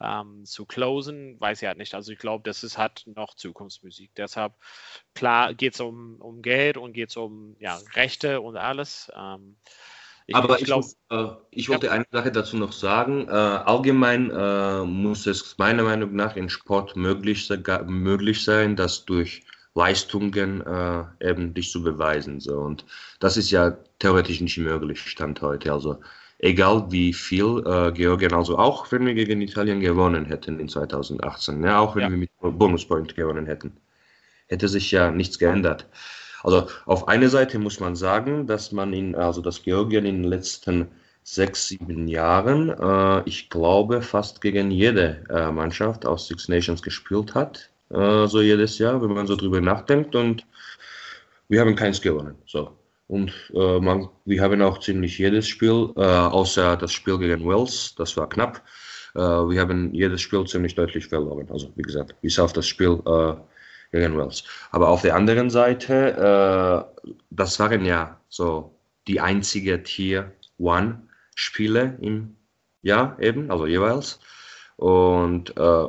ähm, 0.00 0.44
zu 0.44 0.66
closen, 0.66 1.40
weiß 1.40 1.62
ich 1.62 1.68
halt 1.68 1.78
nicht. 1.78 1.94
Also 1.94 2.12
ich 2.12 2.18
glaube, 2.18 2.42
das 2.44 2.62
ist 2.64 2.78
halt 2.78 3.04
noch 3.06 3.34
Zukunftsmusik. 3.34 4.12
Deshalb, 4.16 4.54
klar, 5.14 5.54
geht 5.54 5.74
es 5.74 5.80
um, 5.80 6.16
um 6.20 6.42
Geld 6.42 6.76
und 6.76 6.92
geht 6.92 7.10
es 7.10 7.16
um 7.16 7.56
ja, 7.60 7.80
Rechte 7.94 8.40
und 8.40 8.56
alles. 8.56 9.10
Ähm, 9.16 9.56
Ich, 10.26 10.36
Aber 10.36 10.54
ich 10.54 10.60
ich, 10.60 10.66
glaube, 10.66 10.86
muss, 10.86 10.96
äh, 11.10 11.26
ich 11.50 11.68
wollte 11.68 11.90
eine 11.90 12.06
Sache 12.12 12.30
dazu 12.30 12.56
noch 12.56 12.72
sagen. 12.72 13.26
Äh, 13.28 13.32
allgemein 13.32 14.30
äh, 14.30 14.84
muss 14.84 15.26
es 15.26 15.58
meiner 15.58 15.82
Meinung 15.82 16.14
nach 16.14 16.36
in 16.36 16.48
Sport 16.48 16.96
möglich, 16.96 17.48
möglich 17.86 18.44
sein, 18.44 18.76
das 18.76 19.04
durch 19.04 19.44
Leistungen 19.74 20.60
äh, 20.66 21.04
eben 21.20 21.54
dich 21.54 21.70
zu 21.70 21.82
beweisen. 21.82 22.40
So. 22.40 22.58
Und 22.58 22.84
das 23.20 23.36
ist 23.36 23.50
ja 23.50 23.76
theoretisch 23.98 24.40
nicht 24.40 24.58
möglich, 24.58 25.00
Stand 25.08 25.40
heute. 25.42 25.72
Also 25.72 26.00
egal 26.38 26.90
wie 26.90 27.12
viel 27.12 27.62
äh, 27.66 27.92
Georgien, 27.92 28.34
also 28.34 28.58
auch 28.58 28.90
wenn 28.92 29.06
wir 29.06 29.14
gegen 29.14 29.40
Italien 29.42 29.80
gewonnen 29.80 30.24
hätten 30.26 30.58
in 30.60 30.68
2018, 30.68 31.62
ja, 31.64 31.78
auch 31.80 31.94
wenn 31.96 32.04
Ja. 32.04 32.10
wir 32.10 32.16
mit 32.18 32.30
Bonuspoint 32.40 33.14
gewonnen 33.14 33.46
hätten, 33.46 33.76
hätte 34.48 34.68
sich 34.68 34.90
ja 34.90 35.10
nichts 35.10 35.38
geändert. 35.38 35.86
Also 36.42 36.68
auf 36.86 37.08
einer 37.08 37.28
Seite 37.28 37.58
muss 37.58 37.80
man 37.80 37.96
sagen, 37.96 38.46
dass 38.46 38.72
man 38.72 38.92
in, 38.92 39.14
also 39.14 39.40
dass 39.42 39.62
Georgien 39.62 40.06
in 40.06 40.22
den 40.22 40.30
letzten 40.30 40.88
sechs, 41.22 41.68
sieben 41.68 42.08
Jahren, 42.08 42.70
äh, 42.70 43.22
ich 43.28 43.50
glaube, 43.50 44.02
fast 44.02 44.40
gegen 44.40 44.70
jede 44.70 45.24
äh, 45.30 45.50
Mannschaft 45.52 46.06
aus 46.06 46.26
Six 46.28 46.48
Nations 46.48 46.82
gespielt 46.82 47.34
hat, 47.34 47.69
äh, 47.90 48.26
so 48.26 48.40
jedes 48.40 48.78
Jahr, 48.78 49.00
wenn 49.02 49.12
man 49.12 49.26
so 49.26 49.36
drüber 49.36 49.60
nachdenkt. 49.60 50.14
Und 50.14 50.46
wir 51.48 51.60
haben 51.60 51.74
keins 51.74 52.00
gewonnen. 52.00 52.36
So. 52.46 52.76
Und 53.08 53.32
äh, 53.54 53.80
man, 53.80 54.08
wir 54.24 54.40
haben 54.40 54.62
auch 54.62 54.78
ziemlich 54.78 55.18
jedes 55.18 55.48
Spiel, 55.48 55.92
äh, 55.96 56.00
außer 56.00 56.76
das 56.76 56.92
Spiel 56.92 57.18
gegen 57.18 57.44
Wales, 57.44 57.94
das 57.96 58.16
war 58.16 58.28
knapp. 58.28 58.62
Äh, 59.14 59.20
wir 59.20 59.60
haben 59.60 59.92
jedes 59.92 60.20
Spiel 60.22 60.44
ziemlich 60.46 60.74
deutlich 60.76 61.06
verloren. 61.06 61.48
Also 61.50 61.72
wie 61.74 61.82
gesagt, 61.82 62.14
bis 62.20 62.38
auf 62.38 62.52
das 62.52 62.68
Spiel 62.68 63.02
äh, 63.06 63.34
gegen 63.90 64.16
Wales. 64.16 64.44
Aber 64.70 64.88
auf 64.88 65.02
der 65.02 65.16
anderen 65.16 65.50
Seite, 65.50 66.86
das 67.30 67.58
waren 67.58 67.84
ja 67.84 68.20
so 68.28 68.72
die 69.08 69.20
einzige 69.20 69.82
Tier 69.82 70.32
One 70.58 71.02
Spiele 71.34 71.98
im 72.00 72.36
Jahr 72.82 73.18
eben, 73.18 73.50
also 73.50 73.66
jeweils. 73.66 74.20
Und 74.76 75.56
äh, 75.56 75.88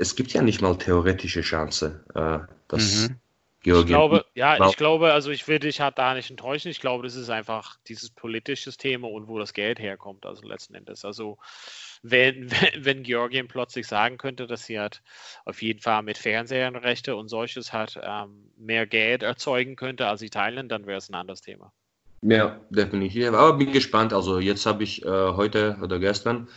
es 0.00 0.16
gibt 0.16 0.32
ja 0.32 0.42
nicht 0.42 0.62
mal 0.62 0.76
theoretische 0.76 1.42
Chance, 1.42 2.04
äh, 2.14 2.38
dass 2.68 3.08
Mhm. 3.08 3.16
Georgien. 3.62 3.82
Ich 3.82 3.86
glaube, 3.88 4.24
ja, 4.34 4.66
ich 4.66 4.76
glaube, 4.78 5.12
also 5.12 5.30
ich 5.30 5.46
will 5.46 5.58
dich 5.58 5.82
halt 5.82 5.98
da 5.98 6.14
nicht 6.14 6.30
enttäuschen. 6.30 6.70
Ich 6.70 6.80
glaube, 6.80 7.02
das 7.04 7.14
ist 7.14 7.28
einfach 7.28 7.76
dieses 7.86 8.08
politische 8.08 8.72
Thema 8.72 9.08
und 9.08 9.28
wo 9.28 9.38
das 9.38 9.52
Geld 9.52 9.78
herkommt, 9.78 10.24
also 10.24 10.46
letzten 10.46 10.74
Endes. 10.74 11.04
Also 11.04 11.36
wenn, 12.02 12.50
wenn, 12.50 12.84
wenn 12.84 13.02
Georgien 13.02 13.48
plötzlich 13.48 13.86
sagen 13.86 14.16
könnte, 14.16 14.46
dass 14.46 14.64
sie 14.64 14.80
halt 14.80 15.02
auf 15.44 15.60
jeden 15.60 15.80
Fall 15.80 16.02
mit 16.02 16.16
Fernsehrechte 16.16 17.14
und 17.16 17.28
solches 17.28 17.74
halt 17.74 18.00
ähm, 18.02 18.50
mehr 18.56 18.86
Geld 18.86 19.22
erzeugen 19.22 19.76
könnte 19.76 20.06
als 20.06 20.22
Italien, 20.22 20.70
dann 20.70 20.86
wäre 20.86 20.98
es 20.98 21.10
ein 21.10 21.14
anderes 21.14 21.42
Thema. 21.42 21.70
Ja, 22.22 22.58
definitiv. 22.70 23.28
Aber 23.28 23.52
bin 23.58 23.72
gespannt. 23.72 24.14
Also 24.14 24.38
jetzt 24.38 24.64
habe 24.64 24.84
ich 24.84 25.04
äh, 25.04 25.08
heute 25.08 25.76
oder 25.82 25.98
gestern 25.98 26.48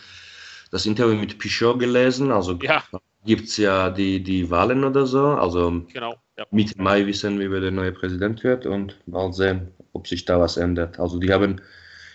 das 0.72 0.86
Interview 0.86 1.16
mit 1.16 1.38
Pichot 1.38 1.80
gelesen. 1.80 2.32
Also 2.32 2.58
Ja. 2.62 2.84
Gibt 3.26 3.48
es 3.50 3.58
ja 3.58 3.90
die, 3.90 4.22
die 4.24 4.50
Wahlen 4.50 4.84
oder 4.84 5.06
so. 5.06 5.26
Also 5.28 5.84
Genau. 5.92 6.16
Ja. 6.38 6.46
Mitte 6.52 6.82
Mai 6.82 7.06
wissen 7.06 7.40
wir, 7.40 7.52
wer 7.52 7.62
der 7.62 7.72
neue 7.72 7.92
Präsident 7.92 8.44
wird 8.44 8.66
und 8.66 8.98
mal 9.08 9.32
sehen, 9.34 9.72
ob 9.94 10.08
sich 10.08 10.26
da 10.26 10.40
was 10.40 10.58
ändert. 10.58 11.00
Also 11.00 11.20
die 11.20 11.32
haben, 11.32 11.62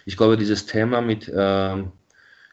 ich 0.07 0.17
glaube, 0.17 0.37
dieses 0.37 0.67
Thema 0.67 1.01
mit 1.01 1.31
ähm, 1.35 1.93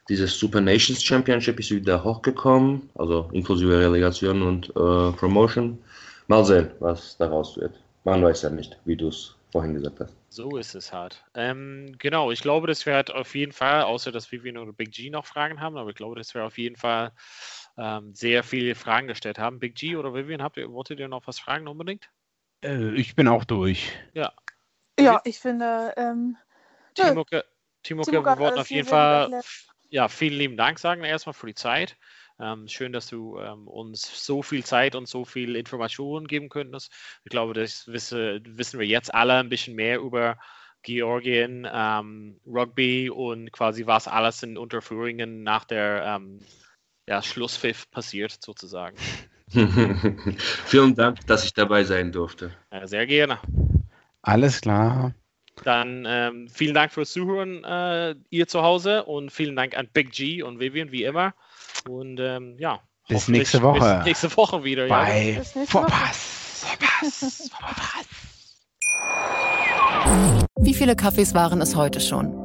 dieses 0.08 0.38
Super 0.38 0.62
Nations 0.62 1.04
Championship 1.04 1.60
ist 1.60 1.72
wieder 1.72 2.04
hochgekommen, 2.04 2.90
also 2.96 3.30
inklusive 3.34 3.80
Relegation 3.80 4.44
und 4.44 4.70
äh, 4.70 5.12
Promotion. 5.18 5.80
Mal 6.28 6.46
sehen, 6.46 6.72
was 6.80 7.18
daraus 7.18 7.58
wird. 7.58 7.74
Man 8.04 8.24
weiß 8.24 8.44
ja 8.44 8.52
nicht, 8.52 8.78
wie 8.86 8.96
du 8.96 9.08
es 9.08 9.36
vorhin 9.52 9.74
gesagt 9.74 10.00
hast. 10.00 10.14
So 10.30 10.58
ist 10.58 10.76
es 10.76 10.92
halt. 10.92 11.24
Ähm, 11.34 11.96
genau, 11.98 12.32
ich 12.32 12.42
glaube, 12.42 12.68
das 12.68 12.86
wäre 12.86 12.98
halt 12.98 13.12
auf 13.12 13.34
jeden 13.36 13.52
Fall, 13.52 13.84
außer 13.84 14.12
dass 14.12 14.32
Vivian 14.32 14.58
oder 14.58 14.74
Big 14.74 14.92
G 14.92 15.10
noch 15.10 15.26
Fragen 15.26 15.60
haben, 15.60 15.78
aber 15.78 15.90
ich 15.90 15.96
glaube, 15.96 16.16
das 16.16 16.36
wäre 16.36 16.46
auf 16.46 16.58
jeden 16.58 16.76
Fall 16.76 17.12
ähm, 17.78 18.14
sehr 18.14 18.44
viele 18.44 18.76
Fragen 18.76 19.08
gestellt 19.08 19.40
haben. 19.40 19.60
Big 19.60 19.76
G 19.76 19.96
oder 19.96 20.14
Vivian, 20.14 20.42
habt 20.42 20.58
ihr, 20.58 20.72
wolltet 20.72 21.00
ihr 21.00 21.08
noch 21.08 21.28
was 21.28 21.40
fragen 21.40 21.68
unbedingt? 21.68 22.10
Äh, 22.64 22.94
ich 22.96 23.16
bin 23.16 23.28
auch 23.28 23.44
durch. 23.44 23.92
Ja, 24.14 25.22
ich 25.26 25.40
finde, 25.40 25.94
ähm, 25.98 26.38
Nö. 26.98 27.10
Timoke, 27.10 27.44
Timoke, 27.84 28.12
Timoke 28.12 28.12
wir 28.12 28.26
wollten 28.26 28.44
alles 28.44 28.60
auf 28.60 28.72
jeden 28.72 28.88
Fall 28.88 29.42
ja, 29.90 30.08
vielen 30.10 30.38
lieben 30.38 30.58
Dank 30.58 30.80
sagen 30.80 31.04
erstmal 31.04 31.34
für 31.34 31.48
die 31.48 31.56
Zeit. 31.56 31.98
Ähm, 32.38 32.68
schön, 32.68 32.92
dass 32.92 33.08
du 33.08 33.40
ähm, 33.40 33.68
uns 33.68 34.26
so 34.26 34.42
viel 34.42 34.66
Zeit 34.66 34.96
und 34.96 35.08
so 35.08 35.24
viel 35.24 35.56
Informationen 35.56 36.28
geben 36.28 36.50
könntest. 36.50 36.92
Ich 37.24 37.30
glaube, 37.30 37.54
das 37.54 37.88
wisse, 37.88 38.42
wissen 38.44 38.80
wir 38.80 38.88
jetzt 38.88 39.14
alle 39.14 39.36
ein 39.36 39.48
bisschen 39.48 39.76
mehr 39.76 40.00
über 40.00 40.38
Georgien, 40.82 41.66
ähm, 41.72 42.40
Rugby 42.46 43.10
und 43.10 43.52
quasi 43.54 43.86
was 43.86 44.08
alles 44.08 44.44
in 44.44 44.58
Unterführungen 44.58 45.44
nach 45.44 45.64
der 45.64 46.04
ähm, 46.06 46.42
ja, 47.08 47.22
Schlusspfiff 47.22 47.90
passiert, 47.92 48.38
sozusagen. 48.40 48.98
Vielen 50.66 50.96
Dank, 50.96 51.26
dass 51.28 51.46
ich 51.46 51.54
dabei 51.54 51.84
sein 51.84 52.12
durfte. 52.12 52.52
Äh, 52.72 52.88
sehr 52.88 53.06
gerne. 53.06 53.40
Alles 54.22 54.62
klar. 54.62 55.14
Dann 55.64 56.06
ähm, 56.08 56.50
vielen 56.50 56.74
Dank 56.74 56.92
fürs 56.92 57.14
Zuhören, 57.14 57.64
äh, 57.64 58.16
ihr 58.30 58.48
zu 58.48 58.62
Hause 58.62 59.06
und 59.06 59.32
vielen 59.32 59.56
Dank 59.56 59.78
an 59.78 59.88
Big 59.94 60.12
G 60.12 60.44
und 60.44 60.60
Vivian, 60.60 60.92
wie 60.92 61.04
immer. 61.04 61.34
Und 61.88 62.20
ähm, 62.20 62.58
ja, 62.58 62.82
Bis 63.08 63.28
nächste 63.28 63.62
Woche. 63.62 63.98
Bis 63.98 64.06
nächste 64.06 64.36
Woche 64.36 64.64
wieder. 64.64 64.88
Ja. 64.88 65.04
Bei 65.04 65.38
Woche. 65.38 65.68
Vorpass. 65.68 66.66
Vorpass. 66.66 67.50
Vorpass. 67.52 68.08
Wie 70.58 70.74
viele 70.74 70.96
Kaffees 70.96 71.34
waren 71.36 71.62
es 71.62 71.76
heute 71.76 72.00
schon? 72.00 72.45